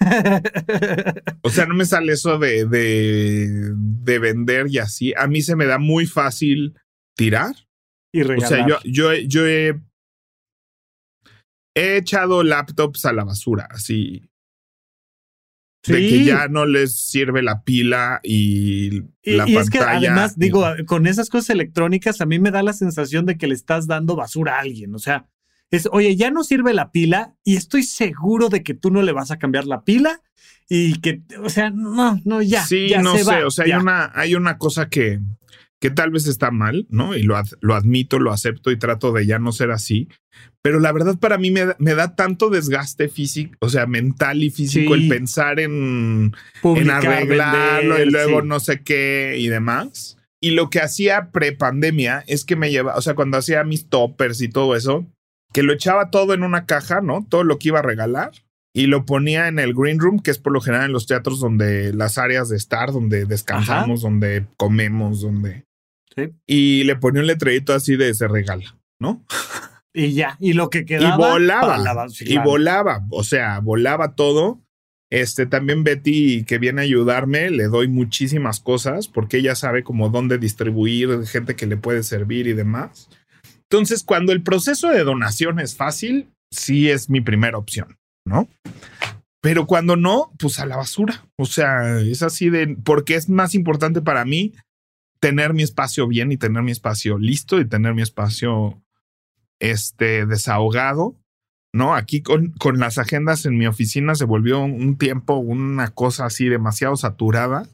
o 1.42 1.50
sea, 1.50 1.66
no 1.66 1.74
me 1.74 1.84
sale 1.84 2.12
eso 2.12 2.38
de, 2.38 2.64
de, 2.66 3.72
de, 3.74 4.18
vender 4.20 4.66
y 4.68 4.78
así. 4.78 5.12
A 5.16 5.26
mí 5.26 5.42
se 5.42 5.56
me 5.56 5.66
da 5.66 5.78
muy 5.78 6.06
fácil 6.06 6.74
tirar. 7.16 7.56
Y 8.12 8.22
regalar. 8.22 8.44
O 8.44 8.48
sea, 8.54 8.68
yo, 8.68 8.78
yo, 8.84 9.12
yo 9.14 9.46
he 9.48 9.80
he 11.74 11.96
echado 11.96 12.42
laptops 12.42 13.04
a 13.04 13.12
la 13.12 13.24
basura, 13.24 13.68
así. 13.70 14.22
De 15.86 15.98
que 15.98 16.24
ya 16.24 16.48
no 16.48 16.64
les 16.64 16.98
sirve 16.98 17.42
la 17.42 17.62
pila 17.62 18.20
y, 18.22 19.02
la 19.22 19.46
y 19.46 19.56
es 19.56 19.68
que 19.68 19.80
además, 19.80 20.38
digo, 20.38 20.64
con 20.86 21.06
esas 21.06 21.28
cosas 21.28 21.50
electrónicas, 21.50 22.22
a 22.22 22.26
mí 22.26 22.38
me 22.38 22.50
da 22.50 22.62
la 22.62 22.72
sensación 22.72 23.26
de 23.26 23.36
que 23.36 23.46
le 23.46 23.54
estás 23.54 23.86
dando 23.86 24.16
basura 24.16 24.56
a 24.56 24.60
alguien. 24.60 24.94
O 24.94 24.98
sea, 24.98 25.28
es, 25.70 25.86
oye, 25.92 26.16
ya 26.16 26.30
no 26.30 26.42
sirve 26.42 26.72
la 26.72 26.90
pila 26.90 27.34
y 27.44 27.56
estoy 27.56 27.82
seguro 27.82 28.48
de 28.48 28.62
que 28.62 28.72
tú 28.72 28.90
no 28.90 29.02
le 29.02 29.12
vas 29.12 29.30
a 29.30 29.38
cambiar 29.38 29.66
la 29.66 29.84
pila 29.84 30.22
y 30.70 31.00
que, 31.00 31.22
o 31.42 31.50
sea, 31.50 31.68
no, 31.68 32.18
no, 32.24 32.40
ya. 32.40 32.64
Sí, 32.64 32.90
no 33.02 33.18
sé, 33.18 33.44
o 33.44 33.50
sea, 33.50 33.66
hay 33.66 33.72
una, 33.72 34.10
hay 34.14 34.34
una 34.36 34.56
cosa 34.56 34.88
que, 34.88 35.20
que 35.84 35.90
tal 35.90 36.10
vez 36.12 36.26
está 36.26 36.50
mal, 36.50 36.86
¿no? 36.88 37.14
Y 37.14 37.24
lo, 37.24 37.36
lo 37.60 37.74
admito, 37.74 38.18
lo 38.18 38.32
acepto 38.32 38.70
y 38.70 38.78
trato 38.78 39.12
de 39.12 39.26
ya 39.26 39.38
no 39.38 39.52
ser 39.52 39.70
así. 39.70 40.08
Pero 40.62 40.80
la 40.80 40.90
verdad 40.92 41.18
para 41.18 41.36
mí 41.36 41.50
me, 41.50 41.74
me 41.78 41.94
da 41.94 42.16
tanto 42.16 42.48
desgaste 42.48 43.10
físico, 43.10 43.54
o 43.60 43.68
sea, 43.68 43.84
mental 43.84 44.42
y 44.42 44.48
físico 44.48 44.94
el 44.94 45.08
pensar 45.08 45.60
en, 45.60 46.34
en 46.62 46.90
arreglarlo 46.90 48.02
y 48.02 48.06
luego 48.06 48.40
no 48.40 48.60
sé 48.60 48.80
qué 48.80 49.36
y 49.38 49.48
demás. 49.48 50.16
Y 50.40 50.52
lo 50.52 50.70
que 50.70 50.80
hacía 50.80 51.28
pre-pandemia 51.32 52.24
es 52.28 52.46
que 52.46 52.56
me 52.56 52.70
llevaba, 52.70 52.96
o 52.96 53.02
sea, 53.02 53.14
cuando 53.14 53.36
hacía 53.36 53.62
mis 53.62 53.90
toppers 53.90 54.40
y 54.40 54.48
todo 54.48 54.76
eso, 54.76 55.04
que 55.52 55.62
lo 55.62 55.74
echaba 55.74 56.08
todo 56.08 56.32
en 56.32 56.44
una 56.44 56.64
caja, 56.64 57.02
¿no? 57.02 57.26
Todo 57.28 57.44
lo 57.44 57.58
que 57.58 57.68
iba 57.68 57.80
a 57.80 57.82
regalar 57.82 58.32
y 58.72 58.86
lo 58.86 59.04
ponía 59.04 59.48
en 59.48 59.58
el 59.58 59.74
green 59.74 59.98
room, 59.98 60.18
que 60.20 60.30
es 60.30 60.38
por 60.38 60.54
lo 60.54 60.62
general 60.62 60.86
en 60.86 60.92
los 60.92 61.06
teatros 61.06 61.40
donde 61.40 61.92
las 61.92 62.16
áreas 62.16 62.48
de 62.48 62.56
estar, 62.56 62.90
donde 62.90 63.26
descansamos, 63.26 64.00
donde 64.00 64.46
comemos, 64.56 65.20
donde 65.20 65.64
y 66.46 66.84
le 66.84 66.96
ponía 66.96 67.22
un 67.22 67.26
letrerito 67.26 67.72
así 67.72 67.96
de 67.96 68.14
se 68.14 68.28
regala, 68.28 68.76
¿no? 69.00 69.24
Y 69.96 70.12
ya, 70.12 70.36
y 70.40 70.54
lo 70.54 70.70
que 70.70 70.84
quedaba. 70.84 71.14
Y 71.14 71.16
volaba. 71.16 72.06
Y 72.18 72.38
volaba, 72.38 73.06
o 73.10 73.22
sea, 73.22 73.60
volaba 73.60 74.16
todo. 74.16 74.60
Este 75.08 75.46
también 75.46 75.84
Betty, 75.84 76.42
que 76.44 76.58
viene 76.58 76.80
a 76.80 76.84
ayudarme, 76.84 77.48
le 77.50 77.68
doy 77.68 77.86
muchísimas 77.86 78.58
cosas 78.58 79.06
porque 79.06 79.36
ella 79.36 79.54
sabe 79.54 79.84
como 79.84 80.08
dónde 80.08 80.38
distribuir, 80.38 81.24
gente 81.26 81.54
que 81.54 81.66
le 81.66 81.76
puede 81.76 82.02
servir 82.02 82.48
y 82.48 82.54
demás. 82.54 83.08
Entonces, 83.70 84.02
cuando 84.02 84.32
el 84.32 84.42
proceso 84.42 84.88
de 84.88 85.04
donación 85.04 85.60
es 85.60 85.76
fácil, 85.76 86.28
sí 86.50 86.90
es 86.90 87.08
mi 87.08 87.20
primera 87.20 87.56
opción, 87.56 87.96
¿no? 88.26 88.48
Pero 89.40 89.66
cuando 89.66 89.94
no, 89.94 90.32
pues 90.38 90.58
a 90.58 90.66
la 90.66 90.76
basura. 90.76 91.24
O 91.38 91.44
sea, 91.44 92.00
es 92.00 92.22
así 92.22 92.50
de, 92.50 92.76
porque 92.82 93.14
es 93.14 93.28
más 93.28 93.54
importante 93.54 94.00
para 94.00 94.24
mí 94.24 94.54
tener 95.24 95.54
mi 95.54 95.62
espacio 95.62 96.06
bien 96.06 96.32
y 96.32 96.36
tener 96.36 96.62
mi 96.62 96.70
espacio 96.70 97.16
listo 97.16 97.58
y 97.58 97.66
tener 97.66 97.94
mi 97.94 98.02
espacio 98.02 98.84
este, 99.58 100.26
desahogado. 100.26 101.18
¿no? 101.72 101.94
Aquí 101.94 102.20
con, 102.20 102.50
con 102.52 102.78
las 102.78 102.98
agendas 102.98 103.46
en 103.46 103.56
mi 103.56 103.66
oficina 103.66 104.14
se 104.16 104.26
volvió 104.26 104.62
un 104.62 104.98
tiempo 104.98 105.36
una 105.36 105.88
cosa 105.94 106.26
así 106.26 106.50
demasiado 106.50 106.94
saturada. 106.96 107.66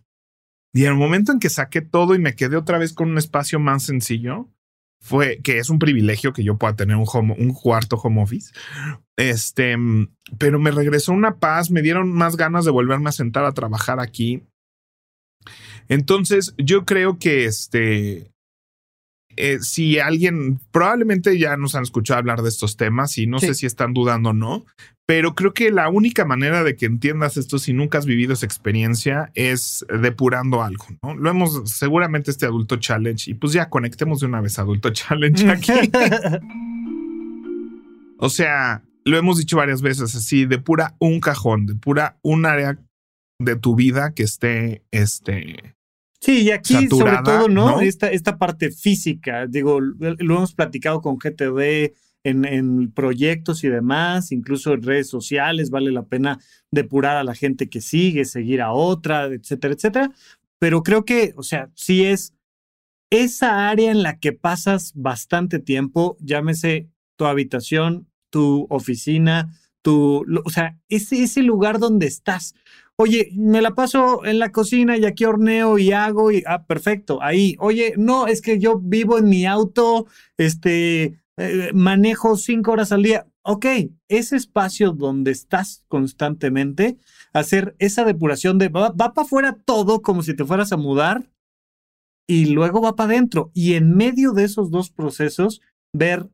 Y 0.72 0.84
el 0.84 0.94
momento 0.94 1.32
en 1.32 1.40
que 1.40 1.50
saqué 1.50 1.80
todo 1.80 2.14
y 2.14 2.20
me 2.20 2.36
quedé 2.36 2.56
otra 2.56 2.78
vez 2.78 2.92
con 2.92 3.10
un 3.10 3.18
espacio 3.18 3.58
más 3.58 3.82
sencillo, 3.82 4.48
fue 5.00 5.40
que 5.42 5.58
es 5.58 5.70
un 5.70 5.80
privilegio 5.80 6.32
que 6.32 6.44
yo 6.44 6.56
pueda 6.56 6.76
tener 6.76 6.94
un, 6.94 7.06
home, 7.12 7.34
un 7.36 7.52
cuarto 7.52 7.96
home 7.96 8.22
office. 8.22 8.52
Este, 9.16 9.76
pero 10.38 10.60
me 10.60 10.70
regresó 10.70 11.10
una 11.10 11.38
paz, 11.38 11.72
me 11.72 11.82
dieron 11.82 12.12
más 12.12 12.36
ganas 12.36 12.64
de 12.64 12.70
volverme 12.70 13.08
a 13.08 13.12
sentar 13.12 13.44
a 13.44 13.54
trabajar 13.54 13.98
aquí. 13.98 14.44
Entonces, 15.90 16.54
yo 16.56 16.84
creo 16.84 17.18
que 17.18 17.44
este, 17.46 18.30
eh, 19.36 19.58
si 19.60 19.98
alguien, 19.98 20.60
probablemente 20.70 21.36
ya 21.36 21.56
nos 21.56 21.74
han 21.74 21.82
escuchado 21.82 22.18
hablar 22.18 22.42
de 22.42 22.48
estos 22.48 22.76
temas 22.76 23.18
y 23.18 23.26
no 23.26 23.40
sé 23.40 23.54
si 23.54 23.66
están 23.66 23.92
dudando 23.92 24.30
o 24.30 24.32
no, 24.32 24.64
pero 25.04 25.34
creo 25.34 25.52
que 25.52 25.72
la 25.72 25.88
única 25.88 26.24
manera 26.24 26.62
de 26.62 26.76
que 26.76 26.86
entiendas 26.86 27.36
esto 27.36 27.58
si 27.58 27.72
nunca 27.72 27.98
has 27.98 28.06
vivido 28.06 28.34
esa 28.34 28.46
experiencia 28.46 29.32
es 29.34 29.84
depurando 30.00 30.62
algo, 30.62 30.84
¿no? 31.02 31.16
Lo 31.16 31.28
hemos, 31.28 31.68
seguramente 31.68 32.30
este 32.30 32.46
adulto 32.46 32.76
challenge 32.76 33.28
y 33.28 33.34
pues 33.34 33.52
ya 33.52 33.68
conectemos 33.68 34.20
de 34.20 34.26
una 34.26 34.40
vez 34.40 34.60
adulto 34.60 34.90
challenge 34.92 35.50
aquí. 35.50 35.72
o 38.18 38.28
sea, 38.28 38.84
lo 39.04 39.18
hemos 39.18 39.38
dicho 39.38 39.56
varias 39.56 39.82
veces 39.82 40.14
así, 40.14 40.46
depura 40.46 40.94
un 41.00 41.18
cajón, 41.18 41.66
depura 41.66 42.16
un 42.22 42.46
área 42.46 42.78
de 43.40 43.56
tu 43.56 43.74
vida 43.74 44.12
que 44.14 44.22
esté, 44.22 44.84
este, 44.92 45.74
Sí, 46.20 46.42
y 46.42 46.50
aquí 46.50 46.86
sobre 46.88 47.16
todo, 47.24 47.48
¿no? 47.48 47.80
Esta, 47.80 48.10
esta 48.10 48.36
parte 48.36 48.70
física, 48.70 49.46
digo, 49.46 49.80
lo 49.80 50.36
hemos 50.36 50.54
platicado 50.54 51.00
con 51.00 51.16
GTD 51.16 51.94
en, 52.24 52.44
en, 52.44 52.92
proyectos 52.92 53.64
y 53.64 53.68
demás, 53.68 54.30
incluso 54.30 54.74
en 54.74 54.82
redes 54.82 55.08
sociales, 55.08 55.70
vale 55.70 55.90
la 55.90 56.02
pena 56.02 56.38
depurar 56.70 57.16
a 57.16 57.24
la 57.24 57.34
gente 57.34 57.70
que 57.70 57.80
sigue, 57.80 58.26
seguir 58.26 58.60
a 58.60 58.72
otra, 58.72 59.26
etcétera, 59.26 59.72
etcétera. 59.72 60.12
pero 60.58 60.82
creo 60.82 61.06
que, 61.06 61.32
o 61.36 61.42
sea, 61.42 61.70
sí 61.74 62.04
es 62.04 62.34
esa 63.10 63.70
área 63.70 63.90
en 63.90 64.02
la 64.02 64.18
que 64.18 64.32
pasas 64.32 64.92
bastante 64.94 65.58
tiempo, 65.58 66.18
llámese 66.20 66.88
tu 67.16 67.24
habitación, 67.24 68.06
tu 68.30 68.66
oficina, 68.68 69.52
tu, 69.82 70.24
o 70.44 70.50
sea, 70.50 70.78
ese, 70.88 71.22
ese 71.22 71.42
lugar 71.42 71.78
donde 71.78 72.06
estás. 72.06 72.54
Oye, 73.02 73.30
me 73.34 73.62
la 73.62 73.74
paso 73.74 74.26
en 74.26 74.38
la 74.38 74.52
cocina 74.52 74.98
y 74.98 75.06
aquí 75.06 75.24
horneo 75.24 75.78
y 75.78 75.90
hago 75.90 76.32
y, 76.32 76.42
ah, 76.46 76.66
perfecto, 76.66 77.22
ahí. 77.22 77.56
Oye, 77.58 77.94
no, 77.96 78.26
es 78.26 78.42
que 78.42 78.58
yo 78.58 78.78
vivo 78.78 79.16
en 79.16 79.26
mi 79.26 79.46
auto, 79.46 80.06
este, 80.36 81.18
eh, 81.38 81.70
manejo 81.72 82.36
cinco 82.36 82.72
horas 82.72 82.92
al 82.92 83.02
día. 83.02 83.26
Ok, 83.40 83.64
ese 84.08 84.36
espacio 84.36 84.92
donde 84.92 85.30
estás 85.30 85.82
constantemente, 85.88 86.98
hacer 87.32 87.74
esa 87.78 88.04
depuración 88.04 88.58
de 88.58 88.68
va, 88.68 88.90
va 88.90 89.14
para 89.14 89.24
afuera 89.24 89.56
todo 89.64 90.02
como 90.02 90.22
si 90.22 90.36
te 90.36 90.44
fueras 90.44 90.70
a 90.70 90.76
mudar 90.76 91.30
y 92.28 92.50
luego 92.52 92.82
va 92.82 92.96
para 92.96 93.14
adentro. 93.14 93.50
Y 93.54 93.76
en 93.76 93.96
medio 93.96 94.32
de 94.32 94.44
esos 94.44 94.70
dos 94.70 94.90
procesos, 94.90 95.62
ver 95.94 96.28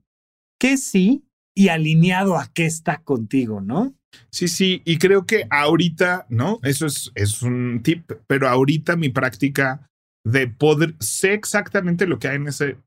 qué 0.58 0.78
sí 0.78 1.28
y 1.54 1.68
alineado 1.68 2.36
a 2.36 2.50
qué 2.52 2.66
está 2.66 3.04
contigo, 3.04 3.60
¿no? 3.60 3.95
Sí, 4.30 4.48
sí, 4.48 4.82
y 4.84 4.98
creo 4.98 5.26
que 5.26 5.46
ahorita, 5.50 6.26
¿no? 6.28 6.58
Eso 6.62 6.86
es, 6.86 7.12
es 7.14 7.42
un 7.42 7.80
tip, 7.82 8.12
pero 8.26 8.48
ahorita 8.48 8.96
mi 8.96 9.08
práctica 9.08 9.88
de 10.24 10.48
poder, 10.48 10.94
sé 11.00 11.34
exactamente 11.34 12.06
lo 12.06 12.18
que 12.18 12.28
hay 12.28 12.36
en 12.36 12.48
ese 12.48 12.78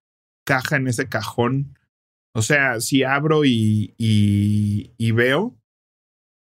caja, 0.46 0.78
en 0.78 0.88
ese 0.88 1.08
cajón. 1.08 1.78
O 2.34 2.42
sea, 2.42 2.80
si 2.80 3.04
abro 3.04 3.46
y, 3.46 3.94
y, 3.98 4.92
y 4.98 5.12
veo, 5.12 5.58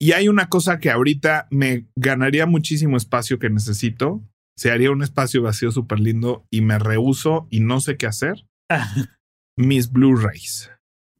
y 0.01 0.12
hay 0.12 0.29
una 0.29 0.49
cosa 0.49 0.79
que 0.79 0.91
ahorita 0.91 1.49
me 1.51 1.87
ganaría 1.97 2.47
muchísimo 2.47 2.97
espacio 2.97 3.39
que 3.39 3.51
necesito, 3.51 4.22
se 4.57 4.70
haría 4.70 4.91
un 4.91 5.03
espacio 5.03 5.43
vacío 5.43 5.70
súper 5.70 6.01
lindo 6.01 6.47
y 6.51 6.62
me 6.62 6.79
rehuso 6.79 7.47
y 7.51 7.61
no 7.61 7.81
sé 7.81 7.97
qué 7.97 8.07
hacer. 8.07 8.47
mis 9.57 9.91
Blu-rays. 9.91 10.70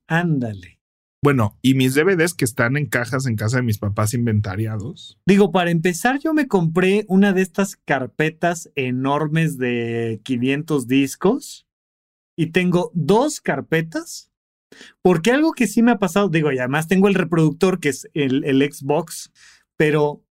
Ándale. 0.07 0.78
Bueno, 1.23 1.59
y 1.63 1.75
mis 1.75 1.95
DVDs 1.95 2.35
que 2.35 2.45
están 2.45 2.77
en 2.77 2.87
cajas 2.87 3.27
en 3.27 3.35
casa 3.35 3.57
de 3.57 3.65
mis 3.65 3.79
papás 3.79 4.15
inventariados. 4.15 5.19
Digo, 5.27 5.51
para 5.51 5.71
empezar, 5.71 6.21
yo 6.21 6.33
me 6.33 6.47
compré 6.47 7.05
una 7.09 7.33
de 7.33 7.43
estas 7.43 7.77
carpetas 7.77 8.71
enormes 8.77 9.59
de 9.59 10.21
500 10.23 10.87
discos 10.87 11.67
y 12.37 12.53
tengo 12.53 12.93
dos 12.95 13.41
carpetas. 13.41 14.31
Porque 15.03 15.33
algo 15.33 15.53
que 15.53 15.67
sí 15.67 15.83
me 15.83 15.91
ha 15.91 15.99
pasado, 15.99 16.29
digo, 16.29 16.53
y 16.53 16.59
además 16.59 16.87
tengo 16.87 17.09
el 17.09 17.15
reproductor 17.15 17.81
que 17.81 17.89
es 17.89 18.09
el, 18.13 18.45
el 18.45 18.63
Xbox, 18.71 19.33
pero 19.77 20.23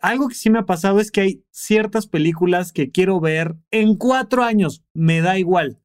algo 0.00 0.28
que 0.28 0.34
sí 0.34 0.50
me 0.50 0.58
ha 0.58 0.66
pasado 0.66 1.00
es 1.00 1.10
que 1.10 1.22
hay 1.22 1.44
ciertas 1.50 2.06
películas 2.06 2.72
que 2.72 2.90
quiero 2.90 3.18
ver 3.20 3.56
en 3.70 3.96
cuatro 3.96 4.44
años, 4.44 4.84
me 4.92 5.22
da 5.22 5.38
igual. 5.38 5.80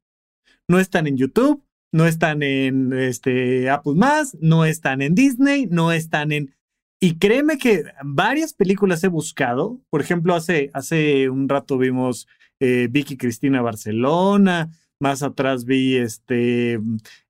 No 0.68 0.78
están 0.78 1.06
en 1.06 1.16
YouTube, 1.16 1.64
no 1.92 2.06
están 2.06 2.42
en 2.42 2.92
este, 2.94 3.70
Apple 3.70 3.94
más, 3.94 4.36
no 4.40 4.64
están 4.64 5.02
en 5.02 5.14
Disney, 5.14 5.66
no 5.70 5.92
están 5.92 6.32
en... 6.32 6.54
Y 6.98 7.18
créeme 7.18 7.58
que 7.58 7.84
varias 8.02 8.54
películas 8.54 9.04
he 9.04 9.08
buscado. 9.08 9.80
Por 9.90 10.00
ejemplo, 10.00 10.34
hace, 10.34 10.70
hace 10.72 11.28
un 11.28 11.48
rato 11.48 11.76
vimos 11.76 12.28
eh, 12.60 12.88
Vicky 12.90 13.16
Cristina 13.16 13.60
Barcelona. 13.60 14.70
Más 15.00 15.24
atrás 15.24 15.64
vi 15.64 15.96
este 15.96 16.78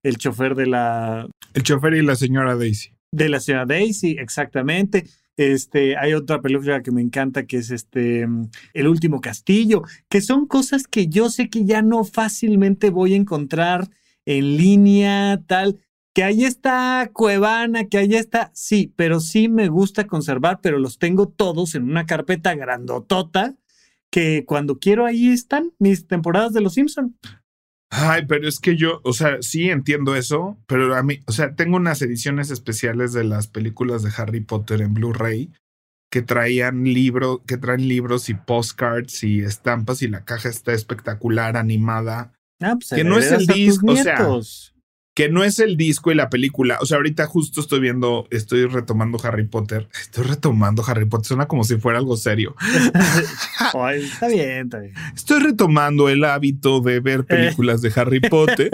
el 0.02 0.18
chofer 0.18 0.54
de 0.54 0.66
la. 0.66 1.26
El 1.54 1.62
chofer 1.62 1.94
y 1.94 2.02
la 2.02 2.16
señora 2.16 2.54
Daisy. 2.54 2.90
De 3.12 3.30
la 3.30 3.40
señora 3.40 3.64
Daisy, 3.64 4.16
exactamente. 4.18 5.06
Este, 5.38 5.96
hay 5.96 6.12
otra 6.12 6.42
película 6.42 6.82
que 6.82 6.90
me 6.90 7.00
encanta 7.00 7.46
que 7.46 7.56
es 7.56 7.70
este 7.70 8.28
El 8.74 8.88
último 8.88 9.22
castillo, 9.22 9.84
que 10.10 10.20
son 10.20 10.46
cosas 10.46 10.86
que 10.86 11.08
yo 11.08 11.30
sé 11.30 11.48
que 11.48 11.64
ya 11.64 11.80
no 11.80 12.04
fácilmente 12.04 12.90
voy 12.90 13.14
a 13.14 13.16
encontrar 13.16 13.88
en 14.26 14.56
línea, 14.56 15.42
tal. 15.46 15.80
Que 16.14 16.24
ahí 16.24 16.44
está 16.44 17.10
Cuevana, 17.12 17.88
que 17.88 17.98
ahí 17.98 18.14
está, 18.14 18.50
sí, 18.54 18.92
pero 18.96 19.18
sí 19.20 19.48
me 19.48 19.68
gusta 19.68 20.06
conservar, 20.06 20.60
pero 20.62 20.78
los 20.78 20.98
tengo 20.98 21.28
todos 21.28 21.74
en 21.74 21.84
una 21.84 22.04
carpeta 22.04 22.54
grandotota 22.54 23.56
que 24.10 24.44
cuando 24.44 24.78
quiero 24.78 25.06
ahí 25.06 25.28
están 25.28 25.72
mis 25.78 26.06
temporadas 26.06 26.52
de 26.52 26.60
Los 26.60 26.74
Simpson. 26.74 27.16
Ay, 27.88 28.24
pero 28.26 28.48
es 28.48 28.58
que 28.58 28.76
yo, 28.76 29.00
o 29.04 29.12
sea, 29.12 29.42
sí 29.42 29.70
entiendo 29.70 30.16
eso, 30.16 30.58
pero 30.66 30.94
a 30.94 31.02
mí, 31.02 31.20
o 31.26 31.32
sea, 31.32 31.54
tengo 31.54 31.76
unas 31.76 32.00
ediciones 32.02 32.50
especiales 32.50 33.12
de 33.12 33.24
las 33.24 33.48
películas 33.48 34.02
de 34.02 34.10
Harry 34.16 34.40
Potter 34.40 34.80
en 34.80 34.94
Blu-ray 34.94 35.50
que 36.10 36.20
traían 36.20 36.84
libros, 36.84 37.40
que 37.46 37.56
traen 37.56 37.88
libros 37.88 38.28
y 38.28 38.34
postcards 38.34 39.24
y 39.24 39.40
estampas 39.40 40.02
y 40.02 40.08
la 40.08 40.26
caja 40.26 40.50
está 40.50 40.74
espectacular, 40.74 41.56
animada. 41.56 42.31
Ah, 42.62 42.76
pues 42.76 42.90
que 42.90 43.04
no 43.04 43.18
es 43.18 43.30
el 43.30 43.46
disco, 43.46 43.92
o 43.92 43.96
sea, 43.96 44.18
que 45.14 45.28
no 45.28 45.44
es 45.44 45.58
el 45.58 45.76
disco 45.76 46.10
y 46.10 46.14
la 46.14 46.30
película. 46.30 46.78
O 46.80 46.86
sea, 46.86 46.96
ahorita 46.96 47.26
justo 47.26 47.60
estoy 47.60 47.80
viendo, 47.80 48.26
estoy 48.30 48.66
retomando 48.66 49.18
Harry 49.22 49.46
Potter. 49.46 49.88
Estoy 50.00 50.24
retomando 50.24 50.82
Harry 50.86 51.04
Potter. 51.04 51.26
Suena 51.26 51.46
como 51.46 51.64
si 51.64 51.76
fuera 51.76 51.98
algo 51.98 52.16
serio. 52.16 52.54
está 53.94 54.28
bien, 54.28 54.66
está 54.66 54.78
bien. 54.78 54.94
Estoy 55.14 55.40
retomando 55.40 56.08
el 56.08 56.24
hábito 56.24 56.80
de 56.80 57.00
ver 57.00 57.24
películas 57.24 57.82
de 57.82 57.92
Harry 57.94 58.20
Potter. 58.20 58.70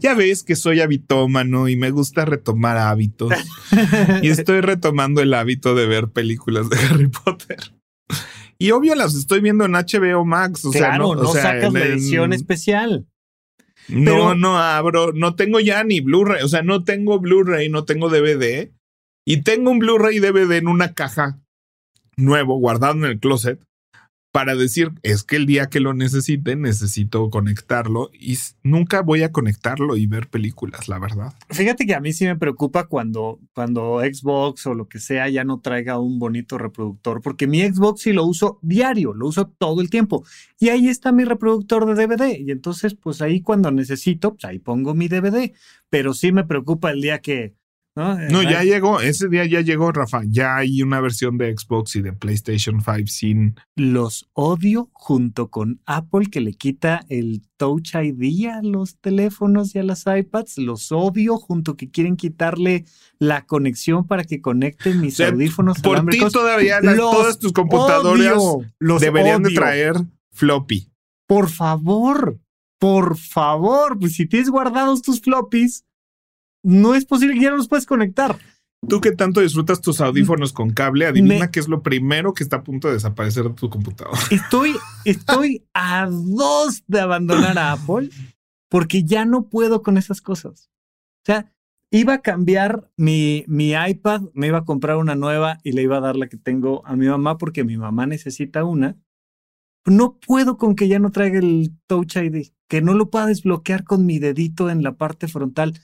ya 0.00 0.14
ves 0.14 0.42
que 0.42 0.56
soy 0.56 0.80
habitómano 0.80 1.68
y 1.68 1.76
me 1.76 1.90
gusta 1.90 2.24
retomar 2.26 2.76
hábitos. 2.76 3.32
y 4.22 4.28
estoy 4.28 4.60
retomando 4.60 5.22
el 5.22 5.32
hábito 5.32 5.74
de 5.74 5.86
ver 5.86 6.08
películas 6.08 6.68
de 6.68 6.76
Harry 6.78 7.08
Potter. 7.08 7.73
Y 8.58 8.70
obvio 8.70 8.94
las 8.94 9.14
estoy 9.14 9.40
viendo 9.40 9.64
en 9.64 9.72
HBO 9.72 10.24
Max. 10.24 10.64
O 10.64 10.72
sea, 10.72 10.98
no, 10.98 11.14
no 11.14 11.32
sacas 11.32 11.72
la 11.72 11.84
edición 11.84 12.32
especial. 12.32 13.06
No, 13.88 14.34
no 14.34 14.58
abro, 14.58 15.12
no 15.12 15.34
tengo 15.34 15.60
ya 15.60 15.84
ni 15.84 16.00
Blu-ray, 16.00 16.42
o 16.42 16.48
sea, 16.48 16.62
no 16.62 16.84
tengo 16.84 17.20
Blu-ray, 17.20 17.68
no 17.68 17.84
tengo 17.84 18.08
DVD. 18.08 18.72
Y 19.26 19.42
tengo 19.42 19.70
un 19.70 19.78
Blu-ray 19.78 20.20
DVD 20.20 20.52
en 20.52 20.68
una 20.68 20.94
caja 20.94 21.40
nuevo 22.16 22.58
guardado 22.58 22.94
en 22.94 23.04
el 23.04 23.20
closet 23.20 23.60
para 24.34 24.56
decir, 24.56 24.90
es 25.04 25.22
que 25.22 25.36
el 25.36 25.46
día 25.46 25.66
que 25.66 25.78
lo 25.78 25.94
necesite 25.94 26.56
necesito 26.56 27.30
conectarlo 27.30 28.10
y 28.12 28.36
nunca 28.64 29.00
voy 29.00 29.22
a 29.22 29.30
conectarlo 29.30 29.96
y 29.96 30.08
ver 30.08 30.26
películas, 30.26 30.88
la 30.88 30.98
verdad. 30.98 31.34
Fíjate 31.50 31.86
que 31.86 31.94
a 31.94 32.00
mí 32.00 32.12
sí 32.12 32.24
me 32.24 32.34
preocupa 32.34 32.88
cuando, 32.88 33.38
cuando 33.54 34.00
Xbox 34.00 34.66
o 34.66 34.74
lo 34.74 34.88
que 34.88 34.98
sea 34.98 35.28
ya 35.28 35.44
no 35.44 35.60
traiga 35.60 36.00
un 36.00 36.18
bonito 36.18 36.58
reproductor, 36.58 37.22
porque 37.22 37.46
mi 37.46 37.62
Xbox 37.62 38.02
sí 38.02 38.12
lo 38.12 38.24
uso 38.24 38.58
diario, 38.60 39.14
lo 39.14 39.28
uso 39.28 39.46
todo 39.46 39.80
el 39.80 39.88
tiempo. 39.88 40.24
Y 40.58 40.70
ahí 40.70 40.88
está 40.88 41.12
mi 41.12 41.22
reproductor 41.22 41.86
de 41.86 41.94
DVD. 41.94 42.36
Y 42.36 42.50
entonces, 42.50 42.96
pues 42.96 43.22
ahí 43.22 43.40
cuando 43.40 43.70
necesito, 43.70 44.32
pues 44.32 44.46
ahí 44.46 44.58
pongo 44.58 44.94
mi 44.94 45.06
DVD. 45.06 45.52
Pero 45.90 46.12
sí 46.12 46.32
me 46.32 46.42
preocupa 46.42 46.90
el 46.90 47.02
día 47.02 47.20
que 47.20 47.54
¿no? 47.96 48.42
ya 48.42 48.62
llegó, 48.64 49.00
ese 49.00 49.28
día 49.28 49.46
ya 49.46 49.60
llegó, 49.60 49.92
Rafa. 49.92 50.22
Ya 50.26 50.56
hay 50.56 50.82
una 50.82 51.00
versión 51.00 51.38
de 51.38 51.54
Xbox 51.56 51.96
y 51.96 52.02
de 52.02 52.12
PlayStation 52.12 52.80
5 52.80 53.06
sin. 53.06 53.56
Los 53.76 54.28
odio 54.32 54.90
junto 54.92 55.48
con 55.50 55.80
Apple 55.86 56.26
que 56.30 56.40
le 56.40 56.54
quita 56.54 57.04
el 57.08 57.42
Touch 57.56 57.94
ID 57.94 58.48
a 58.48 58.62
los 58.62 58.96
teléfonos 58.96 59.74
y 59.74 59.78
a 59.78 59.84
las 59.84 60.04
iPads. 60.06 60.58
Los 60.58 60.90
odio 60.92 61.36
junto 61.36 61.76
que 61.76 61.90
quieren 61.90 62.16
quitarle 62.16 62.84
la 63.18 63.46
conexión 63.46 64.06
para 64.06 64.24
que 64.24 64.40
conecten 64.40 65.00
mis 65.00 65.20
audífonos. 65.20 65.80
Por 65.80 66.04
ti 66.06 66.20
todavía 66.32 66.80
todas 66.80 67.38
tus 67.38 67.52
computadoras 67.52 68.42
deberían 69.00 69.42
de 69.42 69.50
traer 69.50 69.94
floppy. 70.32 70.90
Por 71.26 71.48
favor, 71.48 72.38
por 72.78 73.16
favor, 73.16 73.98
pues 73.98 74.14
si 74.14 74.26
tienes 74.26 74.50
guardados 74.50 75.00
tus 75.00 75.20
floppies 75.20 75.84
no 76.64 76.94
es 76.94 77.04
posible 77.04 77.34
que 77.34 77.42
ya 77.42 77.50
no 77.50 77.58
los 77.58 77.68
puedes 77.68 77.86
conectar. 77.86 78.36
Tú 78.88 79.00
que 79.00 79.12
tanto 79.12 79.40
disfrutas 79.40 79.80
tus 79.80 80.00
audífonos 80.00 80.52
con 80.52 80.70
cable, 80.70 81.06
adivina 81.06 81.50
qué 81.50 81.60
es 81.60 81.68
lo 81.68 81.82
primero 81.82 82.34
que 82.34 82.42
está 82.42 82.56
a 82.56 82.62
punto 82.64 82.88
de 82.88 82.94
desaparecer 82.94 83.44
de 83.44 83.50
tu 83.50 83.70
computadora. 83.70 84.18
Estoy, 84.30 84.74
estoy 85.04 85.64
a 85.72 86.08
dos 86.10 86.82
de 86.86 87.00
abandonar 87.00 87.58
a 87.58 87.72
Apple 87.72 88.10
porque 88.68 89.04
ya 89.04 89.24
no 89.24 89.48
puedo 89.48 89.82
con 89.82 89.96
esas 89.96 90.20
cosas. 90.20 90.70
O 91.22 91.26
sea, 91.26 91.54
iba 91.90 92.14
a 92.14 92.22
cambiar 92.22 92.90
mi, 92.96 93.44
mi 93.46 93.72
iPad, 93.72 94.22
me 94.34 94.48
iba 94.48 94.58
a 94.58 94.64
comprar 94.64 94.96
una 94.96 95.14
nueva 95.14 95.58
y 95.62 95.72
le 95.72 95.82
iba 95.82 95.98
a 95.98 96.00
dar 96.00 96.16
la 96.16 96.28
que 96.28 96.36
tengo 96.36 96.84
a 96.86 96.96
mi 96.96 97.06
mamá 97.06 97.38
porque 97.38 97.64
mi 97.64 97.76
mamá 97.76 98.06
necesita 98.06 98.64
una. 98.64 98.96
No 99.86 100.18
puedo 100.18 100.56
con 100.56 100.74
que 100.74 100.88
ya 100.88 100.98
no 100.98 101.10
traiga 101.10 101.38
el 101.38 101.72
Touch 101.86 102.16
ID, 102.16 102.48
que 102.68 102.82
no 102.82 102.94
lo 102.94 103.10
pueda 103.10 103.26
desbloquear 103.26 103.84
con 103.84 104.06
mi 104.06 104.18
dedito 104.18 104.70
en 104.70 104.82
la 104.82 104.96
parte 104.96 105.28
frontal. 105.28 105.74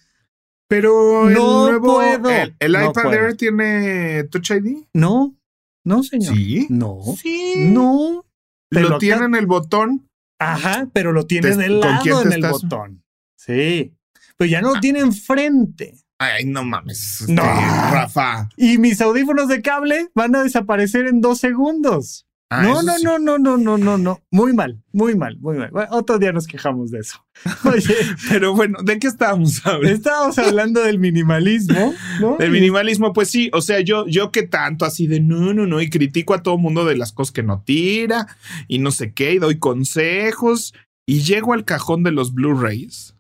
Pero 0.70 1.28
el 1.28 1.34
nuevo, 1.34 2.00
el, 2.00 2.54
iPad 2.60 3.12
Air 3.12 3.36
tiene 3.36 4.22
Touch 4.30 4.52
ID. 4.52 4.84
No, 4.94 5.36
no, 5.84 6.04
señor. 6.04 6.32
Sí. 6.32 6.68
No. 6.70 7.00
Sí. 7.20 7.54
No. 7.56 8.24
Lo, 8.70 8.98
tiene 8.98 9.24
en 9.24 9.34
el 9.34 9.48
botón. 9.48 10.08
Ajá, 10.38 10.88
pero 10.92 11.10
lo 11.10 11.26
tiene 11.26 11.56
del 11.56 11.80
lado 11.80 12.22
en 12.22 12.32
el 12.32 12.42
botón. 12.42 13.02
Sí. 13.36 13.96
Pero 14.36 14.48
ya 14.48 14.60
no 14.60 14.70
lo 14.70 14.76
ah. 14.76 14.80
tiene 14.80 15.00
enfrente. 15.00 15.96
Ay, 16.20 16.44
no 16.44 16.62
mames. 16.62 17.24
No. 17.28 17.42
Rafa. 17.42 18.48
Y 18.56 18.78
mis 18.78 19.00
audífonos 19.00 19.48
de 19.48 19.62
cable 19.62 20.10
van 20.14 20.36
a 20.36 20.44
desaparecer 20.44 21.08
en 21.08 21.20
dos 21.20 21.40
segundos. 21.40 22.28
Ah, 22.52 22.64
no, 22.64 22.82
no, 22.82 22.98
sí. 22.98 23.04
no, 23.04 23.20
no, 23.20 23.38
no, 23.38 23.56
no, 23.56 23.78
no, 23.78 23.96
no. 23.96 24.22
Muy 24.32 24.52
mal, 24.52 24.82
muy 24.92 25.14
mal, 25.14 25.38
muy 25.38 25.56
mal. 25.56 25.70
Bueno, 25.70 25.88
otro 25.92 26.18
día 26.18 26.32
nos 26.32 26.48
quejamos 26.48 26.90
de 26.90 26.98
eso. 26.98 27.24
Oye, 27.64 27.94
Pero 28.28 28.56
bueno, 28.56 28.78
¿de 28.82 28.98
qué 28.98 29.06
estábamos 29.06 29.64
hablando? 29.64 29.88
estábamos 29.88 30.36
hablando 30.36 30.82
del 30.82 30.98
minimalismo, 30.98 31.94
¿no? 32.20 32.36
Del 32.38 32.50
minimalismo, 32.50 33.12
pues 33.12 33.30
sí, 33.30 33.50
o 33.52 33.60
sea, 33.60 33.78
yo, 33.80 34.04
yo 34.08 34.32
que 34.32 34.42
tanto 34.42 34.84
así 34.84 35.06
de 35.06 35.20
no, 35.20 35.54
no, 35.54 35.64
no, 35.64 35.80
y 35.80 35.88
critico 35.90 36.34
a 36.34 36.42
todo 36.42 36.58
mundo 36.58 36.84
de 36.84 36.96
las 36.96 37.12
cosas 37.12 37.32
que 37.32 37.44
no 37.44 37.62
tira 37.64 38.26
y 38.66 38.80
no 38.80 38.90
sé 38.90 39.12
qué, 39.12 39.34
y 39.34 39.38
doy 39.38 39.60
consejos, 39.60 40.74
y 41.06 41.20
llego 41.20 41.52
al 41.52 41.64
cajón 41.64 42.02
de 42.02 42.10
los 42.10 42.34
Blu-rays. 42.34 43.14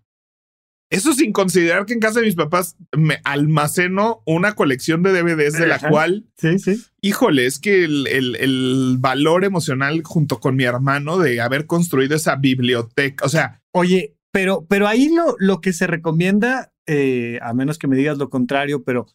Eso 0.90 1.12
sin 1.14 1.32
considerar 1.32 1.86
que 1.86 1.92
en 1.94 2.00
casa 2.00 2.18
de 2.20 2.26
mis 2.26 2.34
papás 2.34 2.76
me 2.96 3.20
almaceno 3.24 4.22
una 4.26 4.54
colección 4.54 5.02
de 5.04 5.12
DVDs 5.12 5.52
de 5.52 5.66
la 5.68 5.76
Ajá. 5.76 5.88
cual, 5.88 6.26
Sí, 6.36 6.58
sí. 6.58 6.82
híjole, 7.00 7.46
es 7.46 7.58
que 7.60 7.84
el, 7.84 8.06
el- 8.08 8.36
el 8.36 8.96
valor 8.98 9.44
emocional 9.44 10.02
junto 10.04 10.40
con 10.40 10.56
mi 10.56 10.64
hermano 10.64 11.18
de 11.18 11.40
haber 11.40 11.66
construido 11.66 12.16
esa 12.16 12.36
biblioteca, 12.36 13.24
o 13.24 13.28
sea, 13.28 13.62
Oye, 13.72 14.16
pero, 14.32 14.66
pero 14.68 14.88
ahí 14.88 15.08
lo, 15.14 15.36
lo 15.38 15.60
que 15.60 15.72
se 15.72 15.86
recomienda, 15.86 16.72
eh, 16.86 17.38
a 17.40 17.54
menos 17.54 17.78
que 17.78 17.86
me 17.86 17.96
digas 17.96 18.18
lo 18.18 18.28
contrario, 18.28 18.82
pero 18.82 19.06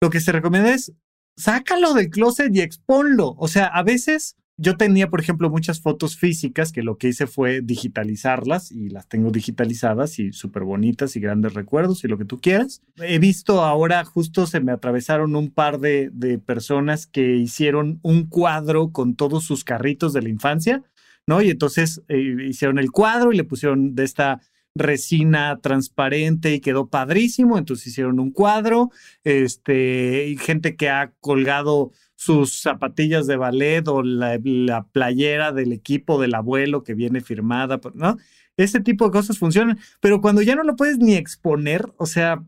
lo 0.00 0.10
que 0.10 0.20
se 0.20 0.30
recomienda 0.30 0.72
es 0.72 0.92
sácalo 1.36 1.94
del 1.94 2.10
closet 2.10 2.54
y 2.54 2.60
exponlo. 2.60 3.34
O 3.38 3.48
sea, 3.48 3.66
a 3.66 3.82
veces 3.82 4.36
yo 4.56 4.76
tenía, 4.76 5.10
por 5.10 5.20
ejemplo, 5.20 5.50
muchas 5.50 5.80
fotos 5.80 6.16
físicas 6.16 6.70
que 6.70 6.82
lo 6.82 6.96
que 6.96 7.08
hice 7.08 7.26
fue 7.26 7.60
digitalizarlas 7.60 8.70
y 8.70 8.88
las 8.88 9.08
tengo 9.08 9.30
digitalizadas 9.30 10.18
y 10.18 10.32
súper 10.32 10.62
bonitas 10.62 11.16
y 11.16 11.20
grandes 11.20 11.54
recuerdos 11.54 12.04
y 12.04 12.08
lo 12.08 12.18
que 12.18 12.24
tú 12.24 12.40
quieras. 12.40 12.82
He 12.96 13.18
visto 13.18 13.64
ahora, 13.64 14.04
justo 14.04 14.46
se 14.46 14.60
me 14.60 14.72
atravesaron 14.72 15.34
un 15.34 15.50
par 15.50 15.80
de, 15.80 16.10
de 16.12 16.38
personas 16.38 17.06
que 17.06 17.36
hicieron 17.36 17.98
un 18.02 18.26
cuadro 18.26 18.92
con 18.92 19.16
todos 19.16 19.44
sus 19.44 19.64
carritos 19.64 20.12
de 20.12 20.22
la 20.22 20.28
infancia, 20.28 20.82
¿no? 21.26 21.42
Y 21.42 21.50
entonces 21.50 22.02
eh, 22.08 22.36
hicieron 22.46 22.78
el 22.78 22.92
cuadro 22.92 23.32
y 23.32 23.36
le 23.36 23.44
pusieron 23.44 23.94
de 23.94 24.04
esta 24.04 24.40
resina 24.76 25.60
transparente 25.60 26.52
y 26.54 26.60
quedó 26.60 26.88
padrísimo. 26.88 27.58
Entonces 27.58 27.88
hicieron 27.88 28.20
un 28.20 28.30
cuadro, 28.30 28.90
este, 29.22 30.28
y 30.28 30.36
gente 30.36 30.76
que 30.76 30.90
ha 30.90 31.12
colgado 31.20 31.92
sus 32.24 32.60
zapatillas 32.60 33.26
de 33.26 33.36
ballet 33.36 33.86
o 33.88 34.02
la, 34.02 34.38
la 34.42 34.84
playera 34.84 35.52
del 35.52 35.72
equipo 35.72 36.20
del 36.20 36.34
abuelo 36.34 36.82
que 36.82 36.94
viene 36.94 37.20
firmada, 37.20 37.80
¿no? 37.94 38.16
Ese 38.56 38.80
tipo 38.80 39.04
de 39.04 39.10
cosas 39.10 39.38
funcionan, 39.38 39.78
pero 40.00 40.20
cuando 40.20 40.40
ya 40.40 40.54
no 40.54 40.62
lo 40.62 40.76
puedes 40.76 40.98
ni 40.98 41.14
exponer, 41.14 41.92
o 41.96 42.06
sea, 42.06 42.42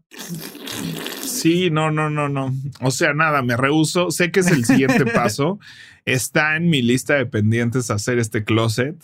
Sí, 1.37 1.71
no, 1.71 1.91
no, 1.91 2.09
no, 2.09 2.29
no. 2.29 2.55
O 2.81 2.91
sea, 2.91 3.13
nada, 3.13 3.43
me 3.43 3.57
rehuso. 3.57 4.11
Sé 4.11 4.31
que 4.31 4.41
es 4.41 4.47
el 4.47 4.65
siguiente 4.65 5.05
paso. 5.15 5.59
Está 6.05 6.57
en 6.57 6.71
mi 6.71 6.83
lista 6.83 7.15
de 7.15 7.27
pendientes 7.27 7.91
hacer 7.91 8.19
este 8.19 8.45
closet. 8.45 8.97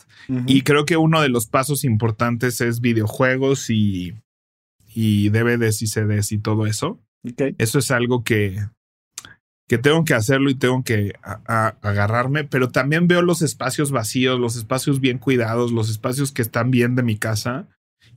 Y 0.47 0.63
creo 0.63 0.87
que 0.87 0.97
uno 0.97 1.21
de 1.21 1.29
los 1.29 1.47
pasos 1.47 1.85
importantes 1.85 2.61
es 2.61 2.81
videojuegos 2.81 3.69
y, 3.71 4.15
y 4.95 5.29
DVDs 5.29 5.83
y 5.83 5.87
CDs 5.89 6.33
y 6.33 6.39
todo 6.39 6.67
eso. 6.67 7.01
Ok. 7.25 7.55
Eso 7.59 7.79
es 7.79 7.91
algo 7.91 8.25
que, 8.25 8.65
que 9.73 9.79
tengo 9.79 10.05
que 10.05 10.13
hacerlo 10.13 10.51
y 10.51 10.55
tengo 10.55 10.85
que 10.85 11.15
a- 11.23 11.41
a- 11.47 11.77
agarrarme, 11.81 12.45
pero 12.45 12.69
también 12.69 13.09
veo 13.09 13.23
los 13.23 13.41
espacios 13.41 13.91
vacíos, 13.91 14.39
los 14.39 14.55
espacios 14.57 15.01
bien 15.01 15.17
cuidados, 15.17 15.73
los 15.73 15.89
espacios 15.89 16.31
que 16.31 16.43
están 16.43 16.71
bien 16.71 16.95
de 16.95 17.03
mi 17.03 17.17
casa 17.17 17.69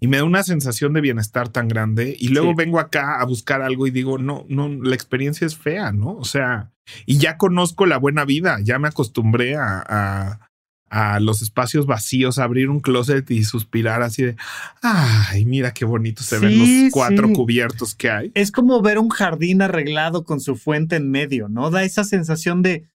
y 0.01 0.07
me 0.07 0.17
da 0.17 0.25
una 0.25 0.43
sensación 0.43 0.91
de 0.91 0.99
bienestar 0.99 1.47
tan 1.47 1.69
grande 1.69 2.13
y 2.19 2.27
luego 2.27 2.49
Sí. 2.49 2.55
vengo 2.57 2.77
acá 2.81 3.21
a 3.21 3.25
buscar 3.25 3.61
algo 3.61 3.87
y 3.87 3.91
digo, 3.91 4.17
no, 4.17 4.45
no, 4.49 4.67
la 4.67 4.95
experiencia 4.95 5.47
es 5.47 5.55
fea, 5.55 5.93
¿no? 5.93 6.17
O 6.17 6.25
sea, 6.25 6.73
y 7.05 7.19
ya 7.19 7.37
conozco 7.37 7.85
la 7.85 7.99
buena 7.99 8.25
vida, 8.25 8.57
ya 8.61 8.77
me 8.77 8.89
acostumbré 8.89 9.55
a, 9.55 9.81
a, 9.87 10.49
a 10.89 11.19
los 11.19 11.41
espacios 11.41 11.86
vacíos, 11.86 12.39
abrir 12.39 12.69
un 12.69 12.79
closet 12.79 13.29
y 13.31 13.43
suspirar 13.43 14.01
así 14.01 14.23
de, 14.23 14.36
ay, 14.81 15.45
mira 15.45 15.73
qué 15.73 15.83
bonito 15.83 16.23
se 16.23 16.39
ven 16.39 16.59
los 16.59 16.91
cuatro 16.91 17.27
sí. 17.27 17.33
cubiertos 17.33 17.95
que 17.95 18.09
hay. 18.09 18.31
Es 18.33 18.51
como 18.51 18.81
ver 18.81 18.99
un 18.99 19.09
jardín 19.09 19.61
arreglado 19.61 20.23
con 20.23 20.39
su 20.39 20.55
fuente 20.55 20.95
en 20.95 21.09
medio, 21.09 21.49
¿no? 21.49 21.71
Da 21.71 21.83
esa 21.83 22.03
sensación 22.03 22.61
de, 22.61 22.86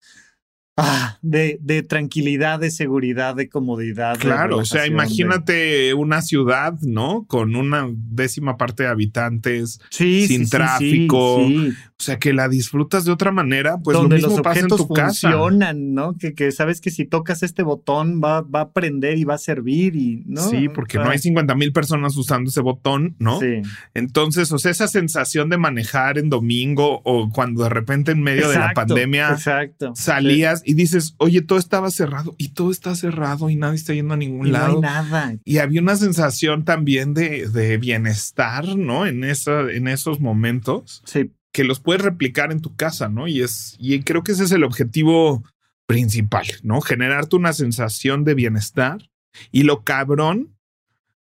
ah, 0.77 1.18
de, 1.23 1.59
de 1.61 1.83
tranquilidad, 1.83 2.59
de 2.61 2.71
seguridad, 2.71 3.35
de 3.35 3.49
comodidad. 3.49 4.14
de 4.14 4.21
Claro, 4.21 4.59
o 4.59 4.64
sea, 4.64 4.83
de- 4.83 4.89
imagínate 4.89 5.95
una 5.95 6.23
ciudad, 6.23 6.75
¿no? 6.83 7.25
Con 7.27 7.57
una 7.57 7.89
décima 7.93 8.57
parte 8.57 8.85
de 8.85 8.89
habitantes, 8.89 9.81
Sí, 9.91 10.27
sin 10.27 10.45
sí, 10.47 10.51
tráfico, 10.51 11.45
sí, 11.47 11.68
o 11.71 12.03
sea, 12.03 12.18
que 12.18 12.33
la 12.33 12.49
disfrutas 12.49 13.05
de 13.05 13.12
otra 13.12 13.31
manera, 13.31 13.77
pues 13.85 13.95
donde 13.97 14.16
lo 14.16 14.29
mismo 14.29 14.37
los 14.37 14.41
pasa 14.43 14.61
en 14.61 14.64
objetos 14.66 14.87
tu 14.89 14.95
casa. 14.95 15.31
funcionan, 15.31 15.93
¿no? 15.95 16.14
Que, 16.16 16.33
que 16.35 16.51
sabes 16.51 16.81
que 16.81 16.91
si 16.91 17.05
tocas 17.05 17.43
este 17.43 17.62
botón 17.62 18.21
va, 18.25 18.41
va 18.41 18.61
a 18.62 18.73
prender 18.73 19.18
y 19.18 19.25
va 19.25 19.35
a 19.35 19.39
servir 19.39 19.97
y, 19.97 20.23
¿no? 20.27 20.41
Sí, 20.49 20.68
porque 20.71 20.99
Ah, 20.99 21.05
no 21.05 21.11
hay 21.11 21.18
50 21.18 21.55
mil 21.57 21.73
personas 21.73 22.16
usando 22.16 22.49
ese 22.49 22.61
botón, 22.62 23.16
¿no? 23.18 23.39
Sí. 23.41 23.61
Entonces, 23.95 24.51
o 24.53 24.59
sea, 24.59 24.71
esa 24.71 24.89
sensación 24.89 25.51
de 25.51 25.59
manejar 25.59 26.16
en 26.16 26.31
domingo 26.31 27.03
o 27.05 27.29
cuando 27.31 27.64
de 27.64 27.68
repente 27.68 28.12
en 28.12 28.23
medio 28.23 28.49
de 28.49 28.59
la 28.59 28.73
pandemia 28.73 29.31
Exacto. 29.33 29.93
salías 29.95 30.59
y 30.64 30.74
dices, 30.74 31.14
oye, 31.18 31.42
todo 31.42 31.58
estaba 31.58 31.90
cerrado 31.90 32.34
y 32.38 32.48
todo 32.50 32.70
está 32.70 32.94
cerrado 32.94 33.50
y 33.50 33.56
nadie 33.56 33.76
está 33.76 33.94
yendo 33.94 34.14
a 34.14 34.16
ningún 34.16 34.46
Y 34.48 34.50
no 34.50 34.58
lado. 34.58 34.74
hay 34.76 34.80
nada. 34.80 35.34
Y 35.44 35.58
había 35.58 35.80
una 35.80 35.96
sensación 35.96 36.64
también 36.64 37.14
de, 37.14 37.48
de 37.48 37.78
bienestar, 37.78 38.76
¿no? 38.76 39.06
En, 39.06 39.24
esa, 39.24 39.62
en 39.70 39.88
esos 39.88 40.20
momentos 40.20 41.02
Sí. 41.06 41.30
que 41.52 41.64
los 41.64 41.80
puedes 41.80 42.02
replicar 42.02 42.52
en 42.52 42.61
tu 42.61 42.74
casa, 42.76 43.08
¿no? 43.08 43.26
Y 43.28 43.42
es, 43.42 43.76
y 43.78 44.00
creo 44.02 44.22
que 44.22 44.32
ese 44.32 44.44
es 44.44 44.52
el 44.52 44.64
objetivo 44.64 45.42
principal, 45.86 46.46
¿no? 46.62 46.80
Generarte 46.80 47.36
una 47.36 47.52
sensación 47.52 48.24
de 48.24 48.34
bienestar. 48.34 49.11
Y 49.52 49.62
lo 49.62 49.84
cabrón 49.84 50.56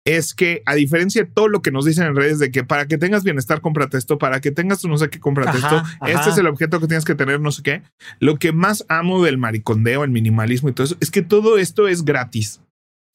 es 0.08 0.34
que, 0.34 0.64
a 0.66 0.74
diferencia 0.74 1.24
de 1.24 1.30
todo 1.30 1.50
lo 1.50 1.62
que 1.62 1.70
nos 1.70 1.84
dicen 1.84 2.06
en 2.06 2.16
redes 2.16 2.40
de 2.40 2.50
que 2.50 2.64
para 2.64 2.88
que 2.88 2.98
tengas 2.98 3.26
bienestar, 3.26 3.60
cómprate 3.60 3.98
esto, 3.98 4.18
para 4.18 4.40
que 4.40 4.52
tengas 4.52 4.84
no 4.86 4.98
sé 4.98 5.10
qué, 5.10 5.20
cómprate 5.20 5.58
Ajá, 5.58 5.58
esto, 5.58 5.76
ajá. 6.00 6.12
este 6.12 6.30
es 6.30 6.38
el 6.38 6.48
objeto 6.48 6.80
que 6.80 6.88
tienes 6.88 7.04
que 7.04 7.14
tener, 7.14 7.42
no 7.42 7.52
sé 7.52 7.62
qué. 7.62 7.82
Lo 8.20 8.38
que 8.38 8.54
más 8.54 8.86
amo 8.88 9.22
del 9.24 9.38
maricondeo, 9.38 10.06
el 10.06 10.12
minimalismo 10.12 10.70
y 10.70 10.72
todo 10.72 10.86
eso, 10.86 10.98
es 11.02 11.12
que 11.12 11.24
todo 11.24 11.58
esto 11.58 11.90
es 11.90 12.06
gratis. 12.06 12.62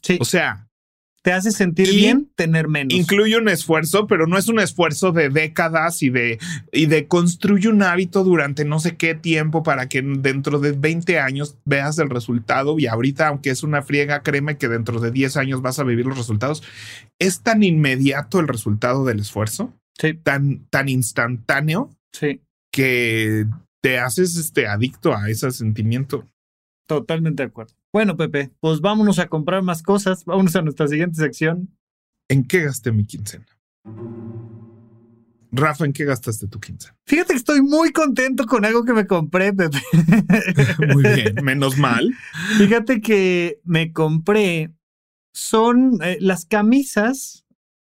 Sí. 0.03 0.19
O 0.21 0.27
sea, 0.27 0.69
Te 1.23 1.33
hace 1.33 1.53
sentir 1.53 1.89
y 1.89 1.97
bien 1.97 2.29
tener 2.35 2.67
menos. 2.67 2.93
incluye 2.93 3.37
un 3.39 3.49
esfuerzo, 3.49 4.09
pero 4.09 4.27
no 4.27 4.37
es 4.39 4.49
un 4.49 4.59
esfuerzo 4.59 5.13
de 5.13 5.29
décadas 5.29 6.03
y 6.03 6.11
de, 6.11 6.39
y 6.73 6.87
de 6.87 7.07
construye 7.07 7.69
un 7.69 7.83
hábito 7.83 8.25
durante 8.25 8.65
no 8.65 8.81
sé 8.81 8.97
qué 8.97 9.15
tiempo 9.15 9.63
para 9.63 9.89
que 9.89 10.03
dentro 10.03 10.59
de 10.59 10.73
20 10.73 11.21
años 11.21 11.57
veas 11.65 11.99
el 12.01 12.11
resultado 12.11 12.77
y 12.81 12.87
ahorita, 12.87 13.29
aunque 13.29 13.51
es 13.51 13.63
una 13.63 13.83
friega, 13.83 14.23
créeme 14.23 14.59
que 14.59 14.67
dentro 14.69 14.99
de 14.99 15.13
10 15.13 15.37
años 15.37 15.63
vas 15.63 15.79
a 15.79 15.85
vivir 15.85 16.07
los 16.07 16.19
resultados. 16.19 16.63
Es 17.21 17.43
tan 17.43 17.63
inmediato 17.63 18.41
el 18.41 18.49
resultado 18.49 19.05
del 19.05 19.21
esfuerzo, 19.21 19.73
Sí, 19.99 20.15
tan, 20.15 20.67
tan 20.71 20.89
instantáneo 20.89 21.91
sí. 22.13 22.41
que 22.73 23.47
te 23.81 23.99
haces 23.99 24.37
este 24.37 24.67
adicto 24.67 25.15
a 25.15 25.29
ese 25.31 25.51
sentimiento. 25.53 26.27
Totalmente 26.89 27.43
de 27.45 27.49
acuerdo. 27.49 27.75
Bueno, 27.93 28.17
Pepe, 28.17 28.51
pues 28.61 28.81
vámonos 28.81 29.19
a 29.19 29.29
comprar 29.29 29.63
más 29.63 29.83
cosas. 29.83 30.25
Vámonos 30.25 30.57
a 30.57 30.63
nuestra 30.63 30.89
siguiente 30.89 31.17
sección. 31.17 31.77
¿En 32.29 32.45
qué 32.45 32.63
gasté 32.63 32.91
mi 32.91 33.05
quincena? 33.05 33.47
Rafa, 35.51 35.85
¿en 35.85 35.93
qué 35.93 36.07
gastaste 36.07 36.49
tu 36.49 36.59
quincena? 36.59 36.97
Fíjate 37.07 37.35
que 37.35 37.39
estoy 37.39 37.61
muy 37.61 37.93
contento 37.93 38.47
con 38.47 38.65
algo 38.65 38.85
que 38.87 38.95
me 38.95 39.07
compré, 39.07 39.53
Pepe. 39.53 39.79
Muy 40.95 41.03
bien, 41.03 41.35
menos 41.45 41.77
mal. 41.77 42.11
Fíjate 42.57 43.03
que 43.03 43.61
me 43.65 43.93
compré. 43.93 44.73
Son 45.35 45.99
eh, 46.03 46.17
las 46.21 46.47
camisas 46.47 47.45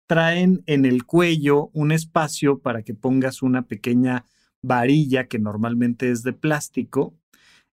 traen 0.08 0.64
en 0.66 0.84
el 0.84 1.04
cuello 1.04 1.70
un 1.72 1.92
espacio 1.92 2.58
para 2.58 2.82
que 2.82 2.94
pongas 2.94 3.42
una 3.42 3.62
pequeña 3.62 4.26
varilla 4.60 5.28
que 5.28 5.38
normalmente 5.38 6.10
es 6.10 6.24
de 6.24 6.32
plástico. 6.32 7.14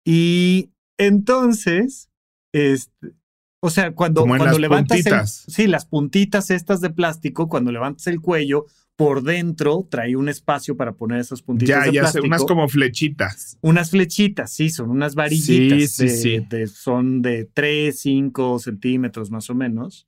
Y 0.02 0.70
entonces, 0.98 2.10
este, 2.54 3.12
o 3.60 3.68
sea, 3.70 3.92
cuando, 3.92 4.20
Como 4.22 4.34
en 4.34 4.38
cuando 4.38 4.52
las 4.52 4.60
levantas 4.60 4.98
el- 4.98 5.04
puntitas. 5.04 5.44
sí, 5.48 5.66
las 5.66 5.86
puntitas 5.86 6.50
estas 6.50 6.80
de 6.80 6.90
plástico, 6.90 7.48
cuando 7.48 7.72
levantas 7.72 8.06
el 8.06 8.20
cuello, 8.20 8.66
por 8.96 9.22
dentro 9.24 9.88
trae 9.90 10.14
un 10.14 10.28
espacio 10.28 10.76
para 10.76 10.92
poner 10.92 11.18
esas 11.18 11.42
puntitas 11.42 11.80
Ya, 11.86 11.90
de 11.90 11.92
ya 11.92 12.06
sé, 12.06 12.20
unas 12.20 12.44
como 12.44 12.68
flechitas. 12.68 13.58
Unas 13.60 13.90
flechitas, 13.90 14.52
sí, 14.52 14.70
son 14.70 14.90
unas 14.90 15.16
varillitas. 15.16 15.78
Sí, 15.80 15.88
sí, 15.88 16.04
de- 16.04 16.16
sí. 16.40 16.46
de- 16.48 16.66
son 16.68 17.20
de 17.20 17.44
3, 17.52 17.98
5 17.98 18.58
centímetros 18.60 19.30
más 19.32 19.50
o 19.50 19.54
menos. 19.56 20.06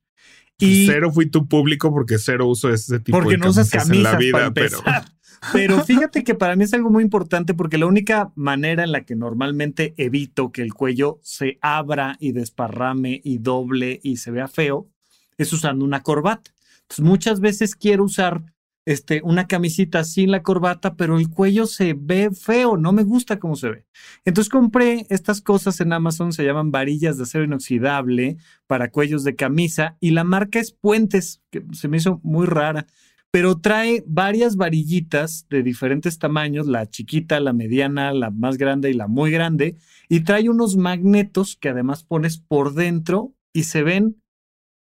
Y 0.59 0.85
Cero 0.87 1.11
fui 1.11 1.25
tu 1.27 1.47
público 1.47 1.91
porque 1.91 2.17
cero 2.17 2.47
uso 2.47 2.73
ese 2.73 2.99
tipo 2.99 3.15
porque 3.17 3.33
de 3.33 3.37
no 3.39 3.49
usas 3.49 3.69
camisas 3.69 3.95
en 3.95 4.03
la 4.03 4.15
vida, 4.17 4.31
para 4.31 4.53
pero. 4.53 4.77
Pero 5.53 5.83
fíjate 5.83 6.23
que 6.23 6.35
para 6.35 6.55
mí 6.55 6.63
es 6.63 6.73
algo 6.73 6.89
muy 6.89 7.03
importante 7.03 7.53
porque 7.53 7.77
la 7.77 7.85
única 7.85 8.31
manera 8.35 8.83
en 8.83 8.91
la 8.91 9.01
que 9.05 9.15
normalmente 9.15 9.93
evito 9.97 10.51
que 10.51 10.61
el 10.61 10.73
cuello 10.73 11.19
se 11.23 11.57
abra 11.61 12.17
y 12.19 12.31
desparrame 12.31 13.21
y 13.23 13.37
doble 13.37 13.99
y 14.03 14.17
se 14.17 14.31
vea 14.31 14.47
feo 14.47 14.89
es 15.37 15.53
usando 15.53 15.85
una 15.85 16.03
corbata. 16.03 16.51
Entonces 16.81 17.05
muchas 17.05 17.39
veces 17.39 17.75
quiero 17.75 18.03
usar 18.03 18.43
este, 18.87 19.19
una 19.21 19.47
camisita 19.47 20.05
sin 20.05 20.31
la 20.31 20.43
corbata, 20.43 20.95
pero 20.95 21.19
el 21.19 21.29
cuello 21.29 21.67
se 21.67 21.93
ve 21.93 22.31
feo, 22.31 22.77
no 22.77 22.93
me 22.93 23.03
gusta 23.03 23.37
cómo 23.37 23.57
se 23.57 23.69
ve. 23.69 23.85
Entonces 24.23 24.49
compré 24.49 25.05
estas 25.09 25.41
cosas 25.41 25.81
en 25.81 25.91
Amazon, 25.91 26.31
se 26.31 26.45
llaman 26.45 26.71
varillas 26.71 27.17
de 27.17 27.23
acero 27.23 27.43
inoxidable 27.43 28.37
para 28.65 28.89
cuellos 28.89 29.25
de 29.25 29.35
camisa 29.35 29.97
y 29.99 30.11
la 30.11 30.23
marca 30.23 30.59
es 30.59 30.71
Puentes, 30.71 31.41
que 31.51 31.65
se 31.73 31.89
me 31.89 31.97
hizo 31.97 32.21
muy 32.23 32.45
rara, 32.45 32.87
pero 33.31 33.59
trae 33.59 34.03
varias 34.07 34.55
varillitas 34.55 35.45
de 35.49 35.63
diferentes 35.63 36.17
tamaños, 36.17 36.67
la 36.67 36.89
chiquita, 36.89 37.39
la 37.39 37.53
mediana, 37.53 38.13
la 38.13 38.31
más 38.31 38.57
grande 38.57 38.89
y 38.89 38.93
la 38.93 39.07
muy 39.07 39.31
grande, 39.31 39.75
y 40.09 40.21
trae 40.21 40.49
unos 40.49 40.77
magnetos 40.77 41.57
que 41.57 41.69
además 41.69 42.03
pones 42.03 42.37
por 42.37 42.73
dentro 42.73 43.33
y 43.53 43.63
se 43.63 43.83
ven 43.83 44.21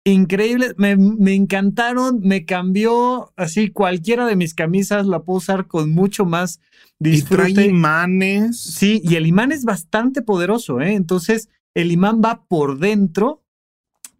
increíbles, 0.05 0.75
me, 0.77 0.95
me, 0.95 1.33
encantaron, 1.33 2.19
me 2.21 2.45
cambió 2.45 3.33
así 3.35 3.71
cualquiera 3.71 4.27
de 4.27 4.35
mis 4.35 4.53
camisas, 4.53 5.07
la 5.07 5.23
puedo 5.23 5.37
usar 5.37 5.67
con 5.67 5.91
mucho 5.91 6.25
más 6.25 6.61
disfrute. 6.99 7.49
Y 7.49 7.53
trae 7.53 7.67
imanes. 7.67 8.59
Sí, 8.61 9.01
y 9.03 9.15
el 9.15 9.25
imán 9.25 9.51
es 9.51 9.65
bastante 9.65 10.21
poderoso, 10.21 10.79
¿eh? 10.79 10.93
Entonces, 10.93 11.49
el 11.73 11.91
imán 11.91 12.21
va 12.23 12.45
por 12.47 12.77
dentro. 12.77 13.43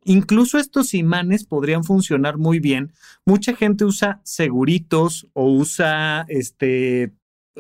Incluso 0.06 0.60
estos 0.60 0.94
imanes 0.94 1.46
podrían 1.46 1.84
funcionar 1.84 2.38
muy 2.38 2.60
bien. 2.60 2.94
Mucha 3.26 3.56
gente 3.56 3.86
usa 3.86 4.22
seguritos 4.24 5.28
o 5.34 5.52
usa 5.52 6.26
este 6.30 7.12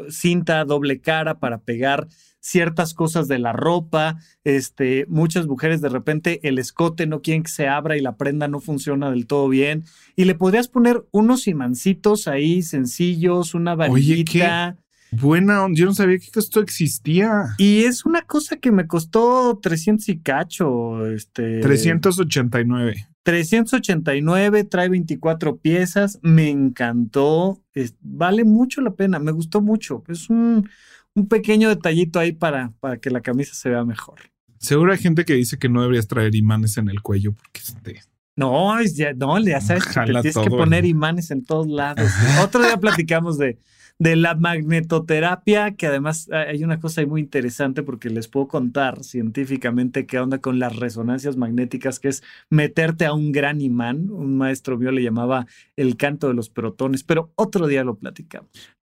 cinta 0.09 0.63
doble 0.63 1.01
cara 1.01 1.39
para 1.39 1.59
pegar 1.59 2.07
ciertas 2.39 2.93
cosas 2.93 3.27
de 3.27 3.39
la 3.39 3.53
ropa, 3.53 4.19
este, 4.43 5.07
muchas 5.09 5.47
mujeres 5.47 5.81
de 5.81 5.89
repente 5.89 6.47
el 6.47 6.59
escote 6.59 7.07
no 7.07 7.23
quieren 7.23 7.41
que 7.41 7.49
se 7.49 7.67
abra 7.67 7.97
y 7.97 8.01
la 8.01 8.17
prenda 8.17 8.47
no 8.47 8.59
funciona 8.59 9.09
del 9.09 9.25
todo 9.25 9.49
bien 9.49 9.83
y 10.15 10.25
le 10.25 10.35
podrías 10.35 10.67
poner 10.67 11.03
unos 11.09 11.47
imancitos 11.47 12.27
ahí 12.27 12.61
sencillos, 12.61 13.55
una 13.55 13.73
varillita. 13.73 14.77
Buena, 15.19 15.67
yo 15.71 15.85
no 15.85 15.93
sabía 15.93 16.17
que 16.17 16.39
esto 16.39 16.59
existía. 16.59 17.55
Y 17.57 17.83
es 17.83 18.05
una 18.05 18.21
cosa 18.21 18.57
que 18.57 18.71
me 18.71 18.87
costó 18.87 19.59
300 19.61 20.07
y 20.09 20.19
cacho, 20.19 21.07
este 21.07 21.59
389. 21.61 23.07
389, 23.23 24.63
trae 24.65 24.89
24 24.89 25.57
piezas, 25.57 26.19
me 26.21 26.49
encantó, 26.49 27.61
vale 28.01 28.43
mucho 28.43 28.81
la 28.81 28.93
pena, 28.93 29.17
me 29.17 29.31
gustó 29.31 29.61
mucho. 29.61 30.03
Es 30.07 30.29
un 30.29 30.69
un 31.15 31.27
pequeño 31.27 31.69
detallito 31.69 32.19
ahí 32.19 32.33
para, 32.33 32.73
para 32.79 32.97
que 32.97 33.09
la 33.09 33.21
camisa 33.21 33.55
se 33.55 33.69
vea 33.69 33.83
mejor. 33.83 34.19
Seguro 34.57 34.91
hay 34.91 34.97
gente 34.97 35.25
que 35.25 35.33
dice 35.33 35.57
que 35.57 35.69
no 35.69 35.81
deberías 35.81 36.07
traer 36.07 36.35
imanes 36.35 36.77
en 36.77 36.89
el 36.89 37.01
cuello 37.01 37.33
porque 37.33 37.61
este. 37.61 38.01
No, 38.37 38.81
ya, 38.83 39.13
no, 39.13 39.39
ya 39.39 39.61
sabes 39.61 39.85
que 39.85 39.93
tienes 39.93 40.37
que 40.37 40.49
poner 40.49 40.83
imanes 40.83 41.31
en 41.31 41.45
todos 41.45 41.67
lados. 41.67 42.09
Otro 42.43 42.63
día 42.63 42.75
platicamos 42.75 43.37
de, 43.37 43.57
de 43.97 44.15
la 44.15 44.35
magnetoterapia, 44.35 45.75
que 45.75 45.87
además 45.87 46.29
hay 46.31 46.63
una 46.63 46.79
cosa 46.79 47.05
muy 47.05 47.21
interesante 47.21 47.81
porque 47.81 48.09
les 48.09 48.27
puedo 48.27 48.47
contar 48.47 49.03
científicamente 49.03 50.05
qué 50.05 50.19
onda 50.19 50.39
con 50.39 50.59
las 50.59 50.75
resonancias 50.75 51.37
magnéticas, 51.37 51.99
que 51.99 52.09
es 52.09 52.23
meterte 52.49 53.05
a 53.05 53.13
un 53.13 53.31
gran 53.31 53.61
imán. 53.61 54.09
Un 54.09 54.37
maestro 54.37 54.77
mío 54.77 54.91
le 54.91 55.03
llamaba 55.03 55.47
el 55.77 55.95
canto 55.95 56.27
de 56.27 56.33
los 56.33 56.49
protones, 56.49 57.03
pero 57.03 57.31
otro 57.35 57.67
día 57.67 57.83
lo 57.83 57.95
platicamos. 57.95 58.49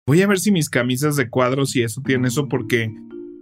Voy 0.07 0.21
a 0.21 0.27
ver 0.27 0.39
si 0.39 0.51
mis 0.51 0.69
camisas 0.69 1.15
de 1.15 1.29
cuadros 1.29 1.75
y 1.75 1.83
eso 1.83 2.01
tienen 2.01 2.25
eso 2.25 2.47
porque 2.47 2.95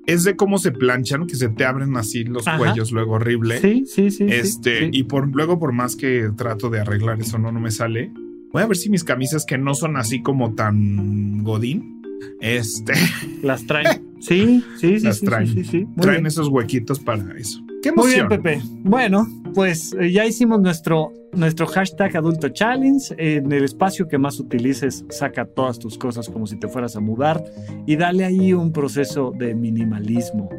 es 0.08 0.24
de 0.24 0.36
cómo 0.36 0.58
se 0.58 0.72
planchan, 0.72 1.28
que 1.28 1.36
se 1.36 1.50
te 1.50 1.64
abren 1.64 1.96
así 1.96 2.24
los 2.24 2.46
cuellos 2.58 2.92
luego 2.92 3.14
horrible. 3.14 3.60
Sí, 3.60 3.86
sí, 3.86 4.12
sí. 4.12 4.26
Este, 4.28 4.90
y 4.92 5.04
por 5.04 5.28
luego, 5.30 5.60
por 5.60 5.74
más 5.74 5.96
que 5.96 6.32
trato 6.36 6.70
de 6.70 6.80
arreglar 6.80 7.22
eso, 7.22 7.38
no, 7.38 7.52
no 7.52 7.60
me 7.60 7.72
sale. 7.72 8.12
Voy 8.56 8.64
a 8.64 8.68
ver 8.68 8.78
si 8.78 8.90
mis 8.90 9.04
camisas 9.04 9.46
que 9.46 9.58
no 9.58 9.74
son 9.74 9.98
así 9.98 10.22
como 10.22 10.56
tan 10.56 11.44
godín, 11.44 12.02
este. 12.40 12.94
Las 13.44 13.68
traen. 13.68 14.14
Sí, 14.22 14.64
sí, 14.80 14.98
sí. 14.98 15.06
Las 15.06 15.20
traen. 15.20 15.48
Sí, 15.48 15.64
sí, 15.66 15.88
traen 16.00 16.26
esos 16.26 16.48
huequitos 16.48 17.00
para 17.00 17.38
eso. 17.38 17.60
Qué 17.84 17.92
Muy 17.92 18.12
bien, 18.12 18.28
Pepe. 18.30 18.60
Bueno, 18.82 19.28
pues 19.54 19.94
eh, 20.00 20.12
ya 20.12 20.26
hicimos 20.26 20.62
nuestro, 20.62 21.12
nuestro 21.34 21.68
hashtag 21.68 22.16
adulto 22.16 22.48
challenge. 22.50 23.14
En 23.18 23.52
el 23.52 23.66
espacio 23.66 24.08
que 24.08 24.18
más 24.18 24.40
utilices, 24.40 25.06
saca 25.10 25.46
todas 25.46 25.78
tus 25.78 25.98
cosas 25.98 26.30
como 26.30 26.48
si 26.48 26.58
te 26.58 26.70
fueras 26.70 26.96
a 26.96 27.02
mudar 27.02 27.44
y 27.86 27.98
dale 27.98 28.24
ahí 28.24 28.54
un 28.54 28.72
proceso 28.72 29.32
de 29.38 29.54
minimalismo. 29.54 30.50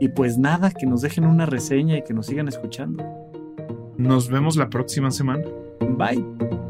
Y 0.00 0.08
pues 0.08 0.38
nada, 0.38 0.70
que 0.70 0.86
nos 0.86 1.02
dejen 1.02 1.26
una 1.26 1.46
reseña 1.46 1.98
y 1.98 2.04
que 2.04 2.14
nos 2.14 2.26
sigan 2.26 2.48
escuchando. 2.48 3.04
Nos 3.98 4.30
vemos 4.30 4.56
la 4.56 4.70
próxima 4.70 5.10
semana. 5.10 5.44
Bye. 5.98 6.69